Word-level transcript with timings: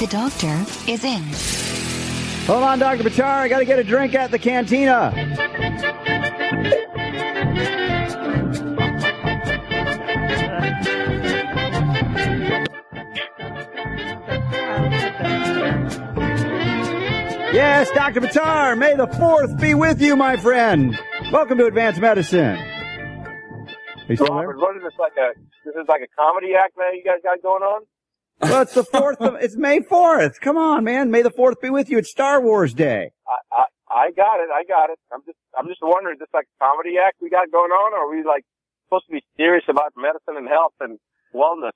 The 0.00 0.06
doctor 0.06 0.64
is 0.90 1.04
in. 1.04 1.22
Hold 2.46 2.62
on, 2.62 2.78
Dr. 2.78 3.02
Buttar. 3.02 3.22
I 3.22 3.48
got 3.48 3.58
to 3.58 3.66
get 3.66 3.78
a 3.78 3.84
drink 3.84 4.14
at 4.14 4.30
the 4.30 4.38
cantina. 4.38 5.12
Yes, 17.52 17.90
Dr. 17.90 18.22
Buttar, 18.22 18.78
may 18.78 18.94
the 18.94 19.06
4th 19.06 19.60
be 19.60 19.74
with 19.74 20.00
you, 20.00 20.16
my 20.16 20.38
friend. 20.38 20.98
Welcome 21.30 21.58
to 21.58 21.66
Advanced 21.66 22.00
Medicine. 22.00 22.56
Are 22.56 23.66
you 24.08 24.16
still 24.16 24.34
there? 24.34 24.48
What 24.56 24.76
is 24.78 24.82
this 24.82 24.98
like 24.98 25.12
a 25.18 25.38
this 25.66 25.74
is 25.74 25.86
like 25.88 26.00
a 26.00 26.08
comedy 26.18 26.54
act 26.54 26.72
now 26.78 26.88
you 26.90 27.04
guys 27.04 27.18
got 27.22 27.42
going 27.42 27.62
on? 27.62 27.82
Well, 28.40 28.62
it's 28.62 28.74
the 28.74 28.84
4th. 28.84 29.16
Of, 29.16 29.34
it's 29.40 29.56
May 29.56 29.80
4th. 29.80 30.40
Come 30.40 30.56
on, 30.56 30.84
man. 30.84 31.10
May 31.10 31.22
the 31.22 31.30
4th 31.30 31.60
be 31.60 31.70
with 31.70 31.90
you. 31.90 31.98
It's 31.98 32.10
Star 32.10 32.40
Wars 32.40 32.72
Day. 32.72 33.10
I, 33.28 33.60
I 33.60 33.64
I 33.90 34.10
got 34.12 34.38
it, 34.38 34.48
I 34.54 34.62
got 34.64 34.90
it. 34.90 34.98
I'm 35.12 35.20
just 35.26 35.36
I'm 35.58 35.66
just 35.66 35.80
wondering, 35.82 36.14
is 36.14 36.20
this 36.20 36.28
like 36.32 36.46
a 36.46 36.64
comedy 36.64 36.96
act 36.96 37.16
we 37.20 37.28
got 37.28 37.50
going 37.50 37.72
on, 37.72 37.92
or 37.92 38.06
are 38.06 38.10
we 38.10 38.24
like 38.24 38.44
supposed 38.86 39.06
to 39.06 39.12
be 39.12 39.22
serious 39.36 39.64
about 39.68 39.92
medicine 39.96 40.36
and 40.36 40.48
health 40.48 40.74
and 40.80 40.98
wellness? 41.34 41.72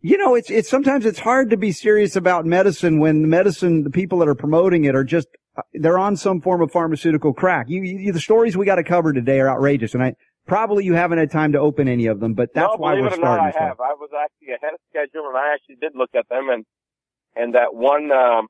You 0.00 0.18
know, 0.18 0.34
it's, 0.34 0.50
it's 0.50 0.68
sometimes 0.68 1.06
it's 1.06 1.20
hard 1.20 1.50
to 1.50 1.56
be 1.56 1.70
serious 1.70 2.16
about 2.16 2.44
medicine 2.44 2.98
when 2.98 3.22
the 3.22 3.28
medicine, 3.28 3.84
the 3.84 3.90
people 3.90 4.18
that 4.18 4.28
are 4.28 4.34
promoting 4.34 4.84
it 4.84 4.96
are 4.96 5.04
just, 5.04 5.28
uh, 5.56 5.62
they're 5.74 5.98
on 5.98 6.16
some 6.16 6.40
form 6.40 6.60
of 6.60 6.72
pharmaceutical 6.72 7.32
crack. 7.32 7.66
You, 7.68 7.82
you 7.82 8.12
the 8.12 8.18
stories 8.18 8.56
we 8.56 8.66
got 8.66 8.76
to 8.76 8.84
cover 8.84 9.12
today 9.12 9.38
are 9.38 9.48
outrageous 9.48 9.94
and 9.94 10.02
I, 10.02 10.16
probably 10.46 10.84
you 10.84 10.94
haven't 10.94 11.18
had 11.18 11.30
time 11.30 11.52
to 11.52 11.58
open 11.58 11.88
any 11.88 12.06
of 12.06 12.20
them, 12.20 12.34
but 12.34 12.50
that's 12.54 12.72
no, 12.74 12.76
why 12.78 12.94
we're 12.94 13.06
or 13.06 13.10
not, 13.10 13.14
starting. 13.16 13.46
I 13.46 13.64
have. 13.64 13.80
I 13.80 13.94
was 13.94 14.10
actually 14.12 14.54
ahead 14.54 14.74
of 14.74 14.80
schedule, 14.90 15.28
and 15.28 15.36
I 15.36 15.54
actually 15.54 15.76
did 15.76 15.92
look 15.94 16.10
at 16.14 16.28
them, 16.28 16.48
and 16.50 16.64
and 17.34 17.54
that 17.54 17.74
one 17.74 18.10
um, 18.12 18.48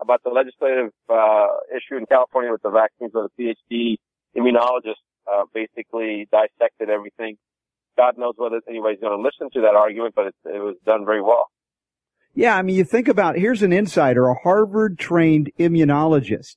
about 0.00 0.22
the 0.24 0.30
legislative 0.30 0.92
uh, 1.08 1.46
issue 1.74 1.96
in 1.96 2.06
California 2.06 2.50
with 2.50 2.62
the 2.62 2.70
vaccines, 2.70 3.12
where 3.12 3.28
the 3.36 3.54
PhD 3.70 3.96
immunologist 4.36 5.02
uh, 5.30 5.44
basically 5.52 6.28
dissected 6.30 6.90
everything. 6.90 7.36
God 7.96 8.16
knows 8.16 8.34
whether 8.36 8.60
anybody's 8.68 9.00
going 9.00 9.16
to 9.16 9.22
listen 9.22 9.50
to 9.54 9.62
that 9.62 9.74
argument, 9.74 10.14
but 10.14 10.26
it, 10.26 10.34
it 10.44 10.62
was 10.62 10.76
done 10.86 11.04
very 11.04 11.20
well. 11.20 11.46
Yeah, 12.34 12.56
I 12.56 12.62
mean, 12.62 12.76
you 12.76 12.84
think 12.84 13.08
about, 13.08 13.36
here's 13.36 13.64
an 13.64 13.72
insider, 13.72 14.28
a 14.28 14.34
Harvard 14.34 14.98
trained 14.98 15.50
immunologist. 15.58 16.56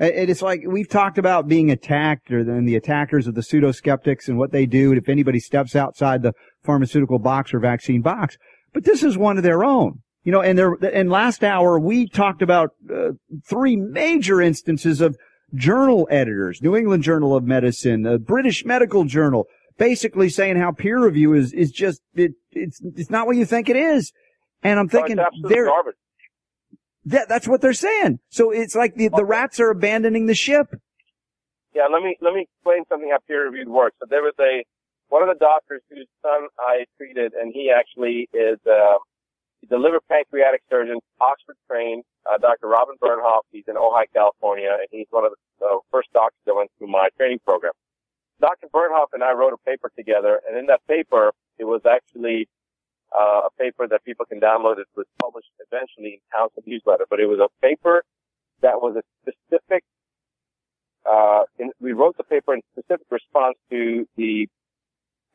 And 0.00 0.30
it's 0.30 0.40
like, 0.40 0.62
we've 0.66 0.88
talked 0.88 1.18
about 1.18 1.46
being 1.46 1.70
attacked 1.70 2.32
or 2.32 2.42
then 2.42 2.64
the 2.64 2.74
attackers 2.74 3.26
of 3.26 3.34
the 3.34 3.42
pseudo 3.42 3.70
skeptics 3.70 4.28
and 4.28 4.38
what 4.38 4.50
they 4.50 4.64
do 4.64 4.94
if 4.94 5.10
anybody 5.10 5.38
steps 5.38 5.76
outside 5.76 6.22
the 6.22 6.32
pharmaceutical 6.64 7.18
box 7.18 7.52
or 7.52 7.60
vaccine 7.60 8.00
box. 8.00 8.38
But 8.72 8.84
this 8.84 9.02
is 9.02 9.18
one 9.18 9.36
of 9.36 9.42
their 9.42 9.62
own. 9.62 10.00
You 10.24 10.32
know, 10.32 10.40
and 10.40 10.58
there, 10.58 10.72
and 10.72 11.10
last 11.10 11.44
hour 11.44 11.78
we 11.78 12.08
talked 12.08 12.40
about 12.40 12.70
uh, 12.90 13.10
three 13.46 13.76
major 13.76 14.40
instances 14.40 15.02
of 15.02 15.18
journal 15.54 16.08
editors, 16.10 16.62
New 16.62 16.76
England 16.76 17.02
Journal 17.02 17.36
of 17.36 17.44
Medicine, 17.44 18.02
the 18.02 18.18
British 18.18 18.64
Medical 18.64 19.04
Journal, 19.04 19.46
basically 19.76 20.30
saying 20.30 20.56
how 20.56 20.72
peer 20.72 21.04
review 21.04 21.34
is, 21.34 21.52
is 21.52 21.70
just, 21.70 22.00
it, 22.14 22.32
it's, 22.52 22.80
it's 22.96 23.10
not 23.10 23.26
what 23.26 23.36
you 23.36 23.44
think 23.44 23.68
it 23.68 23.76
is. 23.76 24.12
And 24.62 24.78
I'm 24.78 24.88
thinking, 24.88 25.18
it's 25.18 25.28
they're, 25.42 25.66
garbage. 25.66 25.94
That, 27.10 27.28
that's 27.28 27.48
what 27.48 27.60
they're 27.60 27.72
saying. 27.72 28.20
So 28.28 28.50
it's 28.50 28.74
like 28.74 28.94
the, 28.94 29.08
the 29.08 29.24
rats 29.24 29.60
are 29.60 29.70
abandoning 29.70 30.26
the 30.26 30.34
ship. 30.34 30.74
Yeah, 31.74 31.86
let 31.86 32.02
me 32.02 32.16
let 32.20 32.34
me 32.34 32.48
explain 32.50 32.82
something 32.88 33.10
how 33.10 33.18
peer 33.28 33.46
reviewed 33.46 33.68
works. 33.68 33.96
So 34.00 34.06
there 34.08 34.22
was 34.22 34.34
a 34.40 34.64
one 35.08 35.22
of 35.22 35.28
the 35.28 35.38
doctors 35.38 35.82
whose 35.90 36.06
son 36.22 36.48
I 36.58 36.86
treated, 36.96 37.32
and 37.34 37.52
he 37.54 37.70
actually 37.70 38.28
is 38.34 38.58
uh, 38.66 38.98
he's 39.60 39.70
a 39.70 39.78
liver 39.78 40.00
pancreatic 40.08 40.62
surgeon, 40.68 40.98
Oxford 41.20 41.56
trained, 41.70 42.02
uh, 42.26 42.38
Dr. 42.38 42.66
Robin 42.66 42.96
Bernhoff. 43.02 43.46
He's 43.52 43.64
in 43.68 43.74
Ojai, 43.76 44.10
California, 44.12 44.70
and 44.70 44.88
he's 44.90 45.06
one 45.10 45.24
of 45.24 45.32
the 45.32 45.66
uh, 45.66 45.78
first 45.92 46.08
doctors 46.12 46.42
that 46.46 46.54
went 46.54 46.70
through 46.78 46.88
my 46.88 47.08
training 47.16 47.38
program. 47.44 47.72
Dr. 48.40 48.66
Bernhoff 48.72 49.12
and 49.12 49.22
I 49.22 49.32
wrote 49.32 49.52
a 49.52 49.58
paper 49.68 49.92
together, 49.96 50.40
and 50.48 50.58
in 50.58 50.66
that 50.66 50.80
paper, 50.88 51.32
it 51.58 51.64
was 51.64 51.82
actually 51.86 52.48
uh, 53.18 53.42
a 53.46 53.50
paper 53.58 53.86
that 53.88 54.04
people 54.04 54.26
can 54.26 54.40
download. 54.40 54.78
It 54.78 54.86
was 54.96 55.06
published 55.20 55.50
eventually 55.58 56.20
in 56.20 56.20
Townsend 56.34 56.66
Letter, 56.86 57.06
but 57.08 57.20
it 57.20 57.26
was 57.26 57.40
a 57.40 57.48
paper 57.60 58.02
that 58.62 58.80
was 58.80 58.96
a 58.96 59.02
specific. 59.22 59.84
Uh, 61.10 61.42
in, 61.58 61.70
we 61.80 61.92
wrote 61.92 62.16
the 62.16 62.24
paper 62.24 62.54
in 62.54 62.60
specific 62.72 63.06
response 63.10 63.56
to 63.70 64.06
the 64.16 64.46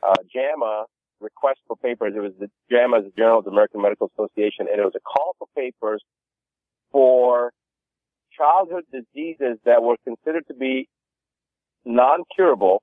uh, 0.03 0.15
JAMA 0.31 0.85
request 1.19 1.59
for 1.67 1.75
papers. 1.77 2.13
It 2.15 2.19
was 2.19 2.33
the 2.39 2.49
JAMA, 2.69 3.01
the 3.01 3.11
Journal 3.17 3.39
of 3.39 3.45
the 3.45 3.51
American 3.51 3.81
Medical 3.81 4.11
Association, 4.13 4.67
and 4.71 4.79
it 4.79 4.85
was 4.85 4.93
a 4.95 4.99
call 4.99 5.35
for 5.39 5.47
papers 5.55 6.03
for 6.91 7.51
childhood 8.37 8.83
diseases 8.91 9.57
that 9.65 9.81
were 9.81 9.97
considered 10.03 10.45
to 10.47 10.53
be 10.53 10.87
non-curable, 11.83 12.81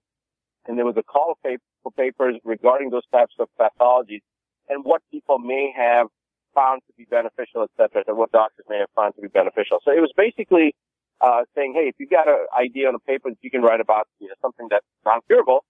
and 0.66 0.78
there 0.78 0.86
was 0.86 0.96
a 0.96 1.02
call 1.02 1.38
for 1.82 1.90
papers 1.92 2.36
regarding 2.44 2.90
those 2.90 3.06
types 3.12 3.34
of 3.38 3.48
pathologies 3.60 4.22
and 4.68 4.84
what 4.84 5.02
people 5.10 5.38
may 5.38 5.72
have 5.76 6.06
found 6.54 6.82
to 6.86 6.92
be 6.96 7.04
beneficial, 7.08 7.62
et 7.62 7.70
cetera, 7.76 8.04
and 8.06 8.16
what 8.16 8.30
doctors 8.32 8.66
may 8.68 8.78
have 8.78 8.90
found 8.94 9.14
to 9.16 9.22
be 9.22 9.28
beneficial. 9.28 9.78
So 9.84 9.90
it 9.90 10.00
was 10.00 10.12
basically 10.16 10.74
uh, 11.20 11.42
saying, 11.54 11.72
hey, 11.74 11.88
if 11.88 11.94
you've 11.98 12.10
got 12.10 12.28
an 12.28 12.46
idea 12.58 12.88
on 12.88 12.94
a 12.94 12.98
paper 12.98 13.30
that 13.30 13.38
you 13.40 13.50
can 13.50 13.62
write 13.62 13.80
about 13.80 14.06
you 14.18 14.28
know, 14.28 14.34
something 14.42 14.66
that's 14.70 14.84
non-curable, 15.04 15.64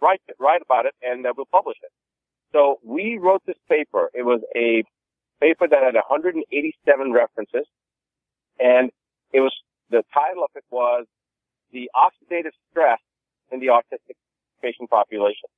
write 0.00 0.20
it, 0.28 0.36
write 0.38 0.62
about 0.62 0.86
it, 0.86 0.94
and 1.02 1.26
uh, 1.26 1.32
we'll 1.36 1.50
publish 1.50 1.76
it. 1.82 1.90
So 2.52 2.78
we 2.84 3.18
wrote 3.20 3.42
this 3.46 3.58
paper. 3.68 4.10
It 4.14 4.24
was 4.24 4.40
a 4.56 4.84
paper 5.40 5.66
that 5.68 5.82
had 5.82 5.94
187 5.94 7.12
references, 7.12 7.66
and 8.58 8.90
it 9.32 9.40
was 9.40 9.54
the 9.90 10.02
title 10.12 10.44
of 10.44 10.50
it 10.54 10.64
was 10.70 11.06
the 11.72 11.90
oxidative 11.94 12.52
stress 12.70 12.98
in 13.50 13.60
the 13.60 13.66
autistic 13.66 14.16
patient 14.62 14.90
population. 14.90 15.48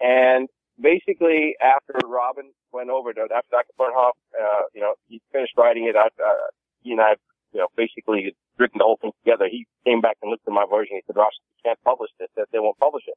And 0.00 0.48
basically, 0.80 1.56
after 1.60 1.94
Robin 2.06 2.50
went 2.72 2.90
over 2.90 3.10
it, 3.10 3.18
after 3.18 3.50
Dr. 3.50 3.74
Bernhoff, 3.78 4.16
uh, 4.34 4.62
you 4.74 4.80
know, 4.80 4.94
he 5.08 5.20
finished 5.32 5.52
writing 5.56 5.84
it, 5.84 5.96
I, 5.96 6.08
uh, 6.08 6.48
he 6.82 6.92
and 6.92 7.00
I, 7.00 7.16
you 7.52 7.60
know, 7.60 7.68
basically 7.76 8.34
written 8.58 8.78
the 8.78 8.84
whole 8.84 8.98
thing 9.00 9.12
together. 9.24 9.46
He 9.50 9.66
came 9.84 10.00
back 10.00 10.16
and 10.22 10.30
looked 10.30 10.46
at 10.46 10.52
my 10.52 10.66
version. 10.70 10.96
He 10.96 11.02
said, 11.06 11.16
Ross, 11.16 11.32
you 11.50 11.60
can't 11.64 11.80
publish 11.84 12.10
this. 12.18 12.28
That 12.36 12.46
they 12.52 12.58
won't 12.58 12.78
publish 12.78 13.04
it. 13.06 13.16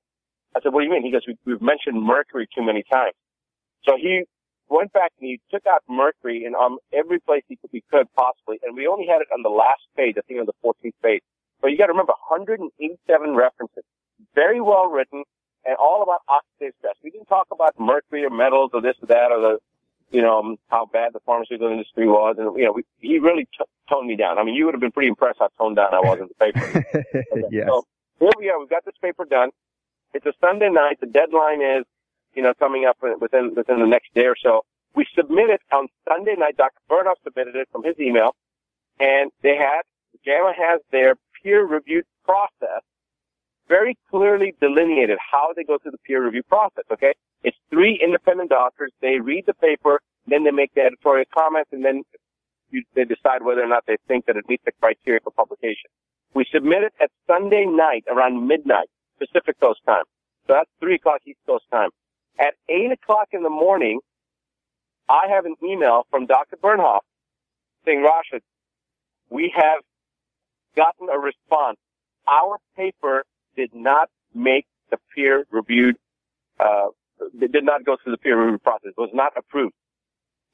I 0.56 0.62
said, 0.62 0.74
what 0.74 0.82
do 0.82 0.86
you 0.86 0.92
mean? 0.92 1.04
He 1.04 1.12
goes, 1.12 1.26
we, 1.28 1.38
we've 1.46 1.62
mentioned 1.62 2.02
mercury 2.02 2.48
too 2.54 2.64
many 2.64 2.84
times. 2.92 3.16
So 3.86 3.98
he 3.98 4.24
went 4.70 4.94
back 4.94 5.12
and 5.20 5.28
he 5.28 5.40
took 5.52 5.66
out 5.68 5.84
mercury 5.90 6.46
in 6.46 6.56
um, 6.56 6.78
every 6.94 7.20
place 7.20 7.44
he 7.48 7.58
could, 7.58 7.70
we 7.74 7.84
could 7.92 8.08
possibly, 8.16 8.60
and 8.64 8.76
we 8.76 8.88
only 8.88 9.06
had 9.08 9.22
it 9.22 9.28
on 9.34 9.44
the 9.44 9.50
last 9.50 9.82
page, 9.98 10.16
I 10.18 10.22
think 10.22 10.40
on 10.40 10.48
the 10.48 10.58
14th 10.64 10.98
page. 11.04 11.22
But 11.62 11.72
you 11.72 11.78
got 11.78 11.88
to 11.88 11.94
remember, 11.94 12.14
187 12.30 13.36
references, 13.36 13.84
very 14.36 14.62
well 14.62 14.88
written, 14.88 15.24
and 15.66 15.76
all 15.78 16.04
about 16.04 16.22
oxidative 16.30 16.74
stress. 16.80 16.96
We 17.04 17.10
didn't 17.10 17.28
talk 17.28 17.48
about 17.52 17.80
mercury 17.80 18.26
or 18.26 18.30
metals 18.30 18.72
or 18.74 18.82
this 18.82 18.96
or 19.02 19.08
that 19.08 19.32
or 19.32 19.40
the, 19.40 19.58
you 20.12 20.22
know, 20.22 20.40
um, 20.40 20.58
how 20.70 20.86
bad 20.86 21.14
the 21.14 21.20
pharmaceutical 21.26 21.72
industry 21.72 22.08
was, 22.08 22.36
and 22.38 22.56
you 22.58 22.66
know, 22.66 22.72
we, 22.74 22.84
he 23.00 23.20
really 23.20 23.46
t- 23.46 23.66
toned 23.90 24.08
me 24.08 24.16
down. 24.16 24.38
I 24.38 24.44
mean, 24.44 24.56
you 24.56 24.66
would 24.66 24.74
have 24.74 24.82
been 24.82 24.92
pretty 24.92 25.10
impressed 25.10 25.40
how 25.40 25.50
toned 25.58 25.78
down 25.78 25.94
I 25.94 26.00
was 26.00 26.20
in 26.20 26.28
the 26.28 26.36
paper. 26.36 26.86
Okay, 27.34 27.48
yes. 27.52 27.68
So 27.68 27.86
here 28.20 28.30
we 28.38 28.50
are. 28.50 28.60
We've 28.60 28.70
got 28.70 28.86
this 28.86 28.96
paper 29.02 29.26
done. 29.26 29.50
It's 30.14 30.26
a 30.26 30.34
Sunday 30.40 30.70
night. 30.70 31.00
The 31.00 31.08
deadline 31.08 31.62
is, 31.62 31.86
you 32.36 32.44
know, 32.44 32.54
coming 32.54 32.86
up 32.86 32.98
within 33.20 33.56
within 33.56 33.80
the 33.80 33.88
next 33.88 34.14
day 34.14 34.26
or 34.26 34.36
so. 34.42 34.66
We 34.96 35.08
submitted 35.16 35.60
on 35.72 35.88
Sunday 36.08 36.36
night. 36.38 36.58
Dr. 36.58 36.78
Bernhoff 36.90 37.16
submitted 37.24 37.56
it 37.56 37.68
from 37.72 37.84
his 37.84 38.00
email, 38.00 38.36
and 39.00 39.32
they 39.42 39.56
had 39.58 39.82
JAMA 40.24 40.54
has 40.56 40.82
their 40.92 41.16
peer 41.42 41.66
reviewed 41.66 42.06
process 42.24 42.84
very 43.68 43.98
clearly 44.10 44.54
delineated 44.60 45.18
how 45.20 45.54
they 45.56 45.64
go 45.64 45.78
through 45.78 45.92
the 45.92 46.04
peer 46.06 46.24
review 46.24 46.44
process. 46.44 46.84
Okay, 46.92 47.14
it's 47.44 47.58
three 47.70 48.00
independent 48.04 48.50
doctors. 48.50 48.92
They 49.02 49.20
read 49.20 49.46
the 49.46 49.54
paper, 49.54 50.02
then 50.28 50.44
they 50.44 50.52
make 50.52 50.74
the 50.74 50.82
editorial 50.82 51.26
comments, 51.34 51.70
and 51.72 51.84
then 51.84 52.04
you, 52.70 52.84
they 52.96 53.06
decide 53.06 53.44
whether 53.44 53.64
or 53.64 53.68
not 53.68 53.84
they 53.88 53.98
think 54.08 54.26
that 54.26 54.36
it 54.36 54.46
meets 54.48 54.64
the 54.66 54.72
criteria 54.80 55.20
for 55.24 55.32
publication. 55.32 55.90
We 56.34 56.46
submit 56.52 56.84
it 56.84 56.94
at 57.02 57.12
Sunday 57.28 57.66
night 57.66 58.04
around 58.10 58.48
midnight 58.48 58.90
Pacific 59.20 59.60
Coast 59.60 59.80
time. 59.86 60.04
So 60.48 60.54
that's 60.54 60.70
three 60.80 60.96
o'clock 60.96 61.22
East 61.26 61.40
Coast 61.46 61.66
time. 61.72 61.90
At 62.40 62.56
8 62.68 62.92
o'clock 62.92 63.30
in 63.32 63.44
the 63.44 63.50
morning, 63.50 64.00
I 65.08 65.28
have 65.30 65.46
an 65.46 65.56
email 65.64 66.08
from 66.10 66.26
Dr. 66.26 66.58
Bernhoff 66.58 67.02
saying, 67.86 68.02
Rashid, 68.04 68.42
we 69.30 69.54
have 69.56 69.82
gotten 70.76 71.10
a 71.10 71.20
response. 71.20 71.78
Our 72.28 72.58
paper 72.76 73.24
did 73.56 73.72
not 73.74 74.10
make 74.34 74.66
the 74.90 74.98
peer 75.14 75.46
reviewed, 75.52 75.96
uh, 76.60 76.88
did 77.40 77.64
not 77.64 77.86
go 77.86 77.98
through 78.02 78.14
the 78.14 78.18
peer 78.18 78.40
review 78.40 78.60
process. 78.60 78.92
Was 78.98 79.12
not 79.14 79.34
approved. 79.38 79.74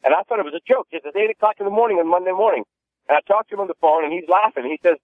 And 0.03 0.13
I 0.13 0.23
thought 0.23 0.39
it 0.39 0.45
was 0.45 0.55
a 0.55 0.63
joke. 0.65 0.87
It's 0.91 1.05
8 1.05 1.29
o'clock 1.29 1.55
in 1.59 1.65
the 1.65 1.71
morning 1.71 1.97
on 1.97 2.07
Monday 2.07 2.31
morning. 2.31 2.63
And 3.07 3.17
I 3.17 3.21
talked 3.27 3.49
to 3.49 3.55
him 3.55 3.61
on 3.61 3.67
the 3.67 3.79
phone 3.81 4.05
and 4.05 4.13
he's 4.13 4.29
laughing. 4.29 4.63
He 4.65 4.79
says, 4.81 4.97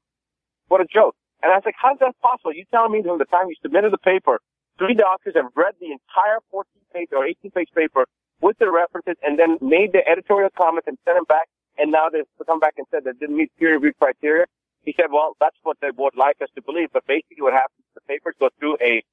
what 0.68 0.80
a 0.80 0.86
joke. 0.86 1.15
And 1.44 1.51
I 1.51 1.56
was 1.56 1.65
like, 1.65 1.75
how's 1.77 2.00
that 2.00 2.15
possible? 2.21 2.53
You 2.53 2.63
telling 2.71 2.92
me 2.94 3.03
from 3.03 3.19
the 3.19 3.25
time 3.25 3.50
you 3.50 3.56
submitted 3.62 3.92
the 3.92 4.00
paper, 4.00 4.39
three 4.77 4.94
doctors 4.94 5.36
have 5.36 5.51
read 5.56 5.75
the 5.80 5.92
entire 5.92 6.39
14 6.51 6.69
page 6.94 7.09
or 7.12 7.25
18 7.25 7.51
page 7.51 7.69
paper 7.75 8.06
with 8.42 8.57
the 8.59 8.71
references 8.71 9.15
and 9.24 9.38
then 9.38 9.57
made 9.62 9.92
the 9.92 10.07
editorial 10.07 10.50
comments 10.57 10.88
and 10.88 10.97
sent 11.03 11.18
them 11.18 11.25
back. 11.27 11.47
And 11.77 11.92
now 11.92 12.07
they've 12.12 12.25
come 12.45 12.59
back 12.59 12.75
and 12.77 12.88
said 12.89 13.03
that 13.03 13.19
didn't 13.19 13.36
meet 13.36 13.51
peer 13.59 13.74
review 13.75 13.92
criteria. 14.00 14.45
He 14.86 14.94
said, 14.96 15.10
well, 15.12 15.36
that's 15.40 15.58
what 15.64 15.78
they 15.82 15.90
would 15.98 16.16
like 16.16 16.38
us 16.42 16.50
to 16.56 16.62
believe. 16.62 16.90
But 16.94 17.06
basically 17.08 17.42
what 17.42 17.54
happens 17.54 17.80
is 17.80 17.94
the 17.96 18.06
papers 18.08 18.36
go 18.40 18.50
through 18.60 18.78
a, 18.82 19.04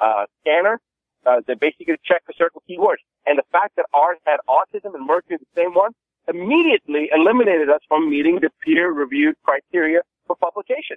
uh, 0.00 0.26
scanner. 0.40 0.80
Uh, 1.24 1.40
they 1.46 1.54
basically 1.54 1.94
check 2.04 2.22
for 2.26 2.32
certain 2.36 2.60
keywords. 2.68 3.04
And 3.26 3.38
the 3.38 3.46
fact 3.52 3.76
that 3.76 3.86
ours 3.94 4.18
had 4.26 4.40
autism 4.48 4.94
and 4.94 5.06
Mercury 5.06 5.38
the 5.38 5.46
same 5.54 5.74
one 5.74 5.92
immediately 6.28 7.10
eliminated 7.14 7.68
us 7.68 7.80
from 7.88 8.10
meeting 8.10 8.38
the 8.40 8.50
peer 8.64 8.90
reviewed 8.90 9.36
criteria 9.44 10.00
for 10.26 10.36
publication. 10.36 10.96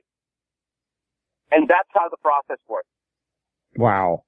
And 1.51 1.67
that's 1.67 1.89
how 1.93 2.09
the 2.09 2.17
process 2.17 2.57
works. 2.67 2.87
Wow. 3.75 4.23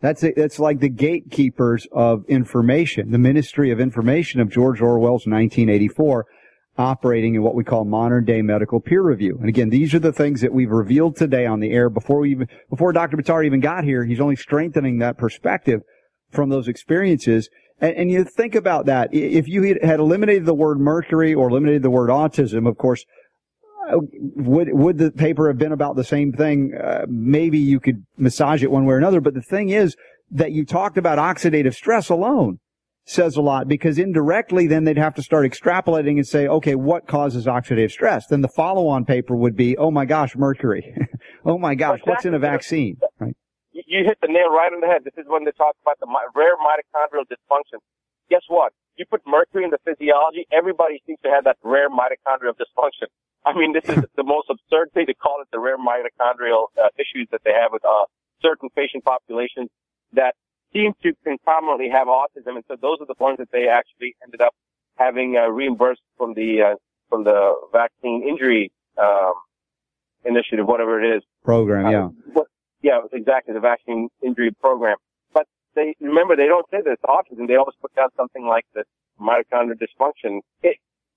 That's 0.00 0.22
it. 0.22 0.34
That's 0.36 0.58
like 0.58 0.80
the 0.80 0.88
gatekeepers 0.88 1.86
of 1.92 2.24
information, 2.26 3.10
the 3.10 3.18
Ministry 3.18 3.70
of 3.70 3.80
Information 3.80 4.40
of 4.40 4.48
George 4.48 4.80
Orwell's 4.80 5.26
1984, 5.26 6.26
operating 6.78 7.34
in 7.34 7.42
what 7.42 7.54
we 7.54 7.64
call 7.64 7.84
modern 7.84 8.24
day 8.24 8.42
medical 8.42 8.80
peer 8.80 9.02
review. 9.02 9.36
And 9.40 9.48
again, 9.48 9.70
these 9.70 9.94
are 9.94 9.98
the 9.98 10.12
things 10.12 10.40
that 10.40 10.52
we've 10.52 10.70
revealed 10.70 11.16
today 11.16 11.46
on 11.46 11.60
the 11.60 11.70
air 11.72 11.90
before 11.90 12.20
we 12.20 12.30
even, 12.30 12.48
before 12.68 12.92
Dr. 12.92 13.16
Buttar 13.16 13.44
even 13.44 13.60
got 13.60 13.84
here. 13.84 14.04
He's 14.04 14.20
only 14.20 14.36
strengthening 14.36 14.98
that 14.98 15.18
perspective 15.18 15.82
from 16.30 16.48
those 16.48 16.68
experiences. 16.68 17.48
And, 17.80 17.94
and 17.96 18.10
you 18.10 18.24
think 18.24 18.54
about 18.54 18.86
that. 18.86 19.12
If 19.12 19.48
you 19.48 19.78
had 19.82 20.00
eliminated 20.00 20.46
the 20.46 20.54
word 20.54 20.78
mercury 20.80 21.34
or 21.34 21.48
eliminated 21.50 21.82
the 21.82 21.90
word 21.90 22.10
autism, 22.10 22.68
of 22.68 22.78
course, 22.78 23.04
uh, 23.90 23.98
would 24.36 24.68
would 24.72 24.98
the 24.98 25.10
paper 25.10 25.48
have 25.48 25.58
been 25.58 25.72
about 25.72 25.96
the 25.96 26.04
same 26.04 26.32
thing? 26.32 26.74
Uh, 26.74 27.06
maybe 27.08 27.58
you 27.58 27.80
could 27.80 28.04
massage 28.16 28.62
it 28.62 28.70
one 28.70 28.84
way 28.84 28.94
or 28.94 28.98
another. 28.98 29.20
But 29.20 29.34
the 29.34 29.42
thing 29.42 29.70
is 29.70 29.96
that 30.30 30.52
you 30.52 30.64
talked 30.64 30.96
about 30.96 31.18
oxidative 31.18 31.74
stress 31.74 32.08
alone 32.08 32.60
says 33.04 33.36
a 33.36 33.42
lot 33.42 33.66
because 33.66 33.98
indirectly 33.98 34.66
then 34.66 34.84
they'd 34.84 34.98
have 34.98 35.14
to 35.14 35.22
start 35.22 35.50
extrapolating 35.50 36.16
and 36.16 36.26
say, 36.26 36.46
okay, 36.46 36.74
what 36.74 37.06
causes 37.06 37.46
oxidative 37.46 37.90
stress? 37.90 38.26
Then 38.26 38.40
the 38.40 38.48
follow-on 38.48 39.04
paper 39.04 39.34
would 39.34 39.56
be, 39.56 39.76
oh 39.76 39.90
my 39.90 40.04
gosh, 40.04 40.36
mercury. 40.36 40.94
oh 41.44 41.58
my 41.58 41.74
gosh, 41.74 41.98
exactly. 41.98 42.10
what's 42.10 42.24
in 42.24 42.34
a 42.34 42.38
vaccine? 42.38 42.96
Right. 43.18 43.36
You 43.72 44.04
hit 44.04 44.18
the 44.20 44.28
nail 44.28 44.50
right 44.50 44.70
on 44.72 44.80
the 44.80 44.86
head. 44.86 45.02
This 45.04 45.14
is 45.16 45.24
when 45.26 45.44
they 45.44 45.52
talk 45.52 45.74
about 45.82 45.98
the 45.98 46.06
rare 46.36 46.54
mitochondrial 46.56 47.24
dysfunction. 47.26 47.82
Guess 48.28 48.42
what? 48.48 48.72
You 48.96 49.06
put 49.10 49.22
mercury 49.26 49.64
in 49.64 49.70
the 49.70 49.82
physiology, 49.84 50.46
everybody 50.52 51.02
seems 51.06 51.18
to 51.24 51.30
have 51.30 51.44
that 51.44 51.56
rare 51.64 51.88
mitochondrial 51.88 52.54
dysfunction. 52.54 53.08
I 53.44 53.56
mean, 53.56 53.72
this 53.72 53.88
is 53.88 54.04
the 54.16 54.24
most 54.24 54.50
absurd 54.50 54.92
thing 54.92 55.06
to 55.06 55.14
call 55.14 55.40
it 55.42 55.48
the 55.50 55.58
rare 55.58 55.78
mitochondrial 55.78 56.68
uh, 56.76 56.92
issues 56.98 57.26
that 57.32 57.40
they 57.44 57.52
have 57.52 57.72
with 57.72 57.84
uh, 57.84 58.04
certain 58.42 58.68
patient 58.76 59.04
populations 59.04 59.70
that 60.12 60.34
seem 60.72 60.92
to 61.02 61.12
concomitantly 61.24 61.88
have 61.90 62.08
autism, 62.08 62.56
and 62.56 62.64
so 62.68 62.76
those 62.80 62.98
are 63.00 63.06
the 63.06 63.14
ones 63.18 63.38
that 63.38 63.50
they 63.52 63.68
actually 63.68 64.14
ended 64.22 64.40
up 64.40 64.54
having 64.96 65.36
uh, 65.36 65.48
reimbursed 65.48 66.02
from 66.16 66.34
the 66.34 66.62
uh, 66.62 66.74
from 67.08 67.24
the 67.24 67.54
vaccine 67.72 68.26
injury 68.28 68.70
um, 68.98 69.34
initiative, 70.24 70.66
whatever 70.66 71.02
it 71.02 71.16
is 71.16 71.22
program. 71.44 71.86
Uh, 71.86 71.90
yeah, 71.90 72.08
what, 72.32 72.46
yeah, 72.82 73.00
exactly 73.12 73.54
the 73.54 73.60
vaccine 73.60 74.08
injury 74.22 74.50
program. 74.60 74.96
But 75.32 75.46
they 75.74 75.94
remember 76.00 76.36
they 76.36 76.46
don't 76.46 76.66
say 76.70 76.78
that 76.84 76.90
it's 76.90 77.02
autism; 77.02 77.48
they 77.48 77.56
always 77.56 77.76
put 77.80 77.94
down 77.94 78.08
something 78.16 78.46
like 78.46 78.66
the 78.74 78.84
mitochondrial 79.20 79.76
dysfunction. 79.76 80.40
It, 80.62 80.76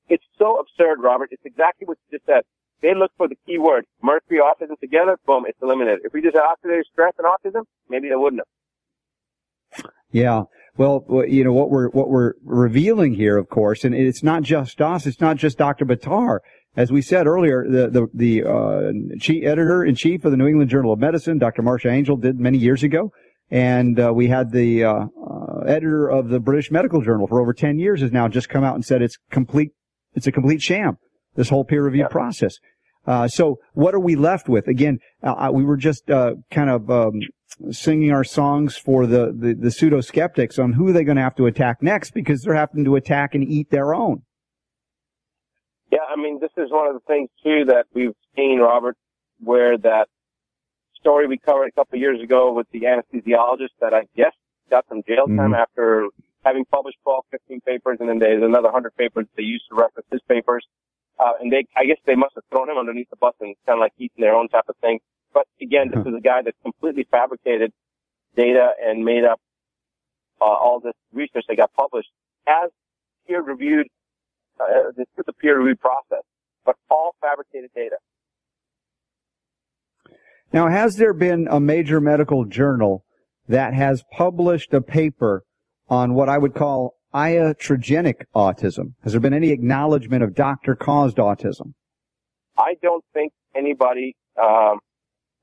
it's 0.09 0.25
so 0.37 0.59
absurd, 0.59 0.99
Robert. 1.01 1.29
It's 1.31 1.45
exactly 1.45 1.85
what 1.85 1.97
you 2.09 2.17
just 2.17 2.25
said. 2.25 2.43
They 2.81 2.93
look 2.93 3.11
for 3.15 3.29
the 3.29 3.37
key 3.47 3.59
word, 3.59 3.85
mercury, 4.01 4.39
autism 4.39 4.77
together, 4.77 5.17
boom, 5.25 5.45
it's 5.47 5.57
eliminated. 5.61 6.01
If 6.03 6.11
we 6.11 6.21
just 6.21 6.35
had 6.35 6.43
oxidative 6.43 6.83
stress 6.91 7.13
and 7.17 7.25
autism, 7.25 7.63
maybe 7.87 8.09
they 8.09 8.15
wouldn't 8.15 8.41
have. 8.41 8.47
Yeah. 10.11 10.43
Well, 10.77 11.05
you 11.27 11.43
know, 11.43 11.53
what 11.53 11.69
we're, 11.69 11.89
what 11.89 12.09
we're 12.09 12.33
revealing 12.43 13.13
here, 13.13 13.37
of 13.37 13.49
course, 13.49 13.83
and 13.83 13.93
it's 13.93 14.23
not 14.23 14.41
just 14.41 14.81
us, 14.81 15.05
it's 15.05 15.21
not 15.21 15.37
just 15.37 15.57
Dr. 15.57 15.85
Buttar. 15.85 16.39
As 16.75 16.91
we 16.91 17.03
said 17.03 17.27
earlier, 17.27 17.65
the, 17.69 17.89
the, 17.89 18.07
the, 18.13 18.43
uh, 18.43 19.19
chief 19.19 19.45
editor 19.45 19.83
in 19.83 19.93
chief 19.93 20.25
of 20.25 20.31
the 20.31 20.37
New 20.37 20.47
England 20.47 20.71
Journal 20.71 20.93
of 20.93 20.99
Medicine, 20.99 21.37
Dr. 21.37 21.61
Marcia 21.61 21.89
Angell, 21.89 22.17
did 22.17 22.39
many 22.39 22.57
years 22.57 22.81
ago. 22.81 23.11
And, 23.51 23.99
uh, 23.99 24.11
we 24.15 24.27
had 24.27 24.51
the, 24.51 24.83
uh, 24.83 24.93
uh, 24.93 25.59
editor 25.67 26.07
of 26.07 26.29
the 26.29 26.39
British 26.39 26.71
Medical 26.71 27.01
Journal 27.01 27.27
for 27.27 27.39
over 27.39 27.53
10 27.53 27.77
years 27.77 28.01
has 28.01 28.11
now 28.11 28.27
just 28.27 28.49
come 28.49 28.63
out 28.63 28.73
and 28.73 28.83
said 28.83 29.03
it's 29.03 29.17
complete 29.29 29.71
it's 30.15 30.27
a 30.27 30.31
complete 30.31 30.61
sham, 30.61 30.97
this 31.35 31.49
whole 31.49 31.63
peer 31.63 31.83
review 31.83 32.01
yeah. 32.01 32.07
process. 32.07 32.57
Uh, 33.05 33.27
so 33.27 33.59
what 33.73 33.93
are 33.93 33.99
we 33.99 34.15
left 34.15 34.47
with? 34.47 34.67
Again, 34.67 34.99
uh, 35.21 35.49
we 35.53 35.63
were 35.63 35.77
just, 35.77 36.09
uh, 36.09 36.35
kind 36.51 36.69
of, 36.69 36.89
um, 36.89 37.19
singing 37.71 38.11
our 38.11 38.23
songs 38.23 38.75
for 38.75 39.05
the, 39.05 39.33
the, 39.37 39.53
the 39.53 39.71
pseudo 39.71 40.01
skeptics 40.01 40.57
on 40.57 40.73
who 40.73 40.91
they're 40.91 41.03
going 41.03 41.17
to 41.17 41.23
have 41.23 41.35
to 41.35 41.45
attack 41.45 41.81
next 41.81 42.11
because 42.11 42.41
they're 42.41 42.55
having 42.55 42.83
to 42.85 42.95
attack 42.95 43.35
and 43.35 43.43
eat 43.43 43.69
their 43.69 43.93
own. 43.93 44.23
Yeah, 45.91 45.99
I 46.09 46.19
mean, 46.19 46.39
this 46.39 46.51
is 46.57 46.71
one 46.71 46.87
of 46.87 46.93
the 46.93 47.05
things 47.05 47.29
too 47.43 47.65
that 47.67 47.85
we've 47.93 48.15
seen, 48.35 48.59
Robert, 48.59 48.97
where 49.39 49.77
that 49.77 50.07
story 50.99 51.27
we 51.27 51.37
covered 51.37 51.67
a 51.67 51.71
couple 51.71 51.97
of 51.97 52.01
years 52.01 52.19
ago 52.23 52.53
with 52.53 52.67
the 52.71 52.83
anesthesiologist 52.83 53.75
that 53.81 53.93
I 53.93 54.07
guess 54.15 54.33
got 54.71 54.85
some 54.89 55.03
jail 55.07 55.27
time 55.27 55.51
mm-hmm. 55.51 55.53
after 55.53 56.07
having 56.43 56.65
published 56.65 56.97
12, 57.03 57.25
15 57.31 57.61
papers, 57.61 57.97
and 57.99 58.09
then 58.09 58.19
there's 58.19 58.43
another 58.43 58.71
100 58.71 58.95
papers 58.95 59.25
they 59.37 59.43
used 59.43 59.65
to 59.69 59.75
reference 59.75 60.07
his 60.11 60.21
papers. 60.27 60.65
Uh, 61.19 61.33
and 61.39 61.51
they, 61.51 61.65
I 61.77 61.85
guess 61.85 61.97
they 62.05 62.15
must 62.15 62.35
have 62.35 62.43
thrown 62.49 62.69
him 62.69 62.77
underneath 62.77 63.09
the 63.09 63.15
bus 63.15 63.35
and 63.39 63.55
kind 63.65 63.77
of 63.77 63.81
like 63.81 63.93
eating 63.97 64.21
their 64.21 64.35
own 64.35 64.49
type 64.49 64.65
of 64.67 64.75
thing. 64.77 64.99
But 65.33 65.45
again, 65.61 65.91
this 65.93 66.05
is 66.05 66.13
a 66.17 66.21
guy 66.21 66.41
that 66.41 66.53
completely 66.63 67.07
fabricated 67.09 67.71
data 68.35 68.71
and 68.81 69.03
made 69.05 69.23
up 69.23 69.39
uh, 70.41 70.45
all 70.45 70.79
this 70.79 70.93
research 71.11 71.45
that 71.47 71.57
got 71.57 71.73
published 71.73 72.09
as 72.47 72.69
peer 73.27 73.41
reviewed, 73.41 73.87
uh, 74.59 74.91
this 74.97 75.07
is 75.17 75.23
the 75.25 75.33
peer 75.33 75.59
review 75.59 75.75
process, 75.75 76.23
but 76.65 76.75
all 76.89 77.15
fabricated 77.21 77.69
data. 77.75 77.97
Now, 80.51 80.67
has 80.67 80.97
there 80.97 81.13
been 81.13 81.47
a 81.49 81.59
major 81.59 81.99
medical 81.99 82.45
journal 82.45 83.05
that 83.47 83.73
has 83.73 84.03
published 84.11 84.73
a 84.73 84.81
paper 84.81 85.43
on 85.89 86.13
what 86.13 86.29
I 86.29 86.37
would 86.37 86.53
call 86.53 86.95
iatrogenic 87.13 88.23
autism? 88.35 88.93
Has 89.03 89.13
there 89.13 89.21
been 89.21 89.33
any 89.33 89.51
acknowledgement 89.51 90.23
of 90.23 90.33
doctor-caused 90.33 91.17
autism? 91.17 91.73
I 92.57 92.75
don't 92.81 93.03
think 93.13 93.33
anybody 93.55 94.15
um, 94.41 94.79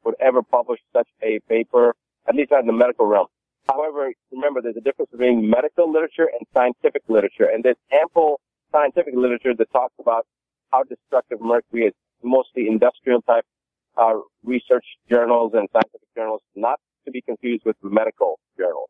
would 0.04 0.14
ever 0.20 0.42
publish 0.42 0.80
such 0.92 1.08
a 1.22 1.40
paper, 1.48 1.94
at 2.28 2.34
least 2.34 2.50
not 2.50 2.60
in 2.60 2.66
the 2.66 2.72
medical 2.72 3.06
realm. 3.06 3.26
However, 3.68 4.12
remember 4.32 4.60
there's 4.62 4.76
a 4.76 4.80
difference 4.80 5.10
between 5.10 5.48
medical 5.48 5.90
literature 5.90 6.28
and 6.32 6.46
scientific 6.54 7.02
literature, 7.08 7.48
and 7.52 7.62
there's 7.62 7.76
ample 7.92 8.40
scientific 8.72 9.14
literature 9.16 9.54
that 9.56 9.70
talks 9.72 9.94
about 10.00 10.26
how 10.72 10.82
destructive 10.84 11.40
mercury 11.40 11.86
is, 11.86 11.94
mostly 12.22 12.66
industrial 12.68 13.22
type 13.22 13.44
uh, 13.96 14.14
research 14.44 14.84
journals 15.08 15.52
and 15.54 15.68
scientific 15.72 16.08
journals, 16.16 16.40
not 16.54 16.78
to 17.04 17.10
be 17.10 17.20
confused 17.20 17.62
with 17.64 17.76
medical 17.82 18.38
journals. 18.58 18.88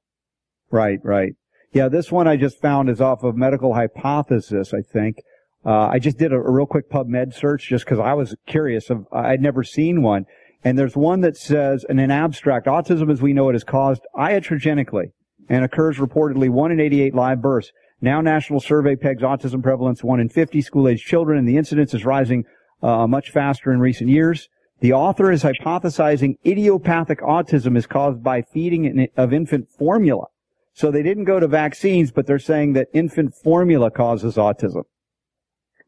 Right, 0.70 0.98
right. 1.02 1.34
Yeah, 1.72 1.88
this 1.88 2.10
one 2.10 2.26
I 2.26 2.36
just 2.36 2.60
found 2.60 2.90
is 2.90 3.00
off 3.00 3.22
of 3.22 3.36
Medical 3.36 3.74
Hypothesis, 3.74 4.74
I 4.74 4.80
think. 4.80 5.22
Uh, 5.64 5.86
I 5.86 6.00
just 6.00 6.18
did 6.18 6.32
a, 6.32 6.36
a, 6.36 6.50
real 6.50 6.66
quick 6.66 6.90
PubMed 6.90 7.32
search 7.32 7.68
just 7.68 7.84
because 7.84 8.00
I 8.00 8.12
was 8.14 8.34
curious. 8.46 8.90
Of 8.90 9.06
I'd 9.12 9.40
never 9.40 9.62
seen 9.62 10.02
one, 10.02 10.26
and 10.64 10.76
there's 10.76 10.96
one 10.96 11.20
that 11.20 11.36
says 11.36 11.84
in 11.88 12.00
an 12.00 12.10
abstract, 12.10 12.66
autism 12.66 13.10
as 13.10 13.22
we 13.22 13.32
know 13.32 13.50
it 13.50 13.54
is 13.54 13.62
caused 13.62 14.02
iatrogenically 14.16 15.12
and 15.48 15.64
occurs 15.64 15.98
reportedly 15.98 16.50
one 16.50 16.72
in 16.72 16.80
88 16.80 17.14
live 17.14 17.40
births. 17.40 17.70
Now, 18.00 18.20
national 18.20 18.60
survey 18.60 18.96
pegs 18.96 19.22
autism 19.22 19.62
prevalence 19.62 20.02
one 20.02 20.18
in 20.18 20.28
50 20.28 20.62
school-age 20.62 21.04
children, 21.04 21.38
and 21.38 21.48
the 21.48 21.56
incidence 21.56 21.94
is 21.94 22.04
rising 22.04 22.46
uh, 22.82 23.06
much 23.06 23.30
faster 23.30 23.70
in 23.72 23.78
recent 23.78 24.10
years. 24.10 24.48
The 24.80 24.94
author 24.94 25.30
is 25.30 25.44
hypothesizing 25.44 26.38
idiopathic 26.44 27.20
autism 27.20 27.76
is 27.76 27.86
caused 27.86 28.24
by 28.24 28.42
feeding 28.42 29.06
of 29.16 29.32
infant 29.32 29.68
formula. 29.70 30.26
So 30.72 30.90
they 30.90 31.02
didn't 31.02 31.24
go 31.24 31.40
to 31.40 31.48
vaccines, 31.48 32.10
but 32.12 32.26
they're 32.26 32.38
saying 32.38 32.74
that 32.74 32.88
infant 32.92 33.34
formula 33.34 33.90
causes 33.90 34.36
autism. 34.36 34.84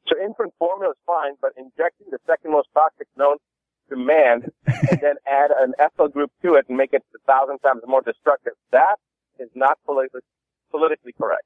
So 0.09 0.17
infant 0.23 0.53
formula 0.59 0.93
is 0.93 0.99
fine, 1.07 1.35
but 1.41 1.53
injecting 1.57 2.09
the 2.11 2.19
second 2.27 2.53
most 2.53 2.69
toxic 2.75 3.07
known 3.17 3.37
to 3.91 3.97
man 3.97 4.43
and 4.67 5.01
then 5.01 5.15
add 5.27 5.51
an 5.57 5.75
ethyl 5.79 6.09
group 6.09 6.31
to 6.43 6.55
it 6.55 6.67
and 6.69 6.77
make 6.77 6.93
it 6.93 7.03
a 7.15 7.19
thousand 7.33 7.59
times 7.61 7.83
more 7.87 8.03
destructive, 8.03 8.55
that 8.73 8.97
is 9.39 9.49
not 9.55 9.79
politically 9.87 10.21
politically 10.71 11.13
correct. 11.13 11.45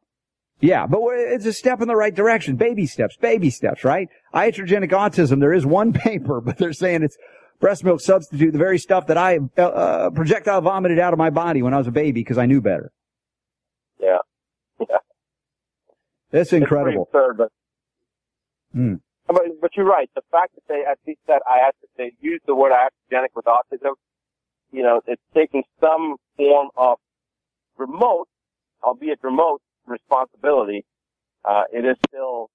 Yeah, 0.60 0.86
but 0.86 1.00
it's 1.12 1.44
a 1.44 1.52
step 1.52 1.82
in 1.82 1.88
the 1.88 1.96
right 1.96 2.14
direction. 2.14 2.56
Baby 2.56 2.86
steps, 2.86 3.16
baby 3.16 3.50
steps, 3.50 3.84
right? 3.84 4.08
Iatrogenic 4.32 4.90
autism, 4.90 5.40
there 5.40 5.52
is 5.52 5.66
one 5.66 5.92
paper, 5.92 6.40
but 6.40 6.56
they're 6.56 6.72
saying 6.72 7.02
it's 7.02 7.18
breast 7.60 7.84
milk 7.84 8.00
substitute, 8.00 8.52
the 8.52 8.58
very 8.58 8.78
stuff 8.78 9.06
that 9.08 9.18
I 9.18 9.38
uh, 9.58 9.62
uh, 9.62 10.10
projectile 10.10 10.62
vomited 10.62 10.98
out 10.98 11.12
of 11.12 11.18
my 11.18 11.30
body 11.30 11.60
when 11.62 11.74
I 11.74 11.78
was 11.78 11.86
a 11.86 11.92
baby 11.92 12.20
because 12.20 12.38
I 12.38 12.46
knew 12.46 12.62
better. 12.62 12.92
Yeah. 14.00 14.18
Yeah. 14.80 14.98
That's 16.30 16.52
incredible. 16.52 17.04
Absurd, 17.12 17.36
but, 17.38 17.48
Hmm. 18.72 18.94
but 19.26 19.42
but 19.60 19.70
you're 19.76 19.86
right. 19.86 20.10
The 20.14 20.22
fact 20.30 20.54
that 20.54 20.62
they 20.68 20.84
at 20.84 20.98
least 21.06 21.20
that 21.28 21.42
I 21.48 21.64
have 21.64 21.74
to 21.80 21.86
say 21.96 22.12
use 22.20 22.40
the 22.46 22.54
word 22.54 22.72
iatrogenic 22.72 23.28
with 23.34 23.46
autism, 23.46 23.92
you 24.72 24.82
know, 24.82 25.00
it's 25.06 25.22
taking 25.34 25.62
some 25.80 26.16
form 26.36 26.68
of 26.76 26.98
remote, 27.78 28.28
albeit 28.82 29.20
remote, 29.22 29.62
responsibility. 29.86 30.84
Uh, 31.44 31.62
it 31.72 31.84
is 31.84 31.96
still, 32.08 32.50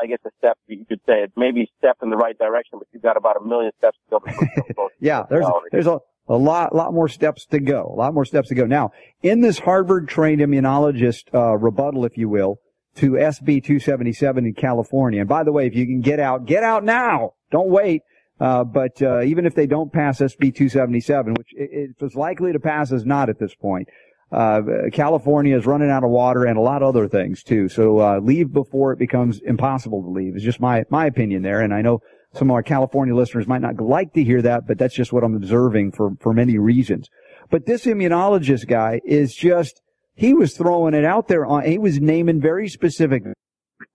I 0.00 0.06
guess, 0.06 0.18
a 0.26 0.30
step. 0.38 0.58
You 0.66 0.84
could 0.84 1.00
say 1.06 1.22
it 1.22 1.32
may 1.36 1.52
be 1.52 1.62
a 1.62 1.70
step 1.78 1.98
in 2.02 2.10
the 2.10 2.16
right 2.16 2.36
direction, 2.36 2.78
but 2.80 2.88
you've 2.92 3.02
got 3.04 3.16
about 3.16 3.36
a 3.40 3.44
million 3.44 3.70
steps 3.78 3.96
to 4.10 4.10
go. 4.10 4.18
before 4.18 4.48
you 4.56 4.62
come 4.76 4.88
Yeah, 4.98 5.24
there's 5.30 5.46
there's 5.70 5.86
a, 5.86 6.00
a 6.30 6.36
lot 6.36 6.74
lot 6.74 6.94
more 6.94 7.08
steps 7.08 7.44
to 7.46 7.58
go. 7.58 7.90
A 7.92 7.96
lot 7.96 8.14
more 8.14 8.24
steps 8.24 8.48
to 8.48 8.54
go. 8.54 8.64
Now, 8.64 8.92
in 9.20 9.40
this 9.40 9.58
Harvard 9.58 10.08
trained 10.08 10.40
immunologist 10.40 11.24
uh, 11.34 11.56
rebuttal, 11.56 12.04
if 12.04 12.16
you 12.16 12.28
will, 12.28 12.60
to 12.96 13.12
SB 13.12 13.64
277 13.64 14.46
in 14.46 14.54
California. 14.54 15.20
And 15.20 15.28
by 15.28 15.42
the 15.42 15.52
way, 15.52 15.66
if 15.66 15.74
you 15.74 15.86
can 15.86 16.00
get 16.00 16.20
out, 16.20 16.46
get 16.46 16.62
out 16.62 16.84
now. 16.84 17.32
Don't 17.50 17.68
wait. 17.68 18.02
Uh, 18.38 18.64
but 18.64 19.02
uh, 19.02 19.22
even 19.22 19.44
if 19.44 19.54
they 19.54 19.66
don't 19.66 19.92
pass 19.92 20.20
SB 20.20 20.54
277, 20.54 21.34
which 21.34 21.48
it, 21.52 22.14
likely 22.14 22.52
to 22.52 22.60
pass 22.60 22.90
as 22.92 23.04
not 23.04 23.28
at 23.28 23.38
this 23.38 23.54
point, 23.54 23.88
uh, 24.32 24.62
California 24.92 25.58
is 25.58 25.66
running 25.66 25.90
out 25.90 26.04
of 26.04 26.10
water 26.10 26.44
and 26.44 26.56
a 26.56 26.60
lot 26.60 26.82
of 26.82 26.88
other 26.88 27.08
things 27.08 27.42
too. 27.42 27.68
So 27.68 27.98
uh, 27.98 28.20
leave 28.20 28.52
before 28.52 28.92
it 28.92 28.98
becomes 28.98 29.40
impossible 29.40 30.02
to 30.04 30.08
leave. 30.08 30.36
It's 30.36 30.44
just 30.44 30.60
my 30.60 30.84
my 30.88 31.06
opinion 31.06 31.42
there, 31.42 31.60
and 31.60 31.74
I 31.74 31.82
know 31.82 32.00
some 32.34 32.50
of 32.50 32.54
our 32.54 32.62
California 32.62 33.14
listeners 33.14 33.46
might 33.46 33.60
not 33.60 33.80
like 33.80 34.12
to 34.14 34.24
hear 34.24 34.42
that, 34.42 34.66
but 34.66 34.78
that's 34.78 34.94
just 34.94 35.12
what 35.12 35.24
I'm 35.24 35.34
observing 35.34 35.92
for 35.92 36.12
for 36.20 36.32
many 36.32 36.58
reasons. 36.58 37.08
But 37.50 37.66
this 37.66 37.86
immunologist 37.86 38.68
guy 38.68 39.00
is 39.04 39.34
just 39.34 39.82
he 40.14 40.34
was 40.34 40.56
throwing 40.56 40.94
it 40.94 41.04
out 41.04 41.28
there 41.28 41.44
on 41.44 41.64
he 41.64 41.78
was 41.78 42.00
naming 42.00 42.40
very 42.40 42.68
specific 42.68 43.24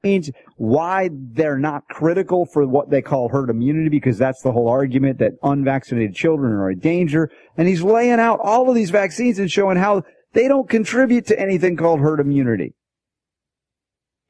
means 0.04 0.32
why 0.58 1.10
they're 1.14 1.60
not 1.60 1.84
critical 1.90 2.46
for 2.52 2.66
what 2.68 2.90
they 2.90 3.02
call 3.02 3.30
herd 3.30 3.50
immunity 3.50 3.90
because 3.90 4.18
that's 4.18 4.42
the 4.42 4.52
whole 4.52 4.68
argument 4.68 5.20
that 5.20 5.32
unvaccinated 5.44 6.16
children 6.16 6.52
are 6.54 6.70
a 6.70 6.76
danger 6.76 7.30
and 7.56 7.68
he's 7.68 7.84
laying 7.84 8.20
out 8.20 8.40
all 8.42 8.68
of 8.68 8.76
these 8.76 8.90
vaccines 8.90 9.38
and 9.38 9.52
showing 9.52 9.78
how 9.78 10.02
they 10.34 10.48
don't 10.48 10.70
contribute 10.70 11.26
to 11.28 11.40
anything 11.40 11.78
called 11.78 12.00
herd 12.00 12.20
immunity 12.20 12.74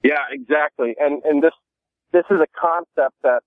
Yeah, 0.04 0.22
exactly. 0.30 0.94
And 1.00 1.24
and 1.24 1.42
this 1.42 1.54
this 2.14 2.26
is 2.30 2.38
a 2.40 2.48
concept 2.60 3.16
that 3.24 3.42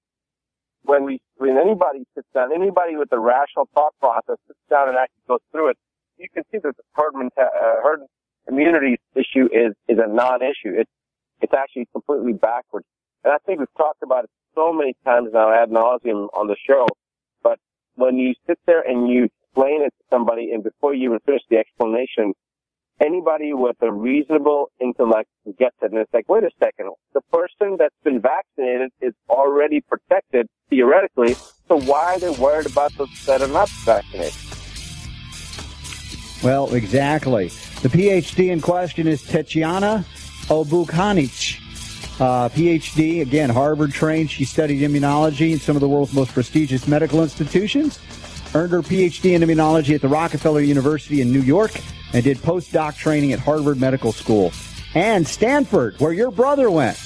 when 0.83 1.05
we 1.05 1.21
when 1.37 1.57
anybody 1.59 2.05
sits 2.15 2.29
down, 2.35 2.53
anybody 2.55 2.97
with 2.97 3.13
a 3.13 3.19
rational 3.19 3.69
thought 3.75 3.93
process 4.01 4.37
sits 4.47 4.59
down 4.71 4.89
and 4.89 4.97
actually 4.97 5.25
goes 5.29 5.41
through 5.53 5.71
it, 5.71 5.79
you 6.17 6.29
can 6.33 6.45
see 6.51 6.59
that 6.59 6.77
the 6.77 6.83
herd, 6.95 7.15
menta- 7.15 7.39
uh, 7.39 7.83
herd 7.83 8.01
immunity 8.49 8.97
issue 9.15 9.47
is 9.53 9.75
is 9.89 9.99
a 9.99 10.09
non-issue. 10.09 10.75
It's 10.79 10.91
it's 11.41 11.53
actually 11.55 11.87
completely 11.93 12.33
backwards. 12.33 12.87
And 13.25 13.33
I 13.33 13.39
think 13.47 13.59
we've 13.61 13.77
talked 13.77 14.03
about 14.03 14.25
it 14.25 14.31
so 14.55 14.73
many 14.73 14.95
times 15.05 15.31
now 15.33 15.53
ad 15.53 15.71
nauseum 15.71 16.29
on 16.35 16.47
the 16.47 16.57
show. 16.67 16.87
But 17.43 17.59
when 17.95 18.17
you 18.17 18.35
sit 18.47 18.59
there 18.67 18.81
and 18.81 19.09
you 19.09 19.25
explain 19.25 19.83
it 19.83 19.91
to 19.99 20.05
somebody, 20.11 20.53
and 20.53 20.63
before 20.63 20.95
you 20.95 21.11
even 21.11 21.19
finish 21.27 21.43
the 21.51 21.59
explanation, 21.59 22.33
anybody 23.01 23.53
with 23.55 23.77
a 23.83 23.93
reasonable 23.93 24.71
intellect 24.81 25.29
gets 25.59 25.77
it. 25.83 25.93
And 25.93 26.01
it's 26.01 26.13
like, 26.13 26.29
wait 26.29 26.45
a 26.45 26.51
second, 26.59 26.91
the 27.15 27.21
person 27.33 27.77
that's 27.79 27.95
been 28.05 28.21
vaccinated 28.21 28.91
is 29.01 29.15
already 29.29 29.81
protected 29.81 30.49
theoretically. 30.71 31.35
So 31.69 31.79
why 31.81 32.15
are 32.15 32.19
they 32.19 32.31
worried 32.31 32.67
about 32.67 32.93
those 32.95 33.09
that 33.27 33.43
are 33.43 33.49
not 33.49 33.69
vaccinated? 33.69 34.35
well 36.41 36.73
exactly 36.73 37.49
the 37.83 37.89
phd 37.89 38.49
in 38.49 38.61
question 38.61 39.09
is 39.09 39.23
Tetyana 39.23 40.05
Obukhanych 40.47 41.59
uh, 42.21 42.49
PhD, 42.49 43.21
again, 43.21 43.49
Harvard 43.49 43.93
trained. 43.93 44.29
She 44.29 44.45
studied 44.45 44.81
immunology 44.81 45.53
in 45.53 45.61
some 45.61 45.77
of 45.77 45.81
the 45.81 45.89
world's 45.89 46.13
most 46.13 46.33
prestigious 46.33 46.89
medical 46.89 47.23
institutions. 47.23 48.01
Earned 48.55 48.73
her 48.73 48.83
PhD 48.83 49.35
in 49.35 49.43
immunology 49.43 49.95
at 49.95 50.01
the 50.01 50.09
Rockefeller 50.09 50.61
University 50.61 51.21
in 51.21 51.33
New 51.33 51.43
York 51.43 51.71
and 52.13 52.25
did 52.25 52.39
postdoc 52.39 52.97
training 52.97 53.33
at 53.33 53.39
Harvard 53.39 53.79
Medical 53.79 54.11
School 54.11 54.53
and 54.95 55.27
Stanford, 55.29 56.01
where 56.01 56.13
your 56.13 56.33
brother 56.33 56.71
went. 56.71 56.99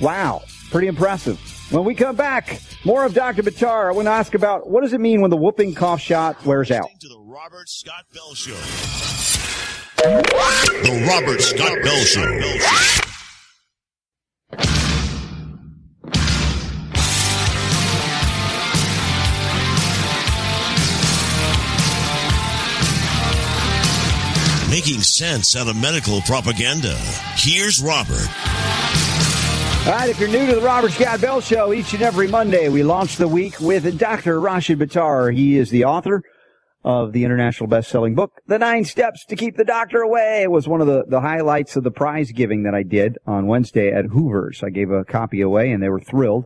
Wow, 0.00 0.42
pretty 0.70 0.88
impressive. 0.88 1.40
When 1.70 1.84
we 1.84 1.94
come 1.94 2.16
back, 2.16 2.62
more 2.86 3.04
of 3.04 3.12
Dr. 3.12 3.42
Buttar. 3.42 3.90
I 3.90 3.92
want 3.92 4.06
to 4.06 4.12
ask 4.12 4.32
about 4.32 4.70
what 4.70 4.80
does 4.80 4.94
it 4.94 5.00
mean 5.02 5.20
when 5.20 5.28
the 5.30 5.36
whooping 5.36 5.74
cough 5.74 6.00
shot 6.00 6.42
wears 6.46 6.70
out? 6.70 6.88
To 7.00 7.08
the 7.08 7.18
Robert 7.18 7.68
Scott 7.68 8.06
Bell 8.14 8.34
Show. 8.34 8.54
The 9.98 11.06
Robert 11.06 11.42
Scott 11.42 11.78
Bell 11.82 12.04
Show. 12.04 12.22
Making 24.70 25.02
sense 25.02 25.54
out 25.54 25.68
of 25.68 25.76
medical 25.76 26.22
propaganda. 26.22 26.94
Here's 27.36 27.82
Robert. 27.82 28.28
All 29.88 29.94
right, 29.94 30.10
if 30.10 30.20
you're 30.20 30.28
new 30.28 30.44
to 30.44 30.54
the 30.54 30.60
Robert 30.60 30.92
Scott 30.92 31.22
Bell 31.22 31.40
Show, 31.40 31.72
each 31.72 31.94
and 31.94 32.02
every 32.02 32.28
Monday 32.28 32.68
we 32.68 32.82
launch 32.82 33.16
the 33.16 33.26
week 33.26 33.58
with 33.58 33.98
Dr. 33.98 34.38
Rashid 34.38 34.78
Buttar. 34.78 35.34
He 35.34 35.56
is 35.56 35.70
the 35.70 35.86
author 35.86 36.22
of 36.84 37.14
the 37.14 37.24
international 37.24 37.68
best-selling 37.68 38.14
book, 38.14 38.32
The 38.46 38.58
Nine 38.58 38.84
Steps 38.84 39.24
to 39.30 39.34
Keep 39.34 39.56
the 39.56 39.64
Doctor 39.64 40.02
Away. 40.02 40.42
It 40.42 40.50
was 40.50 40.68
one 40.68 40.82
of 40.82 40.88
the, 40.88 41.06
the 41.08 41.22
highlights 41.22 41.74
of 41.74 41.84
the 41.84 41.90
prize 41.90 42.32
giving 42.32 42.64
that 42.64 42.74
I 42.74 42.82
did 42.82 43.16
on 43.26 43.46
Wednesday 43.46 43.90
at 43.90 44.04
Hoover's. 44.04 44.62
I 44.62 44.68
gave 44.68 44.90
a 44.90 45.06
copy 45.06 45.40
away 45.40 45.72
and 45.72 45.82
they 45.82 45.88
were 45.88 46.00
thrilled 46.00 46.44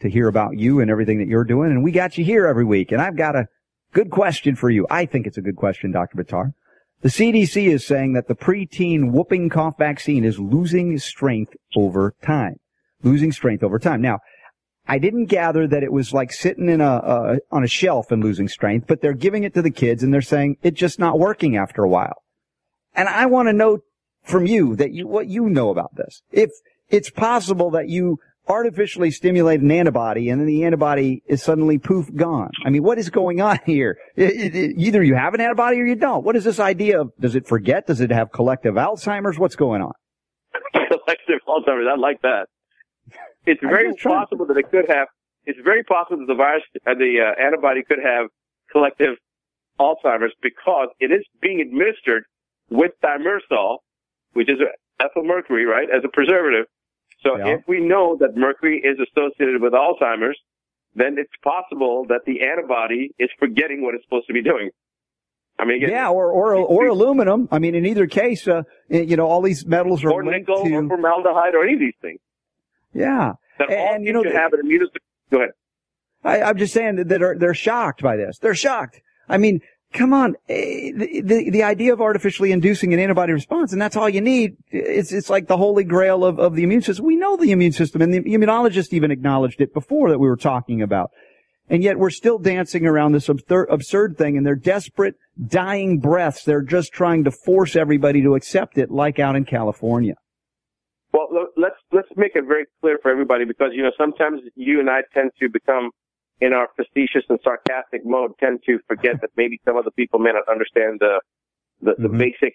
to 0.00 0.10
hear 0.10 0.28
about 0.28 0.58
you 0.58 0.80
and 0.80 0.90
everything 0.90 1.18
that 1.20 1.28
you're 1.28 1.44
doing. 1.44 1.70
And 1.70 1.82
we 1.82 1.92
got 1.92 2.18
you 2.18 2.26
here 2.26 2.46
every 2.46 2.66
week. 2.66 2.92
And 2.92 3.00
I've 3.00 3.16
got 3.16 3.34
a 3.34 3.46
good 3.94 4.10
question 4.10 4.54
for 4.54 4.68
you. 4.68 4.86
I 4.90 5.06
think 5.06 5.26
it's 5.26 5.38
a 5.38 5.42
good 5.42 5.56
question, 5.56 5.92
Dr. 5.92 6.22
Buttar. 6.22 6.52
The 7.00 7.08
CDC 7.08 7.68
is 7.68 7.86
saying 7.86 8.12
that 8.12 8.28
the 8.28 8.34
preteen 8.34 9.12
whooping 9.12 9.48
cough 9.48 9.78
vaccine 9.78 10.26
is 10.26 10.38
losing 10.38 10.98
strength 10.98 11.54
over 11.74 12.14
time. 12.22 12.56
Losing 13.02 13.32
strength 13.32 13.62
over 13.64 13.78
time. 13.78 14.00
Now, 14.00 14.18
I 14.86 14.98
didn't 14.98 15.26
gather 15.26 15.66
that 15.68 15.82
it 15.82 15.92
was 15.92 16.12
like 16.12 16.32
sitting 16.32 16.68
in 16.68 16.80
a, 16.80 16.84
uh, 16.96 17.36
on 17.50 17.62
a 17.64 17.68
shelf 17.68 18.10
and 18.10 18.22
losing 18.22 18.48
strength, 18.48 18.86
but 18.88 19.00
they're 19.00 19.12
giving 19.14 19.44
it 19.44 19.54
to 19.54 19.62
the 19.62 19.70
kids 19.70 20.02
and 20.02 20.12
they're 20.12 20.20
saying 20.22 20.56
it's 20.62 20.78
just 20.78 20.98
not 20.98 21.18
working 21.18 21.56
after 21.56 21.82
a 21.84 21.88
while. 21.88 22.22
And 22.94 23.08
I 23.08 23.26
want 23.26 23.48
to 23.48 23.52
know 23.52 23.78
from 24.22 24.46
you 24.46 24.76
that 24.76 24.92
you, 24.92 25.06
what 25.06 25.28
you 25.28 25.48
know 25.48 25.70
about 25.70 25.94
this. 25.96 26.22
If 26.30 26.50
it's 26.90 27.10
possible 27.10 27.70
that 27.70 27.88
you 27.88 28.18
artificially 28.48 29.10
stimulate 29.12 29.60
an 29.60 29.70
antibody 29.70 30.28
and 30.28 30.40
then 30.40 30.48
the 30.48 30.64
antibody 30.64 31.22
is 31.26 31.40
suddenly 31.42 31.78
poof 31.78 32.12
gone. 32.14 32.50
I 32.64 32.70
mean, 32.70 32.82
what 32.82 32.98
is 32.98 33.08
going 33.08 33.40
on 33.40 33.60
here? 33.66 33.96
It- 34.16 34.32
it- 34.32 34.54
it- 34.56 34.74
either 34.76 35.02
you 35.02 35.14
have 35.14 35.34
an 35.34 35.40
antibody 35.40 35.80
or 35.80 35.86
you 35.86 35.94
don't. 35.94 36.24
What 36.24 36.34
is 36.34 36.42
this 36.44 36.58
idea 36.58 37.00
of, 37.00 37.12
does 37.20 37.36
it 37.36 37.46
forget? 37.46 37.86
Does 37.86 38.00
it 38.00 38.10
have 38.10 38.32
collective 38.32 38.74
Alzheimer's? 38.74 39.38
What's 39.38 39.56
going 39.56 39.80
on? 39.80 39.92
collective 40.72 41.40
Alzheimer's. 41.48 41.86
I 41.90 41.96
like 41.96 42.20
that. 42.22 42.46
It's 43.46 43.60
very 43.60 43.92
possible 43.94 44.46
that 44.46 44.56
it 44.56 44.70
could 44.70 44.86
have. 44.88 45.08
It's 45.44 45.58
very 45.64 45.82
possible 45.82 46.18
that 46.18 46.26
the 46.26 46.34
virus, 46.36 46.62
uh, 46.86 46.94
the 46.94 47.18
uh, 47.20 47.42
antibody, 47.42 47.82
could 47.82 47.98
have 48.02 48.26
collective 48.70 49.16
Alzheimer's 49.80 50.32
because 50.42 50.88
it 51.00 51.10
is 51.10 51.24
being 51.40 51.60
administered 51.60 52.24
with 52.70 52.92
thimerosal, 53.02 53.78
which 54.34 54.48
is 54.48 54.58
ethyl 55.00 55.24
mercury, 55.24 55.64
right, 55.66 55.88
as 55.90 56.04
a 56.04 56.08
preservative. 56.08 56.66
So 57.22 57.36
Yeah. 57.36 57.54
if 57.56 57.60
we 57.66 57.80
know 57.80 58.16
that 58.20 58.36
mercury 58.36 58.80
is 58.84 58.98
associated 59.00 59.60
with 59.60 59.72
Alzheimer's, 59.72 60.38
then 60.94 61.16
it's 61.18 61.32
possible 61.42 62.04
that 62.08 62.20
the 62.26 62.42
antibody 62.42 63.10
is 63.18 63.30
forgetting 63.38 63.82
what 63.82 63.94
it's 63.94 64.04
supposed 64.04 64.26
to 64.28 64.32
be 64.32 64.42
doing. 64.42 64.70
I 65.58 65.64
mean, 65.64 65.76
again, 65.78 65.90
Yeah, 65.90 66.10
or, 66.10 66.30
or, 66.30 66.54
or 66.54 66.86
aluminum. 66.86 67.48
I 67.50 67.58
mean, 67.58 67.74
in 67.74 67.86
either 67.86 68.06
case, 68.06 68.46
uh, 68.48 68.62
you 68.88 69.16
know, 69.16 69.26
all 69.26 69.42
these 69.42 69.66
metals 69.66 70.04
are 70.04 70.10
or 70.12 70.24
linked 70.24 70.48
nickel, 70.48 70.64
to, 70.64 70.74
or 70.74 70.88
formaldehyde, 70.88 71.54
or 71.54 71.64
any 71.64 71.74
of 71.74 71.80
these 71.80 71.94
things. 72.00 72.20
Yeah. 72.92 73.32
That 73.58 73.68
all 73.70 73.94
And, 73.94 74.04
you 74.04 74.12
know, 74.12 74.22
the- 74.22 74.32
have 74.32 74.52
an. 74.52 74.60
Go 75.30 75.38
ahead. 75.38 75.50
I, 76.24 76.42
I'm 76.42 76.56
just 76.56 76.72
saying 76.72 76.96
that, 76.96 77.08
that 77.08 77.22
are, 77.22 77.36
they're 77.38 77.54
shocked 77.54 78.02
by 78.02 78.16
this. 78.16 78.38
They're 78.38 78.54
shocked. 78.54 79.00
I 79.28 79.38
mean, 79.38 79.60
come 79.92 80.12
on. 80.12 80.36
eh, 80.48 80.92
The, 80.94 81.20
the, 81.24 81.50
the 81.50 81.62
idea 81.64 81.92
of 81.92 82.00
artificially 82.00 82.52
inducing 82.52 82.94
an 82.94 83.00
antibody 83.00 83.32
response, 83.32 83.72
and 83.72 83.82
that's 83.82 83.96
all 83.96 84.08
you 84.08 84.20
need. 84.20 84.52
It's, 84.70 85.12
it's 85.12 85.28
like 85.28 85.48
the 85.48 85.56
holy 85.56 85.84
grail 85.84 86.24
of, 86.24 86.38
of 86.38 86.54
the 86.54 86.62
immune 86.62 86.82
system. 86.82 87.04
We 87.06 87.16
know 87.16 87.36
the 87.36 87.50
immune 87.50 87.72
system, 87.72 88.02
and 88.02 88.14
the 88.14 88.20
immunologist 88.20 88.92
even 88.92 89.10
acknowledged 89.10 89.60
it 89.60 89.74
before 89.74 90.10
that 90.10 90.18
we 90.20 90.28
were 90.28 90.36
talking 90.36 90.80
about. 90.80 91.10
And 91.68 91.82
yet 91.82 91.98
we're 91.98 92.10
still 92.10 92.38
dancing 92.38 92.86
around 92.86 93.12
this 93.12 93.28
absurd, 93.28 93.68
absurd 93.70 94.18
thing 94.18 94.36
and 94.36 94.44
they're 94.44 94.56
desperate, 94.56 95.14
dying 95.46 96.00
breaths. 96.00 96.44
They're 96.44 96.60
just 96.60 96.92
trying 96.92 97.24
to 97.24 97.30
force 97.30 97.76
everybody 97.76 98.20
to 98.22 98.34
accept 98.34 98.76
it 98.76 98.90
like 98.90 99.18
out 99.18 99.36
in 99.36 99.44
California. 99.44 100.14
Well, 101.12 101.28
let's 101.56 101.76
let's 101.92 102.08
make 102.16 102.32
it 102.34 102.44
very 102.46 102.64
clear 102.80 102.98
for 103.02 103.10
everybody 103.10 103.44
because 103.44 103.70
you 103.72 103.82
know 103.82 103.92
sometimes 103.98 104.40
you 104.54 104.80
and 104.80 104.88
I 104.88 105.02
tend 105.12 105.30
to 105.40 105.48
become 105.48 105.90
in 106.40 106.52
our 106.52 106.68
facetious 106.76 107.24
and 107.28 107.38
sarcastic 107.44 108.02
mode 108.04 108.32
tend 108.40 108.60
to 108.66 108.78
forget 108.88 109.16
that 109.20 109.30
maybe 109.36 109.60
some 109.64 109.76
other 109.76 109.90
people 109.90 110.18
may 110.18 110.32
not 110.32 110.48
understand 110.48 111.00
the 111.00 111.20
the, 111.82 111.94
the 111.98 112.08
Mhm. 112.08 112.18
basic 112.18 112.54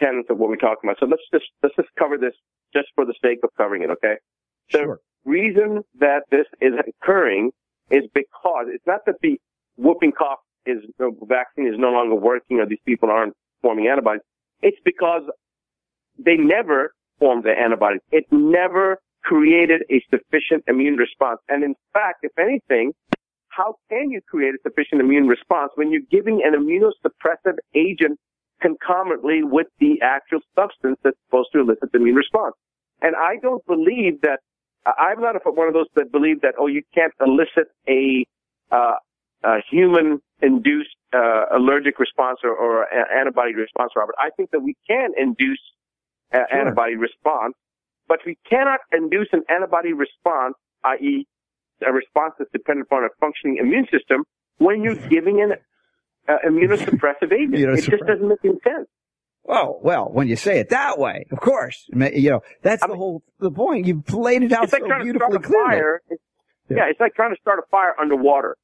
tenets 0.00 0.30
of 0.30 0.38
what 0.38 0.48
we're 0.48 0.56
talking 0.56 0.88
about. 0.88 0.98
So 1.00 1.06
let's 1.06 1.22
just 1.32 1.46
let's 1.62 1.76
just 1.76 1.88
cover 1.98 2.16
this 2.16 2.34
just 2.72 2.88
for 2.94 3.04
the 3.04 3.14
sake 3.22 3.38
of 3.44 3.50
covering 3.56 3.82
it, 3.82 3.90
okay? 3.90 4.16
The 4.72 4.78
Sure. 4.78 5.00
reason 5.24 5.82
that 6.00 6.22
this 6.30 6.46
is 6.60 6.72
occurring 6.78 7.50
is 7.90 8.04
because 8.14 8.66
it's 8.68 8.86
not 8.86 9.00
that 9.06 9.16
the 9.22 9.38
whooping 9.76 10.12
cough 10.12 10.40
is 10.66 10.78
the 10.98 11.10
vaccine 11.22 11.66
is 11.66 11.78
no 11.78 11.90
longer 11.90 12.14
working 12.14 12.60
or 12.60 12.66
these 12.66 12.82
people 12.86 13.10
aren't 13.10 13.34
forming 13.62 13.86
antibodies. 13.88 14.22
It's 14.62 14.78
because 14.84 15.22
they 16.18 16.36
never 16.36 16.92
formed 17.18 17.44
the 17.44 17.50
antibodies. 17.50 18.00
It 18.10 18.24
never 18.30 18.98
created 19.24 19.82
a 19.90 20.02
sufficient 20.10 20.64
immune 20.68 20.96
response. 20.96 21.40
And 21.48 21.62
in 21.62 21.74
fact, 21.92 22.20
if 22.22 22.32
anything, 22.38 22.92
how 23.48 23.74
can 23.90 24.10
you 24.10 24.20
create 24.28 24.54
a 24.54 24.58
sufficient 24.62 25.00
immune 25.00 25.26
response 25.26 25.72
when 25.74 25.90
you're 25.90 26.08
giving 26.10 26.42
an 26.44 26.54
immunosuppressive 26.54 27.56
agent 27.74 28.18
concomitantly 28.62 29.42
with 29.42 29.66
the 29.80 30.00
actual 30.02 30.40
substance 30.54 30.98
that's 31.02 31.16
supposed 31.26 31.48
to 31.52 31.60
elicit 31.60 31.92
the 31.92 31.98
immune 31.98 32.14
response? 32.14 32.54
And 33.02 33.14
I 33.16 33.36
don't 33.42 33.64
believe 33.66 34.20
that, 34.22 34.38
I'm 34.86 35.20
not 35.20 35.34
one 35.44 35.68
of 35.68 35.74
those 35.74 35.86
that 35.96 36.10
believe 36.10 36.40
that, 36.42 36.54
oh, 36.58 36.66
you 36.66 36.82
can't 36.94 37.12
elicit 37.20 37.68
a, 37.88 38.24
uh, 38.70 38.94
a 39.44 39.56
human 39.70 40.20
induced, 40.40 40.96
uh, 41.12 41.44
allergic 41.54 41.98
response 41.98 42.38
or, 42.44 42.54
or 42.54 42.86
antibody 42.94 43.54
response, 43.54 43.92
Robert. 43.96 44.14
I 44.18 44.30
think 44.36 44.50
that 44.52 44.60
we 44.60 44.74
can 44.88 45.10
induce 45.18 45.60
uh, 46.32 46.38
Sure. 46.50 46.58
antibody 46.60 46.96
response, 46.96 47.54
but 48.06 48.18
we 48.26 48.36
cannot 48.48 48.80
induce 48.92 49.28
an 49.32 49.42
antibody 49.48 49.92
response, 49.92 50.54
i.e., 50.84 51.26
a 51.86 51.92
response 51.92 52.34
that's 52.38 52.50
dependent 52.52 52.86
upon 52.90 53.04
a 53.04 53.08
functioning 53.20 53.58
immune 53.60 53.86
system, 53.92 54.24
when 54.58 54.82
you're 54.82 54.96
giving 55.08 55.40
an 55.40 55.52
uh, 56.28 56.36
immunosuppressive 56.46 57.32
agent. 57.32 57.54
It 57.78 57.84
just 57.88 58.04
doesn't 58.06 58.26
make 58.28 58.38
any 58.44 58.58
sense. 58.66 58.88
Oh, 59.48 59.78
well, 59.82 60.10
when 60.12 60.28
you 60.28 60.36
say 60.36 60.58
it 60.58 60.68
that 60.70 60.98
way, 60.98 61.24
of 61.30 61.40
course, 61.40 61.86
you 61.88 62.30
know, 62.30 62.42
that's 62.62 62.84
the 62.86 62.94
whole, 62.94 63.22
the 63.38 63.50
point. 63.50 63.86
You've 63.86 64.12
laid 64.12 64.42
it 64.42 64.52
out 64.52 64.64
It's 64.64 64.72
like 64.74 64.82
so 64.82 64.88
trying 64.88 64.98
to 65.00 65.04
beautifully 65.04 65.30
start 65.30 65.44
a 65.44 65.48
clearly. 65.48 65.68
fire. 65.70 66.02
It's, 66.10 66.22
Yeah. 66.68 66.76
yeah. 66.78 66.90
it's 66.90 67.00
like 67.00 67.14
trying 67.14 67.34
to 67.34 67.40
start 67.40 67.58
a 67.60 67.66
fire 67.70 67.94
underwater. 67.98 68.56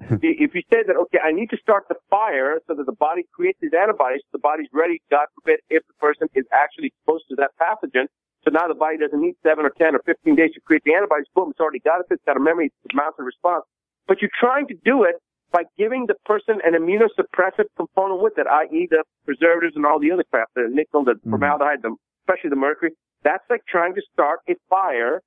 if 0.22 0.54
you 0.54 0.62
say 0.72 0.82
that, 0.86 0.96
okay, 0.96 1.18
I 1.22 1.32
need 1.32 1.50
to 1.50 1.58
start 1.60 1.84
the 1.88 1.96
fire 2.08 2.60
so 2.66 2.74
that 2.74 2.86
the 2.86 2.96
body 2.96 3.24
creates 3.32 3.58
these 3.60 3.76
antibodies, 3.76 4.22
so 4.24 4.40
the 4.40 4.44
body's 4.44 4.68
ready, 4.72 5.02
God 5.10 5.26
forbid, 5.36 5.60
if 5.68 5.82
the 5.86 5.94
person 6.00 6.28
is 6.34 6.44
actually 6.52 6.88
exposed 6.96 7.24
to 7.28 7.36
that 7.36 7.52
pathogen. 7.60 8.08
So 8.44 8.50
now 8.50 8.66
the 8.68 8.74
body 8.74 8.96
doesn't 8.96 9.20
need 9.20 9.36
seven 9.42 9.66
or 9.66 9.72
10 9.76 9.94
or 9.94 10.00
15 10.06 10.34
days 10.34 10.52
to 10.54 10.60
create 10.64 10.82
the 10.84 10.94
antibodies. 10.94 11.26
Boom, 11.34 11.50
it's 11.50 11.60
already 11.60 11.80
got 11.80 12.00
it. 12.00 12.06
It's 12.10 12.24
got 12.24 12.36
a 12.36 12.40
memory. 12.40 12.72
It 12.84 12.94
mounts 12.94 13.18
a 13.20 13.22
response. 13.22 13.64
But 14.08 14.22
you're 14.22 14.32
trying 14.40 14.66
to 14.68 14.74
do 14.84 15.04
it 15.04 15.16
by 15.52 15.64
giving 15.76 16.06
the 16.06 16.14
person 16.24 16.58
an 16.64 16.72
immunosuppressive 16.72 17.68
component 17.76 18.22
with 18.22 18.38
it, 18.38 18.46
i.e. 18.46 18.88
the 18.90 19.04
preservatives 19.26 19.76
and 19.76 19.84
all 19.84 20.00
the 20.00 20.10
other 20.10 20.24
crap, 20.30 20.48
the 20.54 20.68
nickel, 20.70 21.04
the 21.04 21.12
mm-hmm. 21.12 21.30
formaldehyde, 21.30 21.82
the, 21.82 21.94
especially 22.24 22.50
the 22.50 22.56
mercury. 22.56 22.92
That's 23.22 23.44
like 23.50 23.62
trying 23.68 23.94
to 23.94 24.02
start 24.12 24.40
a 24.48 24.54
fire 24.70 25.20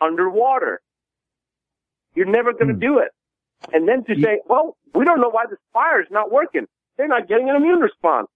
underwater. 0.00 0.80
You're 2.14 2.30
never 2.30 2.52
going 2.52 2.68
to 2.68 2.74
mm. 2.74 2.80
do 2.80 2.98
it. 2.98 3.10
And 3.72 3.88
then 3.88 4.04
to 4.04 4.20
say, 4.20 4.40
well, 4.46 4.76
we 4.94 5.04
don't 5.04 5.20
know 5.20 5.30
why 5.30 5.44
this 5.48 5.58
fire 5.72 6.00
is 6.00 6.08
not 6.10 6.30
working. 6.30 6.66
They're 6.96 7.08
not 7.08 7.28
getting 7.28 7.48
an 7.48 7.56
immune 7.56 7.80
response. 7.80 8.28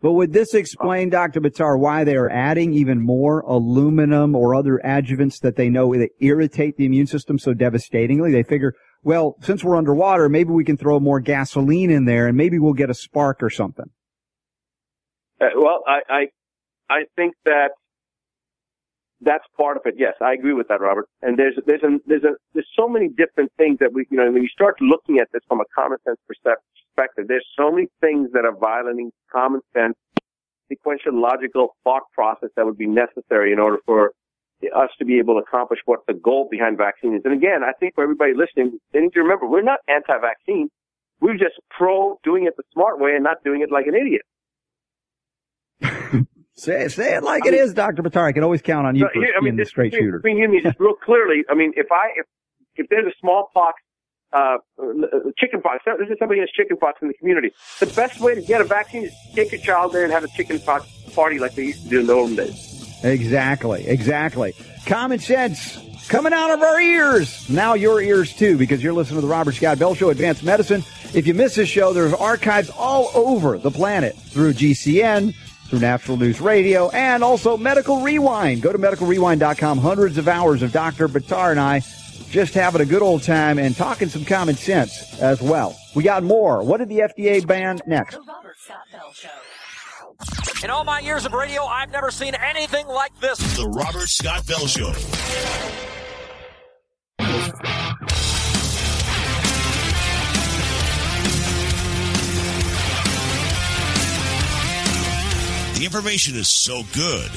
But 0.00 0.12
would 0.12 0.32
this 0.32 0.54
explain, 0.54 1.10
Dr. 1.10 1.40
Buttar, 1.40 1.78
why 1.78 2.04
they 2.04 2.14
are 2.14 2.30
adding 2.30 2.72
even 2.72 3.00
more 3.00 3.40
aluminum 3.40 4.36
or 4.36 4.54
other 4.54 4.80
adjuvants 4.84 5.40
that 5.40 5.56
they 5.56 5.68
know 5.68 5.92
that 5.94 6.10
irritate 6.20 6.76
the 6.76 6.86
immune 6.86 7.08
system 7.08 7.38
so 7.38 7.52
devastatingly? 7.52 8.30
They 8.30 8.44
figure, 8.44 8.74
well, 9.02 9.36
since 9.40 9.64
we're 9.64 9.76
underwater, 9.76 10.28
maybe 10.28 10.50
we 10.50 10.64
can 10.64 10.76
throw 10.76 11.00
more 11.00 11.18
gasoline 11.18 11.90
in 11.90 12.04
there 12.04 12.28
and 12.28 12.36
maybe 12.36 12.60
we'll 12.60 12.74
get 12.74 12.90
a 12.90 12.94
spark 12.94 13.42
or 13.42 13.50
something. 13.50 13.90
Uh, 15.40 15.46
well, 15.56 15.82
I, 15.86 16.00
I, 16.08 16.26
I 16.88 17.00
think 17.16 17.34
that 17.44 17.70
that's 19.20 19.44
part 19.56 19.76
of 19.76 19.82
it. 19.84 19.94
Yes, 19.96 20.14
I 20.20 20.32
agree 20.32 20.52
with 20.52 20.68
that, 20.68 20.80
Robert. 20.80 21.08
And 21.22 21.38
there's, 21.38 21.58
there's, 21.66 21.82
a, 21.82 21.98
there's 22.06 22.24
a, 22.24 22.34
there's 22.54 22.68
so 22.76 22.88
many 22.88 23.08
different 23.08 23.52
things 23.56 23.78
that 23.80 23.92
we, 23.92 24.06
you 24.10 24.16
know, 24.16 24.30
when 24.30 24.42
you 24.42 24.48
start 24.48 24.80
looking 24.80 25.18
at 25.18 25.28
this 25.32 25.42
from 25.48 25.60
a 25.60 25.64
common 25.74 25.98
sense 26.04 26.18
perspective, 26.26 27.26
there's 27.26 27.46
so 27.56 27.70
many 27.70 27.88
things 28.00 28.30
that 28.32 28.44
are 28.44 28.56
violating 28.56 29.10
common 29.32 29.60
sense, 29.74 29.96
sequential 30.68 31.20
logical 31.20 31.76
thought 31.82 32.04
process 32.14 32.50
that 32.56 32.64
would 32.64 32.78
be 32.78 32.86
necessary 32.86 33.52
in 33.52 33.58
order 33.58 33.78
for 33.84 34.12
us 34.74 34.90
to 34.98 35.04
be 35.04 35.18
able 35.18 35.34
to 35.34 35.40
accomplish 35.40 35.80
what 35.84 36.00
the 36.06 36.14
goal 36.14 36.48
behind 36.50 36.76
vaccine 36.76 37.14
is. 37.14 37.22
And 37.24 37.34
again, 37.34 37.62
I 37.64 37.72
think 37.78 37.94
for 37.94 38.02
everybody 38.02 38.32
listening, 38.34 38.78
they 38.92 39.00
need 39.00 39.12
to 39.14 39.20
remember 39.20 39.46
we're 39.46 39.62
not 39.62 39.80
anti-vaccine. 39.88 40.68
We're 41.20 41.34
just 41.34 41.54
pro 41.70 42.18
doing 42.22 42.46
it 42.46 42.56
the 42.56 42.62
smart 42.72 43.00
way 43.00 43.12
and 43.14 43.24
not 43.24 43.42
doing 43.44 43.62
it 43.62 43.72
like 43.72 43.86
an 43.86 43.94
idiot. 43.94 44.22
Say, 46.58 46.88
say 46.88 47.14
it 47.16 47.22
like 47.22 47.46
it 47.46 47.54
is, 47.54 47.72
Dr. 47.72 48.02
Buttar. 48.02 48.24
I 48.26 48.32
can 48.32 48.42
always 48.42 48.62
count 48.62 48.86
on 48.86 48.96
you 48.96 49.06
for 49.12 49.20
here- 49.20 49.32
I 49.36 49.40
being 49.40 49.54
mean, 49.54 49.56
the 49.56 49.64
straight 49.64 49.92
between, 49.92 50.08
shooter. 50.08 50.18
Between 50.18 50.38
you 50.38 50.44
and 50.44 50.52
me, 50.52 50.60
just 50.60 50.78
real 50.80 50.94
clearly, 50.94 51.44
I 51.48 51.54
mean, 51.54 51.72
if 51.76 51.86
I 51.92 52.08
if 52.16 52.26
if 52.76 52.86
there's 52.90 53.06
a 53.06 53.14
smallpox, 53.20 53.80
uh, 54.32 54.56
chicken 55.38 55.60
pox, 55.62 55.84
there's 55.84 56.18
somebody 56.18 56.40
has 56.40 56.48
chicken 56.50 56.76
pox 56.76 56.98
in 57.00 57.08
the 57.08 57.14
community. 57.14 57.50
The 57.80 57.86
best 57.86 58.20
way 58.20 58.34
to 58.34 58.42
get 58.42 58.60
a 58.60 58.64
vaccine 58.64 59.04
is 59.04 59.12
take 59.34 59.52
your 59.52 59.60
child 59.60 59.92
there 59.92 60.02
and 60.04 60.12
have 60.12 60.24
a 60.24 60.28
chicken 60.28 60.58
pox 60.58 60.86
party 61.14 61.38
like 61.38 61.54
they 61.54 61.66
used 61.66 61.84
to 61.84 61.88
do 61.88 62.00
in 62.00 62.06
the 62.08 62.12
olden 62.12 62.34
days. 62.36 62.98
Exactly, 63.04 63.86
exactly. 63.86 64.52
Common 64.86 65.20
sense 65.20 65.78
coming 66.08 66.32
out 66.32 66.50
of 66.50 66.60
our 66.62 66.80
ears. 66.80 67.48
Now 67.48 67.74
your 67.74 68.00
ears 68.00 68.34
too, 68.34 68.58
because 68.58 68.82
you're 68.82 68.92
listening 68.92 69.18
to 69.20 69.26
the 69.26 69.32
Robert 69.32 69.54
Scott 69.54 69.78
Bell 69.78 69.94
Show, 69.94 70.10
Advanced 70.10 70.42
Medicine. 70.42 70.82
If 71.14 71.26
you 71.26 71.34
miss 71.34 71.54
this 71.54 71.68
show, 71.68 71.92
there's 71.92 72.12
archives 72.12 72.68
all 72.70 73.10
over 73.14 73.58
the 73.58 73.70
planet 73.70 74.16
through 74.16 74.54
GCN, 74.54 75.34
through 75.68 75.80
Natural 75.80 76.16
News 76.16 76.40
Radio, 76.40 76.88
and 76.90 77.22
also 77.22 77.56
Medical 77.56 78.00
Rewind. 78.00 78.62
Go 78.62 78.72
to 78.72 78.78
medicalrewind.com. 78.78 79.78
Hundreds 79.78 80.18
of 80.18 80.28
hours 80.28 80.62
of 80.62 80.72
Dr. 80.72 81.08
Buttar 81.08 81.50
and 81.50 81.60
I 81.60 81.82
just 82.30 82.54
having 82.54 82.80
a 82.80 82.86
good 82.86 83.02
old 83.02 83.22
time 83.22 83.58
and 83.58 83.76
talking 83.76 84.08
some 84.08 84.24
common 84.24 84.54
sense 84.54 85.18
as 85.20 85.40
well. 85.40 85.76
We 85.94 86.02
got 86.02 86.22
more. 86.22 86.62
What 86.62 86.78
did 86.78 86.88
the 86.88 86.98
FDA 86.98 87.46
ban 87.46 87.80
next? 87.86 88.16
The 88.16 88.22
Robert 88.22 88.56
Scott 88.58 88.86
Bell 88.92 89.12
Show. 89.12 89.28
In 90.64 90.70
all 90.70 90.84
my 90.84 91.00
years 91.00 91.24
of 91.24 91.32
radio, 91.32 91.64
I've 91.64 91.90
never 91.90 92.10
seen 92.10 92.34
anything 92.34 92.86
like 92.88 93.18
this. 93.20 93.38
The 93.56 93.68
Robert 93.68 94.08
Scott 94.08 94.46
Bell 94.46 94.66
Show. 94.66 94.92
The 105.78 105.84
information 105.84 106.34
is 106.34 106.48
so 106.48 106.82
good, 106.92 107.30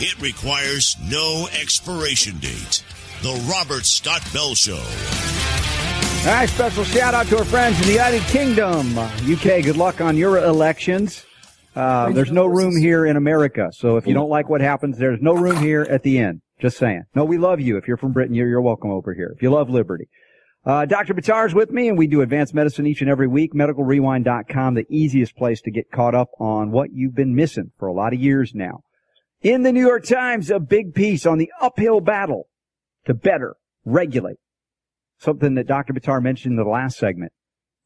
it 0.00 0.20
requires 0.20 0.98
no 1.10 1.48
expiration 1.58 2.36
date. 2.36 2.84
The 3.22 3.42
Robert 3.50 3.86
Scott 3.86 4.22
Bell 4.34 4.54
Show. 4.54 4.74
All 6.28 6.34
right, 6.34 6.46
special 6.46 6.84
shout 6.84 7.14
out 7.14 7.26
to 7.28 7.38
our 7.38 7.44
friends 7.46 7.80
in 7.80 7.86
the 7.86 7.92
United 7.92 8.20
Kingdom. 8.24 8.98
UK, 8.98 9.64
good 9.64 9.78
luck 9.78 10.02
on 10.02 10.14
your 10.14 10.36
elections. 10.36 11.24
Uh, 11.74 12.10
there's 12.10 12.30
no 12.30 12.44
room 12.44 12.76
here 12.76 13.06
in 13.06 13.16
America, 13.16 13.70
so 13.72 13.96
if 13.96 14.06
you 14.06 14.12
don't 14.12 14.28
like 14.28 14.50
what 14.50 14.60
happens, 14.60 14.98
there's 14.98 15.22
no 15.22 15.32
room 15.32 15.56
here 15.56 15.86
at 15.88 16.02
the 16.02 16.18
end. 16.18 16.42
Just 16.60 16.76
saying. 16.76 17.04
No, 17.14 17.24
we 17.24 17.38
love 17.38 17.60
you. 17.62 17.78
If 17.78 17.88
you're 17.88 17.96
from 17.96 18.12
Britain, 18.12 18.34
you're, 18.34 18.48
you're 18.48 18.60
welcome 18.60 18.90
over 18.90 19.14
here. 19.14 19.32
If 19.34 19.40
you 19.40 19.50
love 19.50 19.70
liberty. 19.70 20.10
Uh, 20.66 20.84
Dr. 20.84 21.14
Buttar 21.14 21.46
is 21.46 21.54
with 21.54 21.70
me, 21.70 21.88
and 21.88 21.96
we 21.96 22.08
do 22.08 22.22
advanced 22.22 22.52
medicine 22.52 22.88
each 22.88 23.00
and 23.00 23.08
every 23.08 23.28
week. 23.28 23.54
MedicalRewind.com, 23.54 24.74
the 24.74 24.86
easiest 24.90 25.36
place 25.36 25.60
to 25.60 25.70
get 25.70 25.92
caught 25.92 26.16
up 26.16 26.30
on 26.40 26.72
what 26.72 26.90
you've 26.92 27.14
been 27.14 27.36
missing 27.36 27.70
for 27.78 27.86
a 27.86 27.92
lot 27.92 28.12
of 28.12 28.20
years 28.20 28.52
now. 28.52 28.80
In 29.42 29.62
the 29.62 29.70
New 29.70 29.86
York 29.86 30.04
Times, 30.04 30.50
a 30.50 30.58
big 30.58 30.92
piece 30.92 31.24
on 31.24 31.38
the 31.38 31.52
uphill 31.60 32.00
battle 32.00 32.48
to 33.04 33.14
better 33.14 33.54
regulate 33.84 34.38
something 35.18 35.54
that 35.54 35.68
Dr. 35.68 35.92
Buttar 35.92 36.20
mentioned 36.20 36.58
in 36.58 36.64
the 36.64 36.68
last 36.68 36.98
segment. 36.98 37.32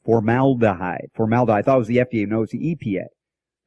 Formaldehyde. 0.06 1.10
Formaldehyde. 1.14 1.58
I 1.58 1.62
thought 1.62 1.76
it 1.76 1.78
was 1.80 1.88
the 1.88 1.98
FDA. 1.98 2.26
No, 2.26 2.42
it's 2.42 2.52
the 2.52 2.74
EPA. 2.74 3.04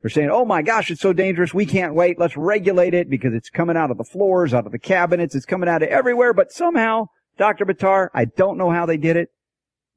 They're 0.01 0.09
saying, 0.09 0.31
oh 0.31 0.43
my 0.43 0.63
gosh, 0.63 0.89
it's 0.89 1.01
so 1.01 1.13
dangerous. 1.13 1.53
We 1.53 1.67
can't 1.67 1.93
wait. 1.93 2.19
Let's 2.19 2.35
regulate 2.35 2.95
it 2.95 3.09
because 3.09 3.33
it's 3.33 3.49
coming 3.49 3.77
out 3.77 3.91
of 3.91 3.97
the 3.97 4.03
floors, 4.03 4.53
out 4.55 4.65
of 4.65 4.71
the 4.71 4.79
cabinets. 4.79 5.35
It's 5.35 5.45
coming 5.45 5.69
out 5.69 5.83
of 5.83 5.89
everywhere. 5.89 6.33
But 6.33 6.51
somehow, 6.51 7.05
Dr. 7.37 7.65
Buttar, 7.65 8.09
I 8.13 8.25
don't 8.25 8.57
know 8.57 8.69
how 8.69 8.85
they 8.85 8.97
did 8.97 9.17
it. 9.17 9.29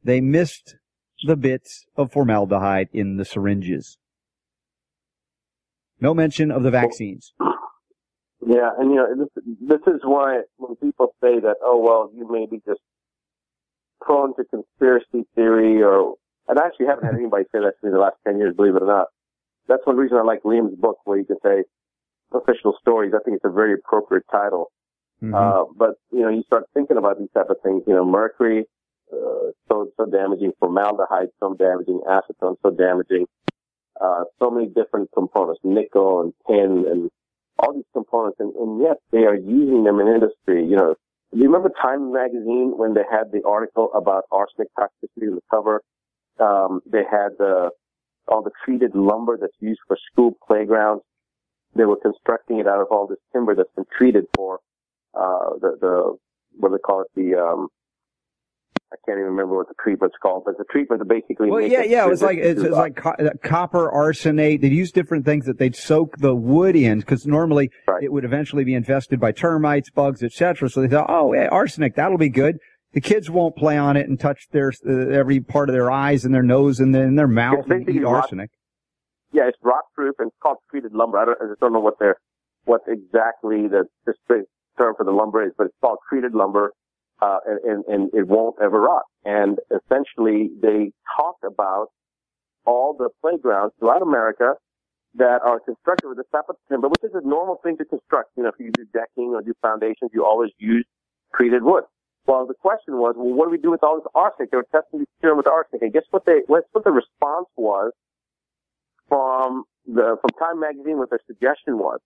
They 0.03 0.21
missed 0.21 0.77
the 1.27 1.37
bits 1.37 1.87
of 1.97 2.13
formaldehyde 2.13 2.89
in 2.93 3.17
the 3.17 3.25
syringes. 3.25 3.99
No 6.01 6.15
mention 6.15 6.51
of 6.51 6.63
the 6.63 6.71
vaccines. 6.71 7.33
Yeah, 8.47 8.71
and 8.79 8.91
you 8.91 8.97
know 8.97 9.07
this 9.17 9.45
this 9.61 9.95
is 9.95 10.01
why 10.05 10.43
when 10.57 10.77
people 10.77 11.15
say 11.21 11.41
that, 11.41 11.57
oh 11.63 11.81
well, 11.81 12.11
you 12.15 12.31
may 12.31 12.47
be 12.47 12.63
just 12.67 12.81
prone 14.01 14.35
to 14.37 14.45
conspiracy 14.45 15.27
theory 15.35 15.83
or, 15.83 16.15
and 16.49 16.59
I 16.59 16.67
actually 16.67 16.87
haven't 16.87 17.05
had 17.05 17.15
anybody 17.19 17.45
say 17.51 17.59
that 17.59 17.75
to 17.81 17.87
me 17.87 17.89
in 17.89 17.93
the 17.93 17.99
last 17.99 18.17
10 18.27 18.39
years, 18.39 18.55
believe 18.55 18.77
it 18.77 18.83
or 18.83 18.87
not. 18.87 19.07
That's 19.69 19.85
one 19.85 19.97
reason 19.97 20.17
I 20.17 20.23
like 20.23 20.43
Liam's 20.45 20.79
book 20.79 20.99
where 21.05 21.19
you 21.19 21.25
can 21.25 21.39
say 21.43 21.65
official 22.33 22.75
stories. 22.81 23.13
I 23.15 23.23
think 23.25 23.37
it's 23.37 23.45
a 23.45 23.51
very 23.51 23.75
appropriate 23.75 24.25
title. 24.31 24.71
Mhm. 25.23 25.35
Uh, 25.35 25.65
but, 25.77 25.97
you 26.11 26.21
know, 26.21 26.29
you 26.29 26.43
start 26.43 26.65
thinking 26.75 26.97
about 26.97 27.19
these 27.19 27.31
type 27.33 27.49
of 27.49 27.57
things, 27.63 27.83
you 27.87 27.95
know, 27.95 28.05
mercury, 28.05 28.67
uh, 29.13 29.51
so, 29.69 29.91
so 29.97 30.07
damaging, 30.07 30.53
formaldehyde, 30.59 31.29
so 31.41 31.55
damaging, 31.55 32.01
acetone, 32.07 32.57
so 32.63 32.71
damaging, 32.71 33.27
uh, 34.01 34.25
so 34.39 34.51
many 34.51 34.67
different 34.67 35.11
components, 35.13 35.61
nickel 35.65 36.21
and 36.21 36.35
tin 36.47 36.87
and 36.91 37.11
all 37.59 37.73
these 37.73 37.89
components, 37.95 38.39
and, 38.41 38.55
and 38.57 38.83
yet 38.83 38.99
they 39.11 39.25
are 39.25 39.35
using 39.37 39.85
them 39.85 40.01
in 40.01 40.09
industry. 40.09 40.67
You 40.67 40.77
know, 40.77 40.95
do 41.33 41.39
you 41.39 41.45
remember 41.45 41.71
Time 41.81 42.13
magazine 42.13 42.75
when 42.77 42.93
they 42.95 43.05
had 43.11 43.33
the 43.33 43.43
article 43.47 43.91
about 43.95 44.25
arsenic 44.31 44.69
toxicity 44.79 45.29
in 45.29 45.37
the 45.37 45.43
cover? 45.51 45.83
Um, 46.39 46.83
they 46.85 47.05
had 47.11 47.31
the, 47.39 47.71
all 48.29 48.43
the 48.43 48.51
treated 48.65 48.95
lumber 48.95 49.39
that's 49.41 49.57
used 49.61 49.81
for 49.89 49.97
school 50.13 50.37
playgrounds. 50.47 51.03
They 51.75 51.85
were 51.85 51.97
constructing 51.97 52.59
it 52.59 52.67
out 52.67 52.81
of 52.81 52.89
all 52.91 53.07
this 53.07 53.19
timber 53.33 53.55
that's 53.55 53.73
been 53.75 53.87
treated 53.97 54.27
for, 54.37 54.61
uh, 55.17 55.51
the, 55.61 55.77
the, 55.81 56.17
what 56.59 56.69
do 56.71 56.77
they 56.77 56.81
call 56.81 57.03
it? 57.03 57.09
The, 57.15 57.39
um, 57.39 57.69
I 58.93 58.97
can't 59.05 59.19
even 59.19 59.33
remember 59.33 59.57
what 59.57 59.69
the 59.69 59.75
treatment's 59.83 60.15
called, 60.23 60.45
but 60.47 60.57
the 60.59 60.65
treatment 60.71 61.01
that 61.01 61.09
basically 61.09 61.51
Well, 61.51 61.61
yeah, 61.61 61.83
it 61.83 61.91
yeah. 61.91 62.07
It 62.07 62.09
was 62.09 62.23
like 62.23 62.39
it's, 62.39 62.61
it's 62.61 62.73
uh, 62.73 62.77
like 62.77 62.95
co- 62.95 63.17
uh, 63.19 63.31
copper 63.43 63.91
arsenate. 63.91 64.61
They'd 64.61 64.73
use 64.73 64.93
different 64.93 65.25
things 65.25 65.45
that 65.47 65.59
they'd 65.59 65.75
soak 65.75 66.19
the 66.19 66.35
wood 66.37 66.77
in 66.77 67.01
because 67.01 67.27
normally 67.27 67.71
it 68.01 68.13
would 68.13 68.25
eventually 68.25 68.63
be 68.63 68.75
infested 68.75 69.19
by 69.19 69.33
termites, 69.33 69.91
bugs, 69.91 70.23
etc. 70.23 70.71
So 70.71 70.83
they 70.83 70.89
thought, 70.89 71.11
oh, 71.11 71.35
yeah, 71.35 71.49
arsenic, 71.49 71.97
that'll 71.97 72.17
be 72.17 72.29
good. 72.29 72.59
The 72.93 73.01
kids 73.01 73.29
won't 73.29 73.57
play 73.57 73.77
on 73.77 73.97
it 73.97 74.09
and 74.09 74.19
touch 74.19 74.47
their 74.53 74.73
uh, 74.89 75.09
every 75.11 75.41
part 75.41 75.69
of 75.69 75.75
their 75.75 75.91
eyes 75.91 76.25
and 76.25 76.33
their 76.33 76.45
nose 76.45 76.79
and 76.79 76.95
then 76.95 77.17
their 77.17 77.29
mouth 77.29 77.59
and 77.59 77.69
basically 77.69 77.97
eat 77.97 78.05
rot- 78.05 78.23
arsenic. 78.23 78.51
yeah, 79.33 79.49
it's 79.49 79.59
rot 79.63 79.85
proof 79.95 80.15
and 80.21 80.29
it's 80.29 80.37
called 80.41 80.59
treated 80.71 80.93
lumber. 80.93 81.19
I, 81.19 81.25
don't, 81.25 81.39
I 81.43 81.49
just 81.49 81.61
don't 81.61 81.73
know 81.73 81.81
what 81.81 81.99
they're 81.99 82.17
what 82.65 82.83
exactly 82.87 83.67
the 83.69 83.85
specific 84.03 84.47
term 84.79 84.95
for 84.97 85.05
the 85.05 85.13
lumber 85.13 85.45
is, 85.45 85.53
but 85.57 85.67
it's 85.67 85.77
called 85.81 85.99
treated 86.09 86.35
lumber, 86.35 86.73
uh, 87.21 87.39
and, 87.65 87.85
and, 87.87 88.11
it 88.15 88.27
won't 88.27 88.57
ever 88.63 88.81
rot. 88.81 89.05
And 89.25 89.59
essentially, 89.71 90.51
they 90.61 90.93
talk 91.17 91.37
about 91.45 91.89
all 92.67 92.95
the 92.99 93.09
playgrounds 93.23 93.75
throughout 93.79 94.03
America 94.03 94.55
that 95.15 95.41
are 95.43 95.61
constructed 95.61 96.09
with 96.09 96.19
this 96.19 96.27
type 96.31 96.45
of 96.49 96.57
timber, 96.69 96.89
which 96.89 97.03
is 97.03 97.13
a 97.15 97.27
normal 97.27 97.59
thing 97.63 97.77
to 97.79 97.85
construct. 97.85 98.31
You 98.37 98.43
know, 98.43 98.51
if 98.51 98.57
you 98.59 98.71
do 98.73 98.85
decking 98.93 99.33
or 99.35 99.43
do 99.43 99.55
foundations, 99.63 100.11
you 100.13 100.25
always 100.25 100.51
use 100.59 100.85
treated 101.35 101.63
wood. 101.63 101.85
Well, 102.27 102.47
the 102.47 102.55
question 102.55 102.99
was, 102.99 103.15
well, 103.17 103.33
what 103.33 103.47
do 103.47 103.51
we 103.51 103.59
do 103.59 103.71
with 103.71 103.83
all 103.83 103.97
this 103.97 104.07
arsenic? 104.15 104.51
They 104.51 104.57
were 104.57 104.67
testing 104.73 105.01
the 105.01 105.07
serum 105.21 105.37
with 105.39 105.47
arsenic, 105.47 105.83
and 105.83 105.93
guess 105.93 106.03
what? 106.11 106.27
They 106.27 106.41
guess 106.41 106.67
what 106.73 106.85
the 106.85 106.91
response 106.91 107.47
was 107.57 107.93
from 109.09 109.65
the 109.87 110.17
from 110.21 110.31
Time 110.39 110.61
Magazine. 110.61 110.99
What 110.99 111.11
their 111.11 111.21
suggestion 111.27 111.79
was, 111.79 112.01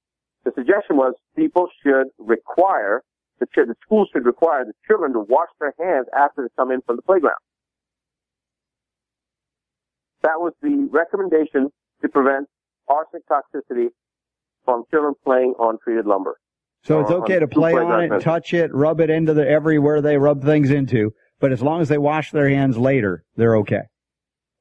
the 0.45 0.53
suggestion 0.55 0.97
was 0.97 1.15
people 1.37 1.69
should 1.83 2.07
require 2.19 3.03
the 3.39 3.47
ch- 3.47 3.67
the 3.67 3.75
schools 3.83 4.09
should 4.13 4.25
require 4.25 4.65
the 4.65 4.73
children 4.87 5.13
to 5.13 5.21
wash 5.21 5.49
their 5.61 5.75
hands 5.79 6.07
after 6.17 6.43
they 6.43 6.49
come 6.57 6.71
in 6.71 6.81
from 6.83 6.97
the 6.97 7.03
playground. 7.03 7.39
That 10.23 10.39
was 10.39 10.53
the 10.63 10.89
recommendation 10.91 11.71
to 12.03 12.09
prevent 12.09 12.49
arsenic 12.89 13.23
toxicity 13.29 13.89
from 14.65 14.85
children 14.91 15.15
playing 15.25 15.55
on 15.59 15.79
treated 15.83 16.07
lumber. 16.07 16.37
So 16.83 17.01
it's 17.01 17.11
okay 17.11 17.35
on 17.35 17.41
to 17.41 17.49
play 17.49 17.75
on 17.75 18.13
it, 18.13 18.21
touch 18.21 18.55
it, 18.55 18.75
rub 18.75 19.01
it 19.01 19.11
into 19.11 19.35
the 19.35 19.47
everywhere 19.47 20.01
they 20.01 20.17
rub 20.17 20.43
things 20.43 20.71
into. 20.71 21.13
But 21.39 21.53
as 21.53 21.63
long 21.63 21.81
as 21.81 21.89
they 21.89 21.99
wash 21.99 22.31
their 22.31 22.49
hands 22.49 22.77
later, 22.77 23.25
they're 23.37 23.57
okay. 23.57 23.83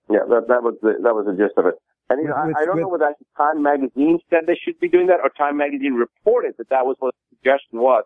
Yeah, 0.10 0.20
that, 0.30 0.48
that 0.48 0.64
was 0.64 0.76
the, 0.82 0.94
that 1.04 1.14
was 1.14 1.26
the 1.26 1.34
gist 1.34 1.58
of 1.58 1.66
it. 1.66 1.76
And 2.10 2.22
you 2.22 2.28
know, 2.30 2.36
With- 2.46 2.56
I, 2.58 2.62
I 2.62 2.66
don't 2.66 2.76
with- 2.76 2.82
know 2.84 2.90
whether 2.90 3.14
Time 3.38 3.62
Magazine 3.64 4.20
said 4.30 4.42
they 4.48 4.58
should 4.64 4.80
be 4.80 4.90
doing 4.90 5.08
that 5.08 5.20
or 5.24 5.30
Time 5.30 5.58
Magazine 5.58 5.94
reported 5.94 6.56
that 6.58 6.70
that 6.70 6.86
was 6.86 6.96
what 7.00 7.14
the 7.14 7.38
suggestion 7.38 7.80
was. 7.80 8.04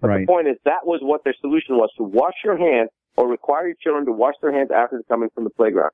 But 0.00 0.08
Right. 0.08 0.20
the 0.26 0.32
point 0.32 0.48
is 0.48 0.56
that 0.64 0.84
was 0.84 1.00
what 1.02 1.24
their 1.24 1.34
solution 1.40 1.76
was 1.76 1.90
to 1.96 2.02
wash 2.04 2.34
your 2.44 2.58
hands 2.58 2.90
or 3.16 3.26
require 3.28 3.66
your 3.68 3.76
children 3.80 4.04
to 4.06 4.12
wash 4.12 4.34
their 4.42 4.52
hands 4.52 4.70
after 4.70 4.96
they're 4.96 5.02
coming 5.08 5.30
from 5.34 5.44
the 5.44 5.50
playground. 5.50 5.92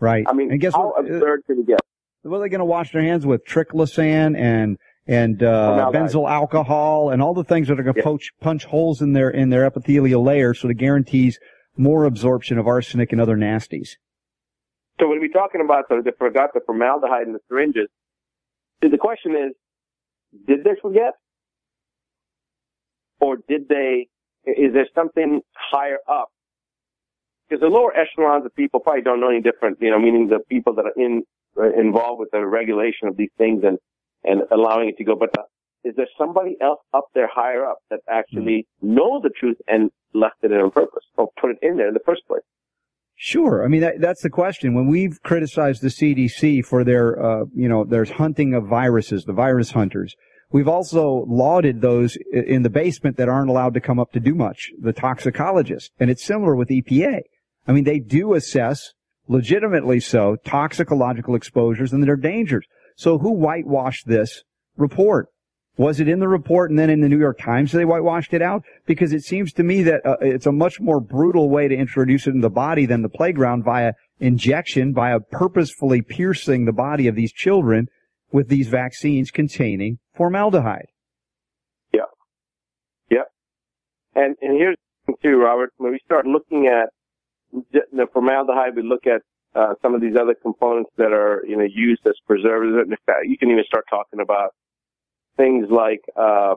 Right. 0.00 0.24
I 0.28 0.32
mean, 0.32 0.50
and 0.50 0.60
guess 0.60 0.74
how 0.74 0.88
what? 0.96 1.04
absurd 1.08 1.42
can 1.46 1.58
you 1.58 1.64
get? 1.64 1.78
What 2.22 2.38
are 2.38 2.40
they 2.40 2.48
going 2.48 2.58
to 2.58 2.64
wash 2.64 2.90
their 2.92 3.02
hands 3.02 3.24
with? 3.24 3.44
Triclosan 3.46 4.36
and 4.36 4.76
and 5.06 5.42
uh, 5.42 5.90
benzyl 5.92 6.28
alcohol 6.28 7.10
and 7.10 7.20
all 7.22 7.34
the 7.34 7.44
things 7.44 7.68
that 7.68 7.78
are 7.78 7.82
going 7.82 7.94
to 7.94 8.02
punch 8.02 8.30
punch 8.40 8.64
holes 8.64 9.02
in 9.02 9.12
their 9.12 9.30
in 9.30 9.50
their 9.50 9.64
epithelial 9.66 10.24
layer, 10.24 10.52
so 10.54 10.68
it 10.68 10.78
guarantees 10.78 11.38
more 11.76 12.04
absorption 12.04 12.58
of 12.58 12.66
arsenic 12.66 13.12
and 13.12 13.20
other 13.20 13.36
nasties. 13.36 13.90
So 15.00 15.08
when 15.08 15.20
we're 15.20 15.28
talking 15.28 15.60
about 15.60 15.88
the, 15.88 16.02
they 16.04 16.12
forgot 16.18 16.50
the 16.54 16.60
formaldehyde 16.64 17.26
in 17.26 17.32
the 17.32 17.40
syringes, 17.48 17.88
the 18.80 18.98
question 18.98 19.32
is, 19.32 19.52
did 20.46 20.64
they 20.64 20.76
forget? 20.80 21.14
Or 23.20 23.38
did 23.48 23.68
they, 23.68 24.08
is 24.44 24.72
there 24.72 24.86
something 24.94 25.40
higher 25.54 25.98
up? 26.08 26.28
Because 27.48 27.60
the 27.60 27.68
lower 27.68 27.92
echelons 27.96 28.44
of 28.46 28.54
people 28.54 28.80
probably 28.80 29.02
don't 29.02 29.20
know 29.20 29.30
any 29.30 29.40
different, 29.40 29.78
you 29.80 29.90
know, 29.90 29.98
meaning 29.98 30.28
the 30.28 30.40
people 30.48 30.74
that 30.74 30.84
are 30.84 30.92
in, 30.96 31.22
uh, 31.58 31.72
involved 31.72 32.20
with 32.20 32.30
the 32.32 32.44
regulation 32.44 33.08
of 33.08 33.16
these 33.16 33.30
things 33.38 33.62
and, 33.64 33.78
and 34.24 34.42
allowing 34.50 34.88
it 34.88 34.96
to 34.98 35.04
go. 35.04 35.16
But 35.16 35.36
uh, 35.38 35.42
is 35.84 35.94
there 35.96 36.08
somebody 36.18 36.56
else 36.60 36.80
up 36.92 37.06
there 37.14 37.28
higher 37.32 37.64
up 37.64 37.78
that 37.90 38.00
actually 38.08 38.66
know 38.80 39.20
the 39.22 39.30
truth 39.30 39.58
and 39.68 39.90
left 40.14 40.36
it 40.42 40.50
in 40.50 40.58
on 40.58 40.70
purpose 40.70 41.04
or 41.16 41.28
put 41.40 41.50
it 41.50 41.58
in 41.62 41.76
there 41.76 41.88
in 41.88 41.94
the 41.94 42.00
first 42.04 42.22
place? 42.26 42.42
Sure. 43.16 43.64
I 43.64 43.68
mean, 43.68 43.80
that, 43.80 44.00
that's 44.00 44.22
the 44.22 44.30
question. 44.30 44.74
When 44.74 44.86
we've 44.86 45.22
criticized 45.22 45.82
the 45.82 45.88
CDC 45.88 46.64
for 46.64 46.84
their, 46.84 47.22
uh, 47.22 47.44
you 47.54 47.68
know, 47.68 47.84
their 47.84 48.04
hunting 48.04 48.54
of 48.54 48.66
viruses, 48.66 49.24
the 49.24 49.32
virus 49.32 49.70
hunters, 49.70 50.14
we've 50.50 50.68
also 50.68 51.24
lauded 51.28 51.80
those 51.80 52.18
in 52.32 52.62
the 52.62 52.70
basement 52.70 53.16
that 53.16 53.28
aren't 53.28 53.50
allowed 53.50 53.74
to 53.74 53.80
come 53.80 54.00
up 54.00 54.12
to 54.12 54.20
do 54.20 54.34
much, 54.34 54.70
the 54.80 54.92
toxicologists. 54.92 55.90
And 56.00 56.10
it's 56.10 56.24
similar 56.24 56.56
with 56.56 56.68
EPA. 56.68 57.20
I 57.66 57.72
mean, 57.72 57.84
they 57.84 58.00
do 58.00 58.34
assess, 58.34 58.92
legitimately 59.28 60.00
so, 60.00 60.36
toxicological 60.44 61.34
exposures 61.34 61.92
and 61.92 62.02
their 62.02 62.16
dangers. 62.16 62.66
So 62.96 63.18
who 63.18 63.32
whitewashed 63.32 64.06
this 64.06 64.42
report? 64.76 65.28
Was 65.76 65.98
it 65.98 66.08
in 66.08 66.20
the 66.20 66.28
report 66.28 66.70
and 66.70 66.78
then 66.78 66.88
in 66.88 67.00
the 67.00 67.08
New 67.08 67.18
York 67.18 67.38
Times 67.38 67.72
they 67.72 67.84
whitewashed 67.84 68.32
it 68.32 68.42
out? 68.42 68.62
Because 68.86 69.12
it 69.12 69.24
seems 69.24 69.52
to 69.54 69.64
me 69.64 69.82
that 69.82 70.06
uh, 70.06 70.16
it's 70.20 70.46
a 70.46 70.52
much 70.52 70.80
more 70.80 71.00
brutal 71.00 71.50
way 71.50 71.66
to 71.66 71.74
introduce 71.74 72.28
it 72.28 72.30
in 72.30 72.40
the 72.40 72.50
body 72.50 72.86
than 72.86 73.02
the 73.02 73.08
playground 73.08 73.64
via 73.64 73.94
injection, 74.20 74.94
via 74.94 75.18
purposefully 75.18 76.00
piercing 76.00 76.64
the 76.64 76.72
body 76.72 77.08
of 77.08 77.16
these 77.16 77.32
children 77.32 77.88
with 78.30 78.48
these 78.48 78.68
vaccines 78.68 79.32
containing 79.32 79.98
formaldehyde. 80.14 80.86
Yeah. 81.92 82.02
Yep. 83.10 83.26
And 84.14 84.36
and 84.40 84.56
here's 84.56 84.76
the 85.06 85.12
thing 85.12 85.16
too, 85.22 85.36
Robert. 85.38 85.70
When 85.78 85.90
we 85.90 85.98
start 86.04 86.24
looking 86.24 86.68
at 86.68 86.90
the 87.72 88.06
formaldehyde, 88.12 88.76
we 88.76 88.82
look 88.82 89.08
at 89.08 89.22
uh, 89.56 89.74
some 89.82 89.94
of 89.94 90.00
these 90.00 90.16
other 90.16 90.34
components 90.40 90.90
that 90.98 91.12
are 91.12 91.44
you 91.48 91.56
know 91.56 91.66
used 91.68 92.06
as 92.06 92.14
preservatives. 92.28 92.76
In 92.88 92.96
fact, 93.06 93.26
you 93.26 93.38
can 93.38 93.50
even 93.50 93.64
start 93.66 93.86
talking 93.90 94.20
about 94.20 94.50
things 95.36 95.66
like 95.70 96.00
uh, 96.16 96.54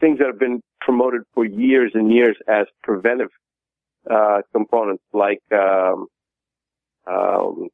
things 0.00 0.18
that 0.18 0.26
have 0.26 0.38
been 0.38 0.62
promoted 0.80 1.22
for 1.34 1.44
years 1.44 1.92
and 1.94 2.12
years 2.12 2.36
as 2.48 2.66
preventive 2.82 3.28
uh, 4.10 4.38
components, 4.52 5.02
like 5.12 5.40
um, 5.52 6.06
um, 7.06 7.68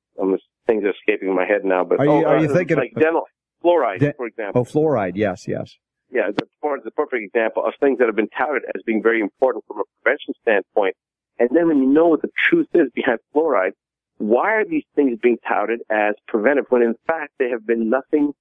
things 0.67 0.85
are 0.85 0.91
escaping 0.91 1.35
my 1.35 1.47
head 1.47 1.65
now. 1.65 1.85
But 1.85 2.01
Are 2.01 2.05
you- 2.05 2.11
oh, 2.11 2.25
are 2.25 2.39
you 2.41 2.51
uh, 2.51 2.55
thinking 2.55 2.77
like 2.77 2.93
of- 2.97 3.03
dental 3.03 3.23
fluoride, 3.65 4.01
De- 4.01 4.15
for 4.15 4.27
example? 4.27 4.61
Oh, 4.61 4.65
fluoride. 4.65 5.13
Yes, 5.17 5.47
yes. 5.49 5.77
yeah, 6.11 6.31
the 6.35 6.47
fluoride 6.63 6.81
is 6.81 6.87
a 6.87 6.91
perfect 6.93 7.23
example 7.25 7.65
of 7.65 7.75
things 7.81 7.99
that 7.99 8.07
have 8.07 8.17
been 8.17 8.29
touted 8.37 8.63
as 8.75 8.83
being 8.85 9.03
very 9.03 9.21
important 9.21 9.65
from 9.67 9.79
a 9.81 9.85
prevention 10.03 10.35
standpoint. 10.43 10.95
And 11.39 11.49
then 11.53 11.69
when 11.69 11.79
you 11.79 11.87
know 11.87 12.09
what 12.09 12.23
the 12.23 12.31
truth 12.49 12.67
is 12.75 12.89
behind 12.95 13.19
fluoride, 13.35 13.73
why 14.19 14.53
are 14.55 14.65
these 14.65 14.85
things 14.97 15.19
being 15.23 15.39
touted 15.47 15.81
as 15.91 16.15
preventive 16.27 16.65
when 16.71 16.83
in 16.83 16.95
fact 17.07 17.33
they 17.39 17.51
have 17.51 17.65
been 17.67 17.89
nothing, 17.89 18.33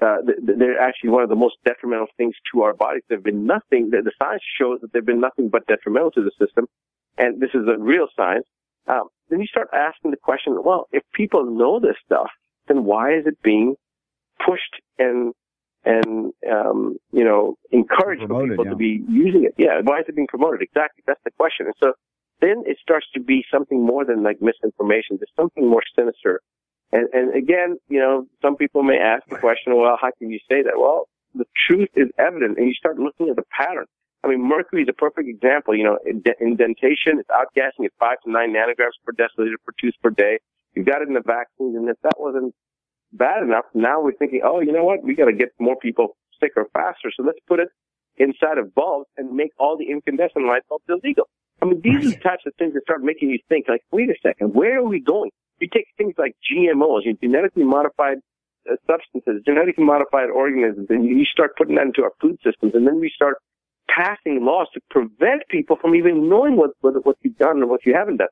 uh, 0.00 0.22
th- 0.24 0.38
th- 0.46 0.58
they're 0.58 0.80
actually 0.80 1.10
one 1.10 1.22
of 1.22 1.28
the 1.28 1.36
most 1.36 1.56
detrimental 1.64 2.06
things 2.16 2.34
to 2.52 2.62
our 2.62 2.74
bodies. 2.74 3.02
They've 3.08 3.22
been 3.22 3.46
nothing, 3.46 3.90
the, 3.90 4.02
the 4.02 4.12
science 4.18 4.42
shows 4.60 4.80
that 4.82 4.92
they've 4.92 5.04
been 5.04 5.20
nothing 5.20 5.48
but 5.48 5.66
detrimental 5.66 6.10
to 6.12 6.22
the 6.22 6.30
system. 6.38 6.66
And 7.16 7.40
this 7.40 7.50
is 7.54 7.66
a 7.68 7.78
real 7.78 8.06
science. 8.14 8.46
Um, 8.86 9.08
then 9.28 9.40
you 9.40 9.46
start 9.46 9.68
asking 9.72 10.12
the 10.12 10.16
question, 10.16 10.56
well, 10.64 10.88
if 10.92 11.02
people 11.12 11.44
know 11.44 11.80
this 11.80 11.96
stuff, 12.04 12.30
then 12.68 12.84
why 12.84 13.14
is 13.14 13.26
it 13.26 13.42
being 13.42 13.74
pushed 14.44 14.80
and 14.98 15.34
and 15.84 16.32
um, 16.50 16.96
you 17.12 17.24
know 17.24 17.56
encouraged 17.70 18.22
for 18.22 18.28
Promoted, 18.28 18.50
people 18.50 18.64
yeah. 18.64 18.70
to 18.70 18.76
be 18.76 19.04
using 19.08 19.44
it. 19.44 19.54
Yeah, 19.56 19.80
why 19.82 20.00
is 20.00 20.04
it 20.08 20.16
being 20.16 20.26
promoted? 20.26 20.62
Exactly, 20.62 21.04
that's 21.06 21.20
the 21.24 21.30
question. 21.32 21.66
And 21.66 21.74
so 21.82 21.92
then 22.40 22.62
it 22.66 22.78
starts 22.82 23.06
to 23.14 23.20
be 23.20 23.44
something 23.52 23.84
more 23.84 24.04
than 24.04 24.22
like 24.22 24.38
misinformation. 24.40 25.18
There's 25.18 25.32
something 25.36 25.68
more 25.68 25.82
sinister. 25.96 26.40
And 26.92 27.08
and 27.12 27.34
again, 27.34 27.76
you 27.88 28.00
know, 28.00 28.26
some 28.40 28.56
people 28.56 28.82
may 28.82 28.98
ask 28.98 29.28
the 29.28 29.36
question, 29.36 29.76
well, 29.76 29.98
how 30.00 30.10
can 30.18 30.30
you 30.30 30.38
say 30.48 30.62
that? 30.62 30.74
Well, 30.76 31.08
the 31.34 31.44
truth 31.68 31.90
is 31.94 32.08
evident, 32.18 32.58
and 32.58 32.66
you 32.66 32.74
start 32.74 32.98
looking 32.98 33.28
at 33.28 33.36
the 33.36 33.44
pattern. 33.50 33.86
I 34.24 34.28
mean, 34.28 34.42
mercury 34.42 34.82
is 34.82 34.88
a 34.88 34.94
perfect 34.94 35.28
example. 35.28 35.76
You 35.76 35.84
know, 35.84 35.98
indentation, 36.40 37.20
it's 37.20 37.28
outgassing 37.30 37.84
at 37.84 37.92
five 38.00 38.16
to 38.24 38.30
nine 38.30 38.52
nanograms 38.52 38.96
per 39.04 39.12
deciliter 39.12 39.60
per 39.64 39.72
tooth 39.80 39.94
per 40.02 40.10
day. 40.10 40.38
You've 40.74 40.86
got 40.86 41.02
it 41.02 41.08
in 41.08 41.14
the 41.14 41.22
vaccines, 41.24 41.76
and 41.76 41.88
if 41.88 41.96
that 42.02 42.18
wasn't 42.18 42.54
bad 43.12 43.42
enough, 43.42 43.64
now 43.74 44.02
we're 44.02 44.12
thinking, 44.12 44.40
oh, 44.44 44.60
you 44.60 44.72
know 44.72 44.84
what? 44.84 45.02
We 45.02 45.14
got 45.14 45.26
to 45.26 45.32
get 45.32 45.48
more 45.58 45.76
people 45.76 46.16
sicker 46.40 46.66
faster, 46.72 47.10
so 47.16 47.22
let's 47.22 47.38
put 47.46 47.60
it 47.60 47.68
inside 48.16 48.58
of 48.58 48.74
bulbs 48.74 49.08
and 49.16 49.32
make 49.32 49.50
all 49.58 49.76
the 49.76 49.90
incandescent 49.90 50.46
light 50.46 50.62
bulbs 50.68 50.84
illegal. 50.88 51.28
I 51.60 51.66
mean, 51.66 51.80
these 51.82 52.06
are 52.06 52.10
the 52.10 52.16
types 52.16 52.44
of 52.46 52.54
things 52.58 52.74
that 52.74 52.82
start 52.82 53.02
making 53.02 53.30
you 53.30 53.38
think, 53.48 53.66
like, 53.68 53.82
wait 53.90 54.10
a 54.10 54.14
second, 54.22 54.54
where 54.54 54.78
are 54.78 54.86
we 54.86 55.00
going? 55.00 55.30
You 55.60 55.68
take 55.72 55.86
things 55.96 56.14
like 56.18 56.36
GMOs, 56.50 57.00
you 57.04 57.16
genetically 57.20 57.64
modified 57.64 58.18
uh, 58.70 58.76
substances, 58.86 59.42
genetically 59.46 59.84
modified 59.84 60.30
organisms, 60.30 60.86
and 60.90 61.04
you 61.04 61.24
start 61.24 61.56
putting 61.56 61.76
that 61.76 61.86
into 61.86 62.02
our 62.02 62.12
food 62.20 62.38
systems, 62.44 62.72
and 62.74 62.86
then 62.86 63.00
we 63.00 63.10
start 63.14 63.36
passing 63.88 64.44
laws 64.44 64.68
to 64.74 64.80
prevent 64.90 65.42
people 65.48 65.76
from 65.80 65.94
even 65.94 66.28
knowing 66.28 66.56
what 66.56 66.70
what, 66.80 66.94
what 67.04 67.16
you've 67.22 67.38
done 67.38 67.58
and 67.58 67.68
what 67.68 67.80
you 67.84 67.94
haven't 67.94 68.18
done. 68.18 68.28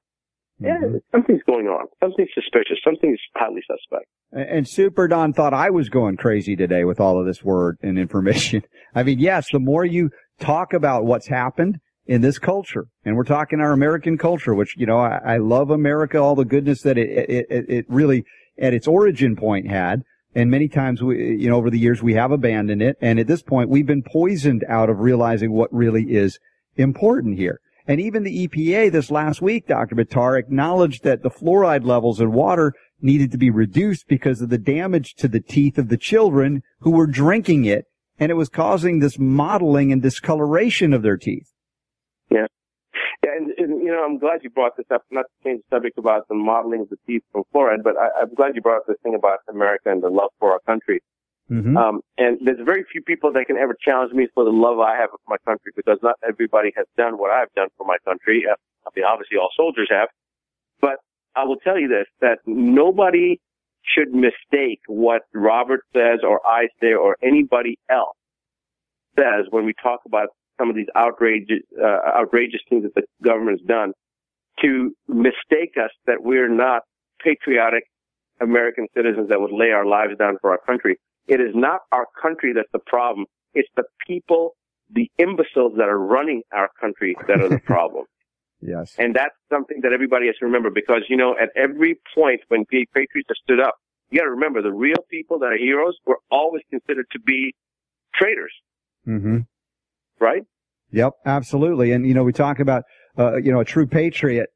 Mm-hmm. 0.62 0.94
Yeah, 0.94 1.00
something's 1.12 1.42
going 1.46 1.66
on. 1.66 1.86
Something's 2.00 2.30
suspicious. 2.34 2.78
Something's 2.82 3.20
highly 3.34 3.60
suspect. 3.66 4.06
And 4.32 4.66
Super 4.66 5.06
Don 5.06 5.32
thought 5.32 5.52
I 5.52 5.70
was 5.70 5.88
going 5.88 6.16
crazy 6.16 6.56
today 6.56 6.84
with 6.84 6.98
all 6.98 7.20
of 7.20 7.26
this 7.26 7.42
word 7.42 7.76
and 7.82 7.98
information. 7.98 8.62
I 8.94 9.02
mean, 9.02 9.18
yes, 9.18 9.50
the 9.52 9.58
more 9.58 9.84
you 9.84 10.10
talk 10.40 10.72
about 10.72 11.04
what's 11.04 11.28
happened 11.28 11.78
in 12.06 12.20
this 12.20 12.38
culture, 12.38 12.86
and 13.04 13.16
we're 13.16 13.24
talking 13.24 13.60
our 13.60 13.72
American 13.72 14.16
culture, 14.16 14.54
which, 14.54 14.76
you 14.76 14.86
know, 14.86 14.98
I, 14.98 15.20
I 15.24 15.36
love 15.38 15.70
America, 15.70 16.18
all 16.18 16.36
the 16.36 16.44
goodness 16.44 16.82
that 16.82 16.96
it, 16.96 17.10
it, 17.10 17.46
it, 17.50 17.64
it 17.68 17.84
really 17.88 18.24
at 18.58 18.74
its 18.74 18.86
origin 18.86 19.36
point 19.36 19.68
had. 19.68 20.02
And 20.34 20.50
many 20.50 20.68
times 20.68 21.02
we, 21.02 21.36
you 21.36 21.48
know, 21.48 21.56
over 21.56 21.70
the 21.70 21.78
years 21.78 22.02
we 22.02 22.14
have 22.14 22.30
abandoned 22.30 22.82
it. 22.82 22.96
And 23.00 23.18
at 23.18 23.26
this 23.26 23.42
point 23.42 23.70
we've 23.70 23.86
been 23.86 24.02
poisoned 24.02 24.64
out 24.68 24.90
of 24.90 25.00
realizing 25.00 25.52
what 25.52 25.72
really 25.72 26.14
is 26.14 26.38
important 26.76 27.38
here. 27.38 27.60
And 27.88 28.00
even 28.00 28.22
the 28.24 28.46
EPA 28.46 28.90
this 28.92 29.10
last 29.10 29.40
week, 29.40 29.66
Dr. 29.66 29.94
Buttar 29.94 30.38
acknowledged 30.38 31.04
that 31.04 31.22
the 31.22 31.30
fluoride 31.30 31.84
levels 31.84 32.20
in 32.20 32.32
water 32.32 32.74
needed 33.00 33.30
to 33.32 33.38
be 33.38 33.50
reduced 33.50 34.08
because 34.08 34.40
of 34.40 34.48
the 34.48 34.58
damage 34.58 35.14
to 35.14 35.28
the 35.28 35.40
teeth 35.40 35.78
of 35.78 35.88
the 35.88 35.96
children 35.96 36.62
who 36.80 36.90
were 36.90 37.06
drinking 37.06 37.64
it. 37.64 37.84
And 38.18 38.30
it 38.30 38.34
was 38.34 38.48
causing 38.48 38.98
this 38.98 39.18
mottling 39.18 39.92
and 39.92 40.02
discoloration 40.02 40.92
of 40.92 41.02
their 41.02 41.16
teeth. 41.16 41.52
Yeah. 42.30 42.46
Yeah, 43.24 43.30
and, 43.36 43.50
and, 43.58 43.82
you 43.82 43.92
know, 43.92 44.04
I'm 44.04 44.18
glad 44.18 44.40
you 44.42 44.50
brought 44.50 44.76
this 44.76 44.86
up, 44.92 45.02
not 45.10 45.22
to 45.22 45.44
change 45.44 45.62
the 45.68 45.76
subject 45.76 45.98
about 45.98 46.28
the 46.28 46.34
modeling 46.34 46.82
of 46.82 46.88
the 46.88 46.96
teeth 47.06 47.22
from 47.32 47.44
fluoride, 47.54 47.82
but 47.82 47.96
I, 47.96 48.22
I'm 48.22 48.34
glad 48.34 48.54
you 48.54 48.62
brought 48.62 48.78
up 48.78 48.86
this 48.86 48.96
thing 49.02 49.14
about 49.14 49.40
America 49.48 49.90
and 49.90 50.02
the 50.02 50.08
love 50.08 50.30
for 50.38 50.52
our 50.52 50.60
country. 50.60 51.02
Mm-hmm. 51.50 51.76
Um, 51.76 52.00
and 52.18 52.38
there's 52.42 52.58
very 52.64 52.84
few 52.90 53.02
people 53.02 53.32
that 53.32 53.46
can 53.46 53.56
ever 53.56 53.76
challenge 53.80 54.12
me 54.12 54.26
for 54.34 54.44
the 54.44 54.50
love 54.50 54.80
I 54.80 54.96
have 54.96 55.10
for 55.10 55.18
my 55.28 55.36
country 55.44 55.72
because 55.76 55.98
not 56.02 56.16
everybody 56.26 56.72
has 56.76 56.86
done 56.96 57.18
what 57.18 57.30
I've 57.30 57.52
done 57.54 57.68
for 57.76 57.86
my 57.86 57.98
country. 58.04 58.44
Uh, 58.50 58.56
I 58.86 58.90
mean, 58.96 59.04
obviously 59.04 59.36
all 59.38 59.50
soldiers 59.56 59.88
have, 59.90 60.08
but 60.80 60.96
I 61.36 61.44
will 61.44 61.56
tell 61.56 61.78
you 61.78 61.88
this, 61.88 62.06
that 62.20 62.38
nobody 62.46 63.40
should 63.82 64.12
mistake 64.12 64.80
what 64.88 65.22
Robert 65.32 65.80
says 65.94 66.20
or 66.26 66.40
I 66.44 66.68
say 66.80 66.94
or 66.94 67.16
anybody 67.22 67.78
else 67.88 68.16
says 69.16 69.46
when 69.50 69.64
we 69.64 69.74
talk 69.80 70.00
about 70.06 70.28
some 70.58 70.70
of 70.70 70.76
these 70.76 70.88
outrageous, 70.96 71.62
uh, 71.80 72.18
outrageous 72.18 72.60
things 72.68 72.84
that 72.84 72.94
the 72.94 73.02
government 73.22 73.60
has 73.60 73.66
done 73.66 73.92
to 74.62 74.94
mistake 75.08 75.74
us 75.82 75.90
that 76.06 76.22
we're 76.22 76.48
not 76.48 76.82
patriotic 77.22 77.84
American 78.40 78.86
citizens 78.94 79.28
that 79.28 79.40
would 79.40 79.52
lay 79.52 79.70
our 79.70 79.86
lives 79.86 80.16
down 80.18 80.36
for 80.40 80.50
our 80.50 80.60
country. 80.66 80.98
It 81.26 81.40
is 81.40 81.54
not 81.54 81.80
our 81.92 82.06
country 82.20 82.52
that's 82.54 82.70
the 82.72 82.80
problem. 82.86 83.26
It's 83.54 83.68
the 83.76 83.84
people, 84.06 84.56
the 84.90 85.10
imbeciles 85.18 85.72
that 85.76 85.88
are 85.88 85.98
running 85.98 86.42
our 86.52 86.68
country 86.80 87.16
that 87.26 87.40
are 87.40 87.48
the 87.48 87.58
problem. 87.64 88.04
yes. 88.60 88.94
And 88.98 89.14
that's 89.14 89.34
something 89.50 89.80
that 89.82 89.92
everybody 89.92 90.26
has 90.26 90.36
to 90.36 90.46
remember 90.46 90.70
because, 90.70 91.02
you 91.08 91.16
know, 91.16 91.34
at 91.40 91.50
every 91.56 91.98
point 92.14 92.40
when 92.48 92.64
patriots 92.66 93.28
have 93.28 93.36
stood 93.42 93.60
up, 93.60 93.74
you 94.10 94.18
gotta 94.18 94.30
remember 94.30 94.62
the 94.62 94.72
real 94.72 95.04
people 95.10 95.38
that 95.40 95.46
are 95.46 95.58
heroes 95.58 95.96
were 96.06 96.18
always 96.30 96.62
considered 96.70 97.06
to 97.12 97.18
be 97.18 97.54
traitors. 98.14 98.52
Mm-hmm. 99.06 99.38
Right? 100.20 100.42
Yep, 100.92 101.12
absolutely. 101.24 101.92
And, 101.92 102.06
you 102.06 102.14
know, 102.14 102.22
we 102.22 102.32
talk 102.32 102.60
about, 102.60 102.84
uh, 103.18 103.36
you 103.36 103.52
know, 103.52 103.60
a 103.60 103.64
true 103.64 103.86
patriot 103.86 104.50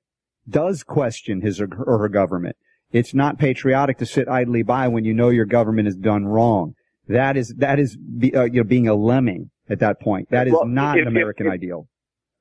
does 0.48 0.82
question 0.82 1.40
his 1.40 1.60
or 1.60 1.68
her 1.98 2.08
government. 2.08 2.56
It's 2.92 3.14
not 3.14 3.38
patriotic 3.38 3.98
to 3.98 4.06
sit 4.06 4.28
idly 4.28 4.62
by 4.62 4.88
when 4.88 5.04
you 5.04 5.14
know 5.14 5.28
your 5.28 5.44
government 5.44 5.86
has 5.86 5.96
done 5.96 6.26
wrong. 6.26 6.74
That 7.08 7.36
is 7.36 7.54
that 7.58 7.78
is 7.78 7.96
be, 7.96 8.34
uh, 8.34 8.44
you 8.44 8.60
know 8.60 8.64
being 8.64 8.88
a 8.88 8.94
lemming 8.94 9.50
at 9.68 9.78
that 9.80 10.00
point. 10.00 10.28
That 10.30 10.48
is 10.48 10.52
well, 10.52 10.66
not 10.66 10.98
if, 10.98 11.02
an 11.02 11.08
American 11.08 11.46
if, 11.46 11.50
if, 11.50 11.54
ideal. 11.54 11.88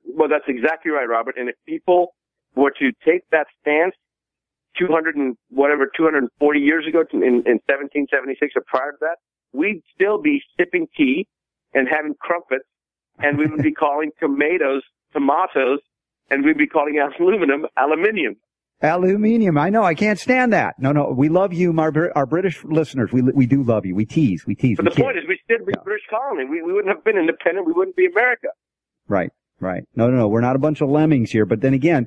Well, 0.04 0.28
that's 0.28 0.44
exactly 0.48 0.90
right, 0.90 1.08
Robert. 1.08 1.36
And 1.38 1.48
if 1.48 1.54
people 1.66 2.14
were 2.56 2.72
to 2.78 2.90
take 3.04 3.22
that 3.30 3.46
stance 3.60 3.94
200 4.78 5.16
and 5.16 5.36
whatever 5.50 5.90
240 5.96 6.60
years 6.60 6.86
ago 6.86 7.04
in, 7.12 7.22
in 7.22 7.58
1776 7.66 8.54
or 8.56 8.62
prior 8.66 8.92
to 8.92 8.98
that, 9.00 9.16
we'd 9.52 9.82
still 9.94 10.20
be 10.20 10.40
sipping 10.58 10.86
tea 10.96 11.26
and 11.74 11.88
having 11.88 12.14
crumpets, 12.20 12.66
and 13.22 13.38
we 13.38 13.46
would 13.46 13.62
be 13.62 13.72
calling 13.84 14.10
tomatoes 14.18 14.82
tomatoes, 15.12 15.80
and 16.30 16.44
we'd 16.44 16.58
be 16.58 16.66
calling 16.66 16.98
aluminum 16.98 17.66
aluminium. 17.76 18.36
Aluminium. 18.82 19.58
I 19.58 19.68
know. 19.68 19.82
I 19.82 19.94
can't 19.94 20.18
stand 20.18 20.54
that. 20.54 20.76
No, 20.78 20.92
no. 20.92 21.12
We 21.14 21.28
love 21.28 21.52
you, 21.52 21.78
our, 21.78 22.16
our 22.16 22.24
British 22.24 22.64
listeners. 22.64 23.10
We 23.12 23.20
we 23.20 23.46
do 23.46 23.62
love 23.62 23.84
you. 23.84 23.94
We 23.94 24.06
tease. 24.06 24.46
We 24.46 24.54
tease. 24.54 24.76
But 24.78 24.86
we 24.86 24.90
the 24.90 24.96
kid. 24.96 25.02
point 25.02 25.18
is, 25.18 25.24
we 25.28 25.38
still 25.44 25.64
be 25.66 25.72
yeah. 25.76 25.82
British 25.84 26.06
colony. 26.08 26.44
We 26.48 26.62
we 26.62 26.72
wouldn't 26.72 26.94
have 26.94 27.04
been 27.04 27.18
independent. 27.18 27.66
We 27.66 27.72
wouldn't 27.72 27.96
be 27.96 28.06
America. 28.06 28.48
Right. 29.06 29.30
Right. 29.60 29.84
No, 29.94 30.08
no, 30.08 30.16
no. 30.16 30.28
We're 30.28 30.40
not 30.40 30.56
a 30.56 30.58
bunch 30.58 30.80
of 30.80 30.88
lemmings 30.88 31.30
here. 31.30 31.44
But 31.44 31.60
then 31.60 31.74
again, 31.74 32.06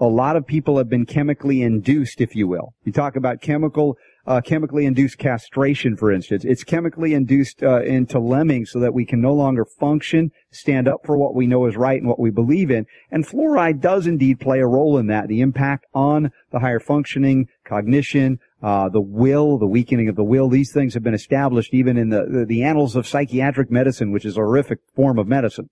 a 0.00 0.06
lot 0.06 0.36
of 0.36 0.46
people 0.46 0.78
have 0.78 0.88
been 0.88 1.04
chemically 1.04 1.60
induced, 1.60 2.22
if 2.22 2.34
you 2.34 2.48
will. 2.48 2.72
You 2.84 2.92
talk 2.92 3.16
about 3.16 3.42
chemical 3.42 3.98
uh, 4.26 4.40
chemically 4.40 4.86
induced 4.86 5.18
castration, 5.18 5.96
for 5.96 6.10
instance. 6.10 6.44
It's 6.44 6.64
chemically 6.64 7.14
induced 7.14 7.62
uh, 7.62 7.82
into 7.82 8.18
lemmings 8.18 8.70
so 8.70 8.80
that 8.80 8.94
we 8.94 9.04
can 9.04 9.20
no 9.20 9.34
longer 9.34 9.64
function, 9.64 10.30
stand 10.50 10.88
up 10.88 11.00
for 11.04 11.16
what 11.16 11.34
we 11.34 11.46
know 11.46 11.66
is 11.66 11.76
right 11.76 12.00
and 12.00 12.08
what 12.08 12.18
we 12.18 12.30
believe 12.30 12.70
in. 12.70 12.86
And 13.10 13.26
fluoride 13.26 13.80
does 13.80 14.06
indeed 14.06 14.40
play 14.40 14.60
a 14.60 14.66
role 14.66 14.98
in 14.98 15.08
that. 15.08 15.28
The 15.28 15.40
impact 15.40 15.86
on 15.94 16.32
the 16.50 16.60
higher 16.60 16.80
functioning, 16.80 17.48
cognition, 17.64 18.38
uh, 18.62 18.88
the 18.88 19.00
will, 19.00 19.58
the 19.58 19.66
weakening 19.66 20.08
of 20.08 20.16
the 20.16 20.24
will. 20.24 20.48
These 20.48 20.72
things 20.72 20.94
have 20.94 21.02
been 21.02 21.14
established 21.14 21.74
even 21.74 21.98
in 21.98 22.08
the, 22.08 22.24
the, 22.26 22.46
the 22.46 22.62
annals 22.62 22.96
of 22.96 23.06
psychiatric 23.06 23.70
medicine, 23.70 24.10
which 24.10 24.24
is 24.24 24.36
a 24.36 24.40
horrific 24.40 24.78
form 24.94 25.18
of 25.18 25.28
medicine. 25.28 25.68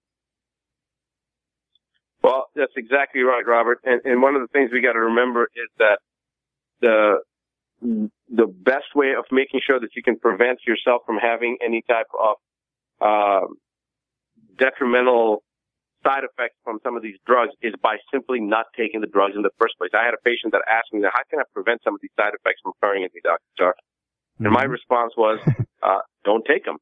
Well, 2.23 2.51
that's 2.55 2.73
exactly 2.77 3.23
right, 3.23 3.45
Robert. 3.47 3.81
And, 3.85 4.03
and 4.05 4.23
one 4.23 4.35
of 4.35 4.43
the 4.43 4.49
things 4.49 4.71
we 4.73 4.83
got 4.83 4.93
to 4.93 5.01
remember 5.01 5.45
is 5.45 5.71
that 5.79 5.99
the 6.81 7.21
the 7.83 8.47
best 8.47 8.95
way 8.95 9.13
of 9.19 9.25
making 9.31 9.61
sure 9.67 9.81
that 9.81 9.91
you 9.97 10.03
can 10.03 10.19
prevent 10.19 10.61
yourself 10.67 11.03
from 11.05 11.17
having 11.19 11.59
any 11.65 11.83
type 11.89 12.07
of 12.15 12.37
uh, 13.01 13.47
detrimental 14.59 15.43
side 16.05 16.23
effects 16.23 16.55
from 16.65 16.79
some 16.83 16.97
of 16.97 17.03
these 17.03 17.17
drugs 17.27 17.53
is 17.63 17.75
by 17.83 17.97
simply 18.13 18.41
not 18.41 18.67
taking 18.77 19.01
the 19.01 19.07
drugs 19.07 19.35
in 19.37 19.43
the 19.43 19.55
first 19.59 19.75
place. 19.79 19.91
I 19.95 20.05
had 20.05 20.15
a 20.15 20.23
patient 20.25 20.53
that 20.53 20.63
asked 20.71 20.93
me, 20.93 21.03
"How 21.03 21.23
can 21.31 21.41
I 21.41 21.45
prevent 21.53 21.83
some 21.83 21.95
of 21.95 22.01
these 22.01 22.15
side 22.19 22.35
effects 22.35 22.61
from 22.63 22.73
occurring 22.77 23.03
in 23.03 23.11
me, 23.15 23.21
Doctor 23.23 23.47
Starr?" 23.55 23.75
Mm-hmm. 23.75 24.47
And 24.47 24.55
my 24.55 24.63
mm-hmm. 24.65 24.73
response 24.73 25.13
was, 25.17 25.39
uh, 25.83 26.03
"Don't 26.25 26.45
take 26.47 26.65
them. 26.65 26.79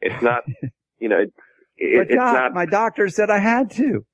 It's 0.00 0.22
not, 0.22 0.42
you 0.98 1.08
know, 1.08 1.18
it, 1.18 1.32
it, 1.76 2.10
it's 2.10 2.14
doc, 2.14 2.34
not." 2.34 2.54
My 2.54 2.66
doctor 2.66 3.08
said 3.08 3.30
I 3.30 3.38
had 3.38 3.70
to. 3.82 4.04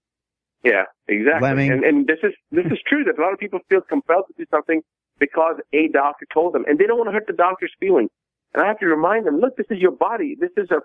Yeah, 0.65 0.85
exactly. 1.07 1.69
And, 1.69 1.85
and 1.85 2.07
this 2.07 2.19
is 2.23 2.33
this 2.51 2.67
is 2.67 2.79
true 2.89 3.05
that 3.05 3.19
a 3.19 3.23
lot 3.23 3.33
of 3.33 3.39
people 3.39 3.61
feel 3.69 3.81
compelled 3.81 4.25
to 4.29 4.35
do 4.37 4.45
something 4.51 4.83
because 5.19 5.57
a 5.73 5.89
doctor 5.89 6.27
told 6.33 6.55
them, 6.55 6.65
and 6.67 6.79
they 6.79 6.87
don't 6.87 6.99
want 6.99 7.09
to 7.09 7.13
hurt 7.13 7.27
the 7.27 7.33
doctor's 7.33 7.73
feelings. 7.81 8.11
And 8.55 8.63
I 8.63 8.67
have 8.67 8.79
to 8.79 8.87
remind 8.87 9.27
them, 9.27 9.41
look, 9.41 9.57
this 9.57 9.67
is 9.71 9.79
your 9.79 9.91
body. 9.91 10.37
This 10.39 10.51
is 10.57 10.71
a, 10.71 10.81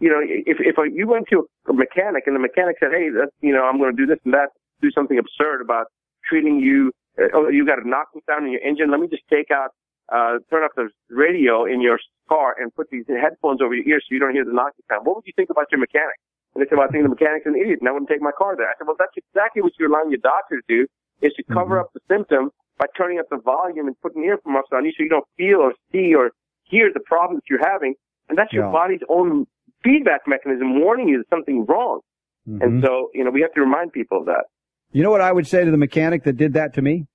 you 0.00 0.08
know, 0.08 0.20
if 0.20 0.58
if 0.60 0.76
you 0.92 1.06
went 1.06 1.28
to 1.30 1.46
a 1.68 1.72
mechanic 1.72 2.24
and 2.26 2.34
the 2.34 2.40
mechanic 2.40 2.76
said, 2.80 2.90
hey, 2.92 3.08
that's, 3.10 3.30
you 3.40 3.52
know, 3.52 3.64
I'm 3.64 3.78
going 3.78 3.94
to 3.94 3.96
do 3.96 4.06
this 4.06 4.18
and 4.24 4.34
that, 4.34 4.48
do 4.82 4.90
something 4.90 5.18
absurd 5.18 5.60
about 5.60 5.86
treating 6.28 6.58
you, 6.58 6.90
uh, 7.18 7.28
oh, 7.32 7.48
you 7.48 7.64
got 7.64 7.78
a 7.78 7.88
knocking 7.88 8.20
sound 8.28 8.46
in 8.46 8.52
your 8.52 8.60
engine. 8.62 8.90
Let 8.90 9.00
me 9.00 9.08
just 9.08 9.22
take 9.30 9.50
out, 9.50 9.70
uh, 10.12 10.38
turn 10.50 10.64
off 10.64 10.72
the 10.74 10.90
radio 11.08 11.64
in 11.64 11.80
your 11.80 11.98
car 12.28 12.56
and 12.58 12.74
put 12.74 12.90
these 12.90 13.04
headphones 13.06 13.62
over 13.62 13.74
your 13.74 13.86
ears 13.86 14.04
so 14.08 14.14
you 14.14 14.20
don't 14.20 14.32
hear 14.32 14.44
the 14.44 14.52
knocking 14.52 14.84
sound. 14.90 15.06
What 15.06 15.16
would 15.16 15.26
you 15.26 15.32
think 15.36 15.50
about 15.50 15.70
your 15.70 15.78
mechanic? 15.78 16.18
And 16.54 16.62
they 16.62 16.68
said, 16.68 16.78
well, 16.78 16.88
I 16.88 16.90
think 16.90 17.04
the 17.04 17.10
mechanic's 17.10 17.46
an 17.46 17.54
idiot 17.54 17.78
and 17.80 17.88
I 17.88 17.92
wouldn't 17.92 18.08
take 18.08 18.22
my 18.22 18.34
car 18.36 18.56
there. 18.56 18.66
I 18.66 18.74
said, 18.78 18.86
well, 18.86 18.96
that's 18.98 19.14
exactly 19.16 19.62
what 19.62 19.72
you're 19.78 19.90
allowing 19.90 20.10
your 20.10 20.22
doctor 20.22 20.60
to 20.60 20.66
do 20.68 20.86
is 21.22 21.32
to 21.34 21.42
cover 21.44 21.76
mm-hmm. 21.76 21.86
up 21.86 21.94
the 21.94 22.00
symptom 22.10 22.50
by 22.78 22.86
turning 22.96 23.18
up 23.18 23.26
the 23.30 23.38
volume 23.38 23.86
and 23.86 23.96
putting 24.00 24.24
ear 24.24 24.38
muffs 24.46 24.68
on 24.72 24.84
you 24.84 24.92
so 24.96 25.02
you 25.02 25.08
don't 25.08 25.26
feel 25.36 25.58
or 25.60 25.72
see 25.92 26.14
or 26.14 26.30
hear 26.64 26.90
the 26.92 27.00
problems 27.00 27.42
you're 27.48 27.64
having. 27.64 27.94
And 28.28 28.36
that's 28.38 28.52
your 28.52 28.70
body's 28.72 29.00
own 29.08 29.46
feedback 29.82 30.22
mechanism 30.26 30.80
warning 30.80 31.08
you 31.08 31.18
that 31.18 31.28
something's 31.28 31.68
wrong. 31.68 32.00
Mhm. 32.48 32.62
And 32.62 32.84
so, 32.84 33.10
you 33.14 33.22
know, 33.24 33.30
we 33.30 33.40
have 33.42 33.52
to 33.52 33.60
remind 33.60 33.92
people 33.92 34.18
of 34.18 34.26
that. 34.26 34.44
You 34.92 35.02
know 35.02 35.10
what 35.10 35.20
I 35.20 35.32
would 35.32 35.46
say 35.46 35.64
to 35.64 35.70
the 35.70 35.76
mechanic 35.76 36.24
that 36.24 36.36
did 36.36 36.54
that 36.54 36.74
to 36.74 36.82
me? 36.82 37.06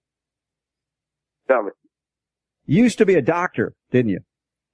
Tell 1.48 1.64
me. 1.64 1.72
You 2.66 2.84
used 2.84 2.98
to 3.00 3.06
be 3.06 3.16
a 3.16 3.22
doctor, 3.22 3.74
didn't 3.92 4.10
you? 4.12 4.20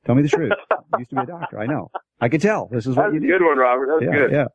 Tell 0.05 0.15
me 0.15 0.21
the 0.23 0.29
truth. 0.29 0.51
you 0.71 0.99
used 0.99 1.09
to 1.11 1.15
be 1.15 1.21
a 1.21 1.25
doctor. 1.25 1.59
I 1.59 1.65
know. 1.65 1.89
I 2.19 2.29
could 2.29 2.41
tell. 2.41 2.67
This 2.71 2.85
is 2.85 2.95
what 2.95 3.03
That's 3.03 3.13
you 3.13 3.17
a 3.19 3.21
did. 3.21 3.39
good 3.39 3.45
one, 3.45 3.57
Robert. 3.57 3.87
That's 3.99 4.11
yeah, 4.11 4.19
good. 4.19 4.31
yeah. 4.31 4.45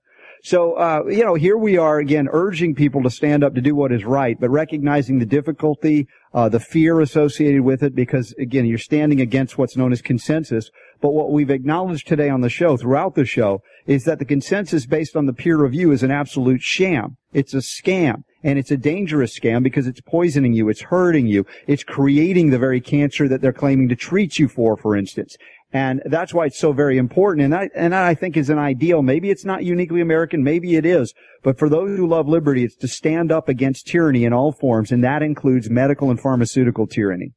So, 0.42 0.72
uh, 0.72 1.02
you 1.08 1.22
know, 1.22 1.34
here 1.34 1.58
we 1.58 1.76
are 1.76 1.98
again 1.98 2.26
urging 2.32 2.74
people 2.74 3.02
to 3.02 3.10
stand 3.10 3.44
up 3.44 3.54
to 3.54 3.60
do 3.60 3.74
what 3.74 3.92
is 3.92 4.04
right, 4.04 4.40
but 4.40 4.48
recognizing 4.48 5.18
the 5.18 5.26
difficulty, 5.26 6.08
uh, 6.32 6.48
the 6.48 6.60
fear 6.60 7.00
associated 7.00 7.60
with 7.60 7.82
it, 7.82 7.94
because 7.94 8.32
again, 8.38 8.64
you're 8.64 8.78
standing 8.78 9.20
against 9.20 9.58
what's 9.58 9.76
known 9.76 9.92
as 9.92 10.00
consensus. 10.00 10.70
But 11.02 11.10
what 11.12 11.30
we've 11.30 11.50
acknowledged 11.50 12.08
today 12.08 12.30
on 12.30 12.40
the 12.40 12.48
show, 12.48 12.78
throughout 12.78 13.14
the 13.14 13.26
show, 13.26 13.62
is 13.86 14.04
that 14.04 14.18
the 14.18 14.24
consensus 14.24 14.86
based 14.86 15.14
on 15.14 15.26
the 15.26 15.34
peer 15.34 15.58
review 15.58 15.92
is 15.92 16.02
an 16.02 16.10
absolute 16.10 16.62
sham. 16.62 17.18
It's 17.32 17.52
a 17.52 17.58
scam. 17.58 18.22
And 18.42 18.58
it's 18.58 18.70
a 18.70 18.76
dangerous 18.78 19.38
scam 19.38 19.62
because 19.62 19.86
it's 19.86 20.00
poisoning 20.00 20.54
you. 20.54 20.70
It's 20.70 20.80
hurting 20.80 21.26
you. 21.26 21.44
It's 21.66 21.84
creating 21.84 22.48
the 22.48 22.58
very 22.58 22.80
cancer 22.80 23.28
that 23.28 23.42
they're 23.42 23.52
claiming 23.52 23.90
to 23.90 23.96
treat 23.96 24.38
you 24.38 24.48
for, 24.48 24.78
for 24.78 24.96
instance. 24.96 25.36
And 25.72 26.02
that's 26.04 26.34
why 26.34 26.46
it's 26.46 26.58
so 26.58 26.72
very 26.72 26.98
important. 26.98 27.44
And 27.44 27.52
that, 27.52 27.70
and 27.76 27.92
that 27.92 28.02
I 28.02 28.14
think 28.14 28.36
is 28.36 28.50
an 28.50 28.58
ideal. 28.58 29.02
Maybe 29.02 29.30
it's 29.30 29.44
not 29.44 29.62
uniquely 29.62 30.00
American. 30.00 30.42
Maybe 30.42 30.74
it 30.74 30.84
is. 30.84 31.14
But 31.44 31.58
for 31.58 31.68
those 31.68 31.96
who 31.96 32.08
love 32.08 32.26
liberty, 32.26 32.64
it's 32.64 32.76
to 32.76 32.88
stand 32.88 33.30
up 33.30 33.48
against 33.48 33.86
tyranny 33.86 34.24
in 34.24 34.32
all 34.32 34.50
forms. 34.50 34.90
And 34.90 35.04
that 35.04 35.22
includes 35.22 35.70
medical 35.70 36.10
and 36.10 36.20
pharmaceutical 36.20 36.88
tyranny. 36.88 37.34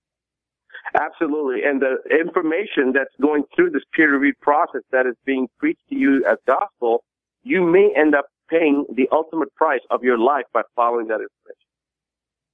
Absolutely. 0.99 1.61
And 1.63 1.81
the 1.81 1.97
information 2.11 2.91
that's 2.93 3.13
going 3.21 3.43
through 3.55 3.71
this 3.71 3.83
peer 3.93 4.11
reviewed 4.13 4.39
process 4.41 4.81
that 4.91 5.05
is 5.05 5.15
being 5.25 5.47
preached 5.59 5.87
to 5.89 5.95
you 5.95 6.25
as 6.29 6.37
gospel, 6.47 7.03
you 7.43 7.63
may 7.63 7.91
end 7.95 8.15
up 8.15 8.25
paying 8.49 8.85
the 8.95 9.07
ultimate 9.11 9.53
price 9.55 9.81
of 9.89 10.03
your 10.03 10.17
life 10.17 10.45
by 10.53 10.61
following 10.75 11.07
that 11.07 11.15
information. 11.21 11.63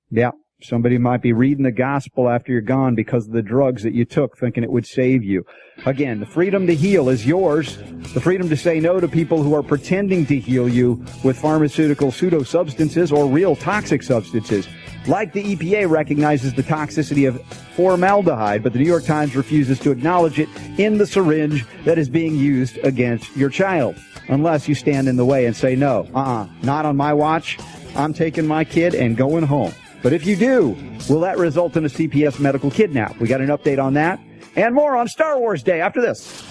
Yeah. 0.09 0.31
Somebody 0.61 0.97
might 0.97 1.21
be 1.21 1.31
reading 1.31 1.63
the 1.63 1.71
gospel 1.71 2.27
after 2.27 2.51
you're 2.51 2.59
gone 2.59 2.93
because 2.93 3.25
of 3.25 3.31
the 3.31 3.41
drugs 3.41 3.81
that 3.83 3.93
you 3.93 4.03
took 4.03 4.37
thinking 4.37 4.61
it 4.61 4.69
would 4.69 4.85
save 4.85 5.23
you. 5.23 5.45
Again, 5.85 6.19
the 6.19 6.25
freedom 6.25 6.67
to 6.67 6.75
heal 6.75 7.07
is 7.07 7.25
yours. 7.25 7.77
The 8.13 8.19
freedom 8.19 8.49
to 8.49 8.57
say 8.57 8.81
no 8.81 8.99
to 8.99 9.07
people 9.07 9.41
who 9.41 9.55
are 9.55 9.63
pretending 9.63 10.25
to 10.25 10.37
heal 10.37 10.67
you 10.67 11.05
with 11.23 11.39
pharmaceutical 11.39 12.11
pseudo 12.11 12.43
substances 12.43 13.09
or 13.09 13.25
real 13.25 13.55
toxic 13.55 14.03
substances. 14.03 14.67
Like 15.07 15.31
the 15.31 15.55
EPA 15.55 15.89
recognizes 15.89 16.53
the 16.53 16.63
toxicity 16.63 17.25
of 17.25 17.41
formaldehyde, 17.77 18.61
but 18.61 18.73
the 18.73 18.79
New 18.79 18.85
York 18.85 19.05
Times 19.05 19.37
refuses 19.37 19.79
to 19.79 19.91
acknowledge 19.91 20.39
it 20.39 20.49
in 20.77 20.97
the 20.97 21.07
syringe 21.07 21.65
that 21.85 21.97
is 21.97 22.09
being 22.09 22.35
used 22.35 22.77
against 22.79 23.33
your 23.37 23.49
child. 23.49 23.95
Unless 24.27 24.67
you 24.67 24.75
stand 24.75 25.07
in 25.07 25.15
the 25.15 25.25
way 25.25 25.45
and 25.45 25.55
say, 25.55 25.77
no, 25.77 26.05
uh-uh, 26.13 26.49
not 26.63 26.85
on 26.85 26.97
my 26.97 27.13
watch. 27.13 27.57
I'm 27.95 28.13
taking 28.13 28.45
my 28.45 28.65
kid 28.65 28.93
and 28.93 29.15
going 29.15 29.43
home. 29.43 29.73
But 30.01 30.13
if 30.13 30.25
you 30.25 30.35
do, 30.35 30.77
will 31.09 31.19
that 31.21 31.37
result 31.37 31.75
in 31.75 31.85
a 31.85 31.89
CPS 31.89 32.39
medical 32.39 32.71
kidnap? 32.71 33.19
We 33.19 33.27
got 33.27 33.41
an 33.41 33.47
update 33.47 33.83
on 33.83 33.93
that 33.95 34.19
and 34.55 34.73
more 34.73 34.95
on 34.95 35.07
Star 35.07 35.39
Wars 35.39 35.63
Day 35.63 35.81
after 35.81 36.01
this. 36.01 36.45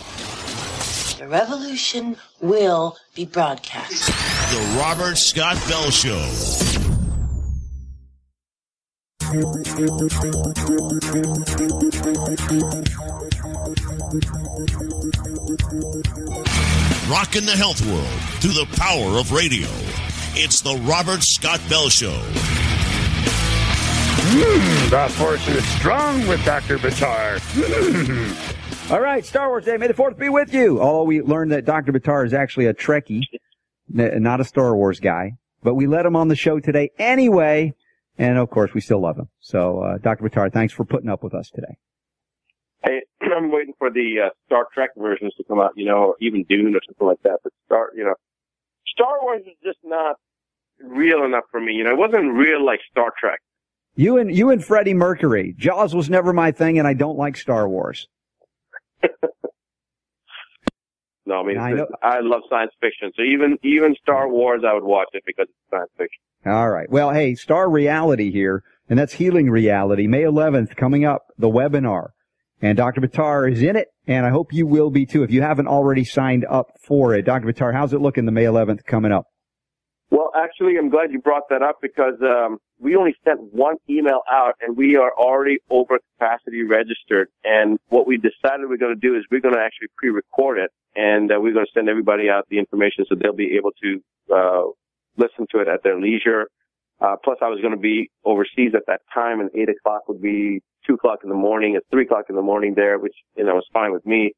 The 1.19 1.27
revolution 1.27 2.17
will 2.41 2.97
be 3.15 3.27
broadcast. 3.27 4.07
The 4.07 4.79
Robert 4.79 5.17
Scott 5.17 5.57
Bell 5.69 5.91
Show. 5.91 6.15
Rocking 17.11 17.47
the 17.47 17.55
health 17.57 17.85
world 17.87 18.07
through 18.41 18.53
the 18.53 18.67
power 18.77 19.19
of 19.19 19.33
radio. 19.33 19.69
It's 20.35 20.61
the 20.61 20.77
Robert 20.85 21.23
Scott 21.23 21.61
Bell 21.69 21.89
Show. 21.89 22.23
Mm, 24.29 24.91
the 24.91 25.15
force 25.15 25.49
is 25.49 25.67
strong 25.69 26.27
with 26.29 26.45
Dr. 26.45 26.77
Buttar. 26.77 27.41
All 28.91 29.01
right, 29.01 29.25
Star 29.25 29.49
Wars 29.49 29.65
Day. 29.65 29.79
May 29.79 29.87
the 29.87 29.95
fourth 29.95 30.19
be 30.19 30.29
with 30.29 30.53
you. 30.53 30.83
Although 30.83 31.05
we 31.05 31.23
learned 31.23 31.53
that 31.53 31.65
Dr. 31.65 31.93
Buttar 31.93 32.27
is 32.27 32.35
actually 32.35 32.67
a 32.67 32.75
Trekkie, 32.75 33.23
not 33.89 34.41
a 34.41 34.45
Star 34.45 34.77
Wars 34.77 35.01
guy. 35.01 35.33
But 35.63 35.77
we 35.77 35.87
let 35.87 36.05
him 36.05 36.15
on 36.15 36.29
the 36.29 36.37
show 36.37 36.61
today 36.61 36.91
anyway. 36.99 37.73
And 38.19 38.37
of 38.37 38.51
course, 38.51 38.75
we 38.75 38.83
still 38.83 39.01
love 39.01 39.17
him. 39.17 39.29
So, 39.41 39.81
uh, 39.81 39.97
Dr. 39.97 40.29
Buttar, 40.29 40.53
thanks 40.53 40.75
for 40.75 40.85
putting 40.85 41.09
up 41.09 41.23
with 41.23 41.33
us 41.33 41.49
today. 41.49 41.79
Hey, 42.85 43.05
I'm 43.23 43.51
waiting 43.51 43.75
for 43.79 43.91
the 43.91 44.27
uh, 44.27 44.31
Star 44.45 44.67
Trek 44.75 44.91
versions 44.95 45.33
to 45.39 45.45
come 45.45 45.59
out, 45.59 45.73
you 45.75 45.87
know, 45.87 45.97
or 45.97 46.17
even 46.21 46.45
Dune 46.47 46.75
or 46.75 46.81
something 46.87 47.07
like 47.07 47.23
that. 47.23 47.39
But 47.43 47.55
Star, 47.65 47.93
you 47.97 48.05
know, 48.05 48.15
Star 48.89 49.23
Wars 49.23 49.41
is 49.47 49.57
just 49.65 49.79
not 49.85 50.17
real 50.81 51.25
enough 51.25 51.45
for 51.51 51.61
me. 51.61 51.73
You 51.73 51.85
know, 51.85 51.93
it 51.93 51.99
wasn't 51.99 52.35
real 52.35 52.63
like 52.63 52.81
Star 52.91 53.11
Trek. 53.19 53.41
You 53.99 54.19
and 54.19 54.33
you 54.33 54.51
and 54.51 54.65
Freddie 54.65 54.95
Mercury. 54.95 55.57
Jaws 55.59 55.93
was 55.93 56.09
never 56.09 56.33
my 56.33 56.53
thing, 56.53 56.79
and 56.79 56.87
I 56.87 56.93
don't 56.95 57.19
like 57.19 57.37
Star 57.37 57.69
Wars. 57.69 58.07
No, 61.27 61.41
I 61.41 61.43
mean, 61.43 61.59
I 61.59 61.73
know- 61.73 61.89
I 62.01 62.21
love 62.21 62.43
science 62.49 62.71
fiction. 62.81 63.11
So 63.17 63.23
even 63.23 63.59
even 63.65 63.97
Star 64.01 64.29
Wars, 64.29 64.63
I 64.65 64.73
would 64.73 64.85
watch 64.85 65.09
it 65.15 65.25
because 65.27 65.47
it's 65.49 65.71
science 65.71 65.91
fiction. 65.99 66.23
All 66.47 66.71
right. 66.71 66.89
Well, 66.89 67.11
hey, 67.11 67.35
Star 67.35 67.69
Reality 67.69 68.31
here, 68.31 68.63
and 68.89 68.99
that's 68.99 69.15
Healing 69.15 69.51
Reality, 69.51 70.07
May 70.07 70.23
11th, 70.23 70.77
coming 70.77 71.05
up, 71.05 71.23
the 71.37 71.51
webinar. 71.51 72.11
And 72.63 72.77
Dr. 72.77 73.01
Buttar 73.01 73.51
is 73.51 73.63
in 73.63 73.75
it, 73.75 73.89
and 74.07 74.25
I 74.25 74.31
hope 74.31 74.53
you 74.53 74.67
will 74.67 74.91
be 74.91 75.07
too 75.07 75.25
if 75.25 75.31
you 75.33 75.43
haven't 75.43 75.67
already 75.67 76.05
signed 76.05 76.47
up 76.49 76.69
for 76.87 77.15
it. 77.15 77.23
Dr. 77.27 77.47
Buttar, 77.49 77.75
how's 77.75 77.93
it 77.93 78.01
looking 78.01 78.27
the 78.27 78.33
May 78.33 78.45
11th 78.45 78.85
coming 78.87 79.11
up? 79.13 79.27
Well, 80.11 80.31
actually, 80.35 80.79
I'm 80.79 80.89
glad 80.89 81.13
you 81.13 81.21
brought 81.21 81.51
that 81.51 81.63
up 81.63 81.81
because 81.83 82.15
um, 82.23 82.59
we 82.81 82.97
only 82.97 83.15
sent 83.25 83.53
one 83.53 83.77
email 83.91 84.23
out, 84.31 84.55
and 84.61 84.77
we 84.77 84.97
are 84.97 85.13
already 85.13 85.59
over 85.69 85.99
capacity 86.19 86.63
registered. 86.63 87.29
And 87.45 87.79
what 87.89 88.07
we 88.07 88.17
decided 88.17 88.69
we're 88.69 88.79
going 88.79 88.95
to 88.95 89.01
do 89.01 89.17
is 89.17 89.25
we're 89.31 89.41
going 89.41 89.55
to 89.55 89.61
actually 89.61 89.89
pre-record 89.97 90.59
it, 90.59 90.71
and 90.97 91.31
uh, 91.31 91.39
we're 91.39 91.53
going 91.53 91.67
to 91.67 91.73
send 91.75 91.91
everybody 91.91 92.31
out 92.31 92.47
the 92.49 92.59
information 92.59 93.05
so 93.07 93.17
they'll 93.17 93.35
be 93.35 93.57
able 93.57 93.73
to 93.83 94.03
uh, 94.35 94.63
listen 95.19 95.47
to 95.51 95.61
it 95.61 95.69
at 95.69 95.83
their 95.83 96.01
leisure. 96.01 96.49
Uh, 97.01 97.17
plus, 97.23 97.39
I 97.43 97.49
was 97.49 97.61
going 97.61 97.75
to 97.75 97.81
be 97.81 98.11
overseas 98.25 98.73
at 98.75 98.87
that 98.87 99.03
time, 99.13 99.41
and 99.41 99.51
eight 99.55 99.69
o'clock 99.69 100.09
would 100.09 100.23
be 100.23 100.63
two 100.87 100.95
o'clock 100.95 101.21
in 101.23 101.29
the 101.29 101.37
morning. 101.37 101.75
It's 101.77 101.87
three 101.91 102.05
o'clock 102.05 102.25
in 102.31 102.35
the 102.35 102.43
morning 102.43 102.75
there, 102.75 102.99
which 102.99 103.15
you 103.37 103.45
know 103.45 103.59
is 103.59 103.65
fine 103.73 103.93
with 103.93 104.07
me. 104.07 104.33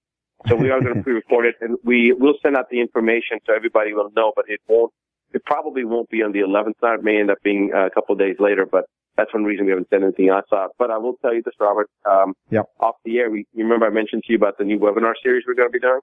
So 0.48 0.56
we 0.56 0.70
are 0.70 0.80
going 0.80 0.94
to 0.96 1.02
pre-record 1.02 1.46
it, 1.46 1.54
and 1.60 1.78
we 1.84 2.12
will 2.12 2.34
send 2.42 2.56
out 2.56 2.68
the 2.70 2.80
information 2.80 3.38
so 3.46 3.54
everybody 3.54 3.94
will 3.94 4.10
know. 4.14 4.32
But 4.34 4.46
it 4.48 4.60
won't. 4.68 4.92
It 5.32 5.44
probably 5.44 5.84
won't 5.84 6.08
be 6.10 6.22
on 6.22 6.32
the 6.32 6.40
11th. 6.40 6.74
Now 6.82 6.94
it 6.94 7.02
may 7.02 7.18
end 7.18 7.30
up 7.30 7.38
being 7.42 7.70
uh, 7.74 7.86
a 7.86 7.90
couple 7.90 8.12
of 8.14 8.18
days 8.18 8.36
later, 8.38 8.66
but 8.70 8.84
that's 9.16 9.32
one 9.34 9.44
reason 9.44 9.66
we 9.66 9.70
haven't 9.72 9.88
sent 9.90 10.02
anything 10.02 10.28
else 10.28 10.46
out. 10.52 10.70
But 10.78 10.90
I 10.90 10.98
will 10.98 11.14
tell 11.22 11.34
you 11.34 11.42
this, 11.44 11.54
Robert. 11.60 11.88
Um, 12.10 12.34
Yep. 12.50 12.66
Off 12.80 12.96
the 13.04 13.18
air, 13.18 13.30
we 13.30 13.46
you 13.52 13.64
remember 13.64 13.86
I 13.86 13.90
mentioned 13.90 14.24
to 14.26 14.32
you 14.32 14.36
about 14.38 14.58
the 14.58 14.64
new 14.64 14.78
webinar 14.78 15.12
series 15.22 15.44
we're 15.46 15.54
going 15.54 15.68
to 15.68 15.72
be 15.72 15.80
doing. 15.80 16.00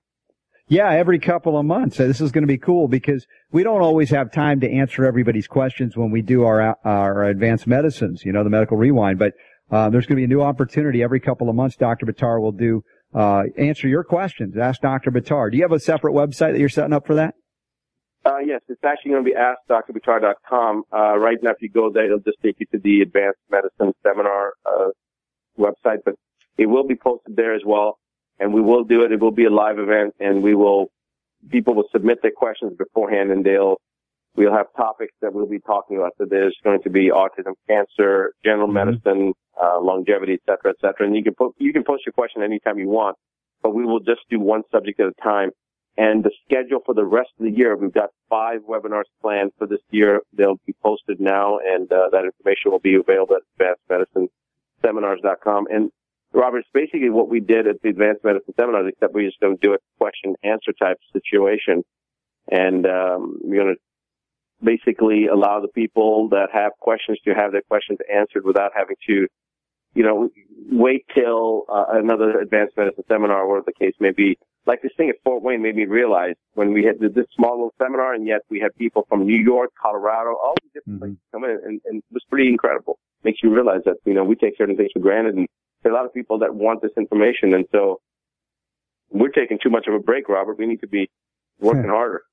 Yeah, 0.69 0.91
every 0.91 1.17
couple 1.19 1.57
of 1.57 1.65
months. 1.65 1.95
So 1.95 2.07
this 2.07 2.19
is 2.19 2.31
going 2.33 2.41
to 2.41 2.47
be 2.47 2.57
cool 2.57 2.89
because 2.89 3.25
we 3.51 3.63
don't 3.63 3.81
always 3.81 4.09
have 4.09 4.31
time 4.33 4.59
to 4.59 4.69
answer 4.69 5.05
everybody's 5.05 5.47
questions 5.47 5.95
when 5.95 6.11
we 6.11 6.21
do 6.21 6.43
our 6.43 6.75
our 6.83 7.23
advanced 7.23 7.67
medicines, 7.67 8.23
you 8.25 8.33
know, 8.33 8.43
the 8.43 8.49
medical 8.49 8.75
rewind. 8.77 9.17
But 9.17 9.33
uh, 9.71 9.89
there's 9.89 10.05
going 10.05 10.17
to 10.17 10.21
be 10.21 10.25
a 10.25 10.27
new 10.27 10.41
opportunity 10.41 11.03
every 11.03 11.19
couple 11.19 11.49
of 11.49 11.55
months. 11.55 11.75
Dr. 11.77 12.05
Buttar 12.05 12.41
will 12.41 12.51
do 12.51 12.83
uh, 13.15 13.43
answer 13.57 13.87
your 13.87 14.03
questions. 14.03 14.57
Ask 14.57 14.81
Dr. 14.81 15.11
Buttar. 15.11 15.51
Do 15.51 15.57
you 15.57 15.63
have 15.63 15.71
a 15.71 15.79
separate 15.79 16.13
website 16.13 16.51
that 16.51 16.59
you're 16.59 16.69
setting 16.69 16.93
up 16.93 17.07
for 17.07 17.15
that? 17.15 17.35
Uh, 18.27 18.39
yes, 18.39 18.59
it's 18.67 18.83
actually 18.83 19.11
going 19.11 19.23
to 19.23 19.31
be 19.31 19.35
askdrbuttar.com. 19.37 20.83
Uh, 20.91 21.17
right 21.17 21.37
now, 21.41 21.51
if 21.51 21.61
you 21.61 21.69
go 21.69 21.89
there, 21.89 22.07
it'll 22.07 22.19
just 22.19 22.37
take 22.43 22.57
you 22.59 22.65
to 22.73 22.77
the 22.77 22.99
Advanced 22.99 23.39
Medicine 23.49 23.93
Seminar 24.03 24.51
uh, 24.65 24.89
website, 25.57 25.99
but 26.03 26.15
it 26.57 26.65
will 26.65 26.85
be 26.85 26.95
posted 26.95 27.37
there 27.37 27.55
as 27.55 27.61
well. 27.65 27.99
And 28.37 28.53
we 28.53 28.59
will 28.59 28.83
do 28.83 29.03
it. 29.03 29.13
It 29.13 29.21
will 29.21 29.31
be 29.31 29.45
a 29.45 29.49
live 29.49 29.79
event, 29.79 30.13
and 30.19 30.43
we 30.43 30.55
will 30.55 30.87
people 31.49 31.73
will 31.73 31.87
submit 31.91 32.21
their 32.21 32.31
questions 32.35 32.73
beforehand, 32.77 33.31
and 33.31 33.45
they'll 33.45 33.77
we'll 34.35 34.53
have 34.53 34.67
topics 34.75 35.13
that 35.21 35.33
we'll 35.33 35.47
be 35.47 35.59
talking 35.59 35.95
about. 35.97 36.11
So 36.17 36.25
there's 36.29 36.55
going 36.65 36.83
to 36.83 36.89
be 36.89 37.09
autism, 37.09 37.53
cancer, 37.67 38.33
general 38.43 38.67
medicine, 38.67 39.33
uh, 39.61 39.79
longevity, 39.79 40.33
et 40.33 40.41
cetera, 40.45 40.71
et 40.71 40.75
cetera. 40.81 41.07
And 41.07 41.15
you 41.15 41.23
can 41.23 41.33
put 41.33 41.53
you 41.59 41.71
can 41.71 41.85
post 41.85 42.05
your 42.05 42.13
question 42.13 42.43
anytime 42.43 42.77
you 42.77 42.89
want, 42.89 43.15
but 43.63 43.73
we 43.73 43.85
will 43.85 44.01
just 44.01 44.21
do 44.29 44.39
one 44.39 44.63
subject 44.69 44.99
at 44.99 45.07
a 45.07 45.23
time. 45.23 45.51
And 45.97 46.23
the 46.23 46.31
schedule 46.45 46.79
for 46.85 46.93
the 46.93 47.03
rest 47.03 47.31
of 47.39 47.45
the 47.45 47.51
year, 47.51 47.75
we've 47.75 47.91
got 47.91 48.11
five 48.29 48.61
webinars 48.69 49.09
planned 49.19 49.51
for 49.57 49.65
this 49.65 49.81
year. 49.89 50.21
They'll 50.31 50.59
be 50.67 50.75
posted 50.83 51.19
now, 51.19 51.57
and 51.57 51.91
uh, 51.91 52.09
that 52.11 52.23
information 52.23 52.69
will 52.71 52.79
be 52.79 52.95
available 52.95 53.35
at 53.35 53.41
advancedmedicineseminars.com. 53.89 55.67
And 55.71 55.91
Robert, 56.33 56.59
it's 56.59 56.69
basically 56.71 57.09
what 57.09 57.29
we 57.29 57.39
did 57.39 57.67
at 57.67 57.81
the 57.81 57.89
Advanced 57.89 58.23
Medicine 58.23 58.53
Seminars, 58.55 58.89
except 58.89 59.15
we're 59.15 59.27
just 59.27 59.39
going 59.39 59.57
to 59.57 59.67
do 59.67 59.73
a 59.73 59.79
question 59.97 60.35
answer 60.43 60.71
type 60.71 60.99
situation, 61.13 61.83
and 62.51 62.85
um, 62.85 63.39
we're 63.41 63.63
going 63.63 63.75
to 63.75 63.81
basically 64.63 65.25
allow 65.25 65.61
the 65.61 65.67
people 65.67 66.29
that 66.29 66.49
have 66.53 66.73
questions 66.79 67.17
to 67.25 67.33
have 67.33 67.51
their 67.51 67.63
questions 67.63 67.97
answered 68.13 68.45
without 68.45 68.71
having 68.75 68.97
to, 69.07 69.27
you 69.95 70.03
know, 70.03 70.29
wait 70.71 71.05
till 71.15 71.65
uh, 71.69 71.85
another 71.89 72.39
Advanced 72.39 72.77
Medicine 72.77 73.03
Seminar, 73.07 73.47
whatever 73.47 73.65
the 73.65 73.73
case 73.73 73.95
may 73.99 74.11
be 74.11 74.37
like 74.67 74.81
this 74.81 74.91
thing 74.97 75.09
at 75.09 75.15
Fort 75.23 75.41
Wayne 75.41 75.61
made 75.61 75.75
me 75.75 75.85
realize 75.85 76.35
when 76.53 76.73
we 76.73 76.83
had 76.83 76.99
this 76.99 77.25
small 77.35 77.51
little 77.51 77.73
seminar 77.81 78.13
and 78.13 78.27
yet 78.27 78.41
we 78.49 78.59
had 78.59 78.75
people 78.75 79.05
from 79.07 79.25
New 79.25 79.37
York, 79.37 79.71
Colorado, 79.81 80.31
all 80.31 80.53
these 80.61 80.71
different 80.73 80.99
places 80.99 81.17
come 81.31 81.43
in 81.45 81.59
and, 81.63 81.81
and 81.85 81.97
it 81.99 82.03
was 82.11 82.23
pretty 82.29 82.49
incredible. 82.49 82.99
Makes 83.23 83.39
you 83.41 83.53
realize 83.53 83.81
that, 83.85 83.95
you 84.05 84.13
know, 84.13 84.23
we 84.23 84.35
take 84.35 84.57
certain 84.57 84.75
things 84.75 84.91
for 84.93 84.99
granted 84.99 85.35
and 85.35 85.47
there 85.83 85.91
are 85.91 85.95
a 85.95 85.97
lot 85.97 86.05
of 86.05 86.13
people 86.13 86.39
that 86.39 86.53
want 86.53 86.81
this 86.81 86.91
information 86.97 87.53
and 87.53 87.65
so 87.71 87.99
we're 89.09 89.29
taking 89.29 89.57
too 89.61 89.69
much 89.69 89.87
of 89.87 89.93
a 89.93 89.99
break, 89.99 90.27
Robert. 90.27 90.57
We 90.57 90.65
need 90.67 90.81
to 90.81 90.87
be 90.87 91.09
working 91.59 91.89
harder. 91.89 92.23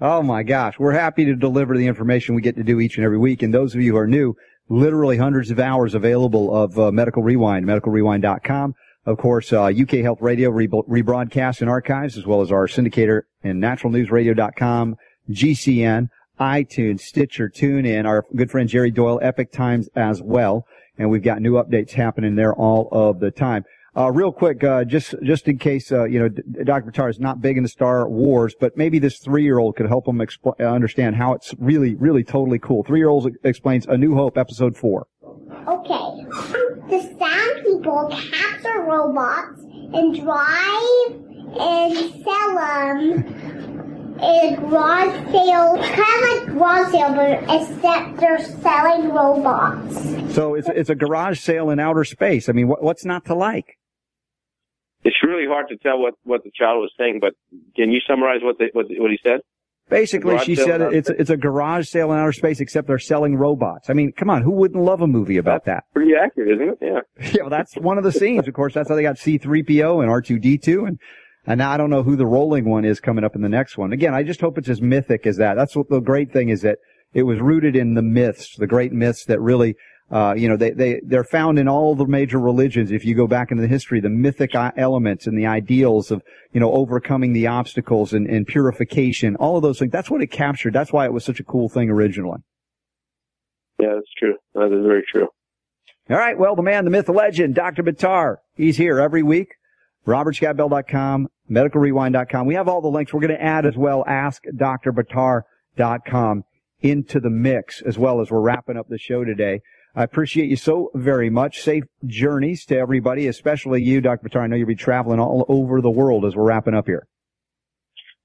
Oh 0.00 0.22
my 0.22 0.42
gosh. 0.42 0.78
We're 0.78 0.92
happy 0.92 1.24
to 1.26 1.36
deliver 1.36 1.76
the 1.76 1.86
information 1.86 2.34
we 2.34 2.42
get 2.42 2.56
to 2.56 2.64
do 2.64 2.80
each 2.80 2.96
and 2.96 3.04
every 3.04 3.18
week. 3.18 3.42
And 3.42 3.52
those 3.52 3.74
of 3.74 3.82
you 3.82 3.92
who 3.92 3.98
are 3.98 4.06
new, 4.06 4.34
literally 4.68 5.16
hundreds 5.16 5.50
of 5.50 5.60
hours 5.60 5.94
available 5.94 6.54
of 6.54 6.78
uh, 6.78 6.90
Medical 6.90 7.22
Rewind, 7.22 7.66
medicalrewind.com. 7.66 8.74
Of 9.04 9.18
course, 9.18 9.52
uh, 9.52 9.64
UK 9.64 9.94
Health 10.02 10.20
Radio 10.20 10.50
re- 10.50 10.68
rebroadcast 10.68 11.60
and 11.60 11.68
archives, 11.68 12.16
as 12.16 12.24
well 12.24 12.40
as 12.40 12.52
our 12.52 12.68
syndicator 12.68 13.22
and 13.42 13.60
naturalnewsradio.com, 13.62 14.96
GCN, 15.30 16.08
iTunes, 16.38 17.00
Stitcher, 17.00 17.48
TuneIn, 17.48 18.06
our 18.06 18.24
good 18.36 18.50
friend 18.50 18.68
Jerry 18.68 18.90
Doyle, 18.90 19.18
Epoch 19.22 19.50
Times 19.50 19.88
as 19.96 20.22
well. 20.22 20.66
And 20.98 21.10
we've 21.10 21.22
got 21.22 21.40
new 21.40 21.54
updates 21.54 21.92
happening 21.92 22.36
there 22.36 22.54
all 22.54 22.88
of 22.92 23.18
the 23.18 23.30
time. 23.30 23.64
Uh, 23.94 24.10
real 24.10 24.32
quick, 24.32 24.64
uh, 24.64 24.84
just, 24.84 25.14
just 25.22 25.46
in 25.48 25.58
case, 25.58 25.92
uh, 25.92 26.04
you 26.04 26.18
know, 26.18 26.28
D- 26.28 26.42
Dr. 26.64 26.90
Buttar 26.90 27.10
is 27.10 27.20
not 27.20 27.42
big 27.42 27.58
into 27.58 27.68
Star 27.68 28.08
Wars, 28.08 28.54
but 28.58 28.74
maybe 28.76 28.98
this 28.98 29.18
three-year-old 29.18 29.76
could 29.76 29.86
help 29.86 30.08
him 30.08 30.16
expl- 30.16 30.58
understand 30.66 31.16
how 31.16 31.34
it's 31.34 31.54
really, 31.58 31.94
really 31.96 32.24
totally 32.24 32.58
cool. 32.58 32.84
Three-year-old 32.84 33.36
explains 33.44 33.84
A 33.86 33.98
New 33.98 34.14
Hope, 34.14 34.38
episode 34.38 34.76
four. 34.76 35.08
Okay. 35.68 36.71
The 36.92 37.00
sound 37.18 37.64
people 37.64 38.08
capture 38.10 38.82
robots 38.82 39.62
and 39.62 40.14
drive 40.14 41.22
and 41.58 41.96
sell 42.22 42.54
them 42.54 44.18
in 44.20 44.56
garage 44.56 45.32
sale, 45.32 45.78
kind 45.78 46.22
of 46.22 46.28
like 46.28 46.46
garage 46.48 46.92
sale, 46.92 47.14
but 47.14 47.44
except 47.44 48.20
they're 48.20 48.44
selling 48.60 49.08
robots. 49.08 50.34
So 50.34 50.54
it's, 50.54 50.68
it's 50.68 50.90
a 50.90 50.94
garage 50.94 51.40
sale 51.40 51.70
in 51.70 51.80
outer 51.80 52.04
space. 52.04 52.50
I 52.50 52.52
mean, 52.52 52.68
what, 52.68 52.82
what's 52.82 53.06
not 53.06 53.24
to 53.24 53.34
like? 53.34 53.78
It's 55.02 55.16
really 55.22 55.46
hard 55.48 55.68
to 55.70 55.78
tell 55.78 55.98
what, 55.98 56.12
what 56.24 56.44
the 56.44 56.50
child 56.54 56.82
was 56.82 56.92
saying, 56.98 57.20
but 57.22 57.32
can 57.74 57.90
you 57.90 58.00
summarize 58.06 58.40
what 58.42 58.58
the, 58.58 58.68
what, 58.74 58.84
what 58.90 59.10
he 59.10 59.18
said? 59.22 59.40
Basically, 59.92 60.32
Garage 60.32 60.46
she 60.46 60.54
said 60.56 60.80
it's 60.80 61.10
it's 61.10 61.30
a 61.30 61.36
garage 61.36 61.88
sale 61.88 62.12
in 62.12 62.18
outer 62.18 62.32
space, 62.32 62.60
except 62.60 62.88
they're 62.88 62.98
selling 62.98 63.36
robots. 63.36 63.90
I 63.90 63.92
mean, 63.92 64.12
come 64.12 64.30
on, 64.30 64.42
who 64.42 64.50
wouldn't 64.50 64.82
love 64.82 65.00
a 65.00 65.06
movie 65.06 65.36
about 65.36 65.64
that? 65.66 65.84
Pretty 65.94 66.12
accurate, 66.14 66.60
isn't 66.60 66.68
it? 66.68 66.78
Yeah. 66.80 67.00
Yeah, 67.34 67.42
well, 67.42 67.50
that's 67.50 67.74
one 67.76 67.98
of 67.98 68.04
the 68.04 68.12
scenes. 68.12 68.48
Of 68.48 68.54
course, 68.54 68.74
that's 68.74 68.88
how 68.88 68.96
they 68.96 69.02
got 69.02 69.16
C-3PO 69.16 70.02
and 70.02 70.10
R2-D2 70.10 70.88
and, 70.88 70.98
and 71.46 71.58
now 71.58 71.70
I 71.70 71.76
don't 71.76 71.90
know 71.90 72.02
who 72.02 72.16
the 72.16 72.26
rolling 72.26 72.68
one 72.68 72.84
is 72.84 73.00
coming 73.00 73.24
up 73.24 73.34
in 73.34 73.42
the 73.42 73.48
next 73.48 73.78
one. 73.78 73.92
Again, 73.92 74.12
I 74.14 74.22
just 74.22 74.40
hope 74.40 74.58
it's 74.58 74.68
as 74.68 74.82
mythic 74.82 75.26
as 75.26 75.36
that. 75.38 75.54
That's 75.54 75.74
what 75.76 75.88
the 75.88 76.00
great 76.00 76.32
thing 76.32 76.48
is 76.48 76.62
that 76.62 76.78
it 77.14 77.22
was 77.24 77.40
rooted 77.40 77.76
in 77.76 77.94
the 77.94 78.02
myths, 78.02 78.56
the 78.56 78.66
great 78.66 78.92
myths 78.92 79.24
that 79.26 79.40
really, 79.40 79.76
uh, 80.12 80.34
you 80.36 80.46
know, 80.46 80.58
they, 80.58 80.72
they, 80.72 81.00
they're 81.02 81.24
found 81.24 81.58
in 81.58 81.68
all 81.68 81.94
the 81.94 82.04
major 82.04 82.38
religions. 82.38 82.92
If 82.92 83.06
you 83.06 83.14
go 83.14 83.26
back 83.26 83.50
into 83.50 83.62
the 83.62 83.68
history, 83.68 83.98
the 83.98 84.10
mythic 84.10 84.54
elements 84.54 85.26
and 85.26 85.38
the 85.38 85.46
ideals 85.46 86.10
of, 86.10 86.22
you 86.52 86.60
know, 86.60 86.70
overcoming 86.70 87.32
the 87.32 87.46
obstacles 87.46 88.12
and, 88.12 88.26
and 88.26 88.46
purification, 88.46 89.36
all 89.36 89.56
of 89.56 89.62
those 89.62 89.78
things. 89.78 89.90
That's 89.90 90.10
what 90.10 90.20
it 90.20 90.26
captured. 90.26 90.74
That's 90.74 90.92
why 90.92 91.06
it 91.06 91.14
was 91.14 91.24
such 91.24 91.40
a 91.40 91.44
cool 91.44 91.70
thing 91.70 91.88
originally. 91.88 92.40
Yeah, 93.80 93.94
that's 93.94 94.12
true. 94.18 94.34
That 94.54 94.66
is 94.66 94.84
very 94.86 95.02
true. 95.10 95.28
All 96.10 96.18
right. 96.18 96.38
Well, 96.38 96.56
the 96.56 96.62
man, 96.62 96.84
the 96.84 96.90
myth, 96.90 97.06
the 97.06 97.12
legend, 97.12 97.54
Dr. 97.54 97.82
Buttar. 97.82 98.36
He's 98.54 98.76
here 98.76 99.00
every 99.00 99.22
week. 99.22 99.54
RobertScottBell.com, 100.06 101.28
MedicalRewind.com. 101.50 102.46
We 102.46 102.54
have 102.54 102.68
all 102.68 102.82
the 102.82 102.88
links. 102.88 103.14
We're 103.14 103.20
going 103.20 103.36
to 103.36 103.42
add 103.42 103.64
as 103.64 103.78
well 103.78 104.04
AskDrButtar.com 104.06 106.44
into 106.80 107.20
the 107.20 107.30
mix 107.30 107.80
as 107.80 107.96
well 107.96 108.20
as 108.20 108.30
we're 108.30 108.40
wrapping 108.40 108.76
up 108.76 108.88
the 108.88 108.98
show 108.98 109.24
today. 109.24 109.62
I 109.94 110.04
appreciate 110.04 110.48
you 110.48 110.56
so 110.56 110.90
very 110.94 111.28
much. 111.28 111.60
Safe 111.60 111.84
journeys 112.06 112.64
to 112.66 112.76
everybody, 112.76 113.26
especially 113.26 113.82
you, 113.82 114.00
Dr. 114.00 114.28
Buttar. 114.28 114.42
I 114.42 114.46
know 114.46 114.56
you'll 114.56 114.66
be 114.66 114.74
traveling 114.74 115.20
all 115.20 115.44
over 115.48 115.80
the 115.80 115.90
world 115.90 116.24
as 116.24 116.34
we're 116.34 116.44
wrapping 116.44 116.74
up 116.74 116.86
here. 116.86 117.06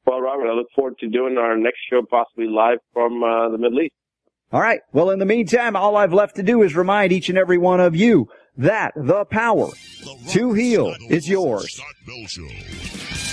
Well, 0.06 0.22
Robert, 0.22 0.50
I 0.50 0.54
look 0.54 0.68
forward 0.74 0.98
to 1.00 1.10
doing 1.10 1.38
our 1.38 1.58
next 1.58 1.80
show 1.90 2.02
possibly 2.10 2.48
live 2.48 2.78
from 2.94 3.22
uh, 3.22 3.50
the 3.50 3.58
Middle 3.58 3.82
East. 3.82 3.94
All 4.54 4.62
right. 4.62 4.80
Well, 4.94 5.10
in 5.10 5.20
the 5.20 5.26
meantime, 5.26 5.76
all 5.76 5.98
I've 5.98 6.14
left 6.14 6.38
to 6.38 6.44
do 6.44 6.62
is 6.62 6.74
remind 6.74 7.12
each 7.12 7.28
and 7.28 7.38
every 7.38 7.58
one 7.58 7.82
of 7.82 7.98
you 7.98 8.30
that 8.56 8.94
the 8.96 9.26
power 9.26 9.68
to 10.30 10.54
heal 10.54 10.96
is 11.10 11.28
yours. 11.28 11.74
Scott 11.74 11.94
Bell 12.06 12.26
Show. 12.28 13.27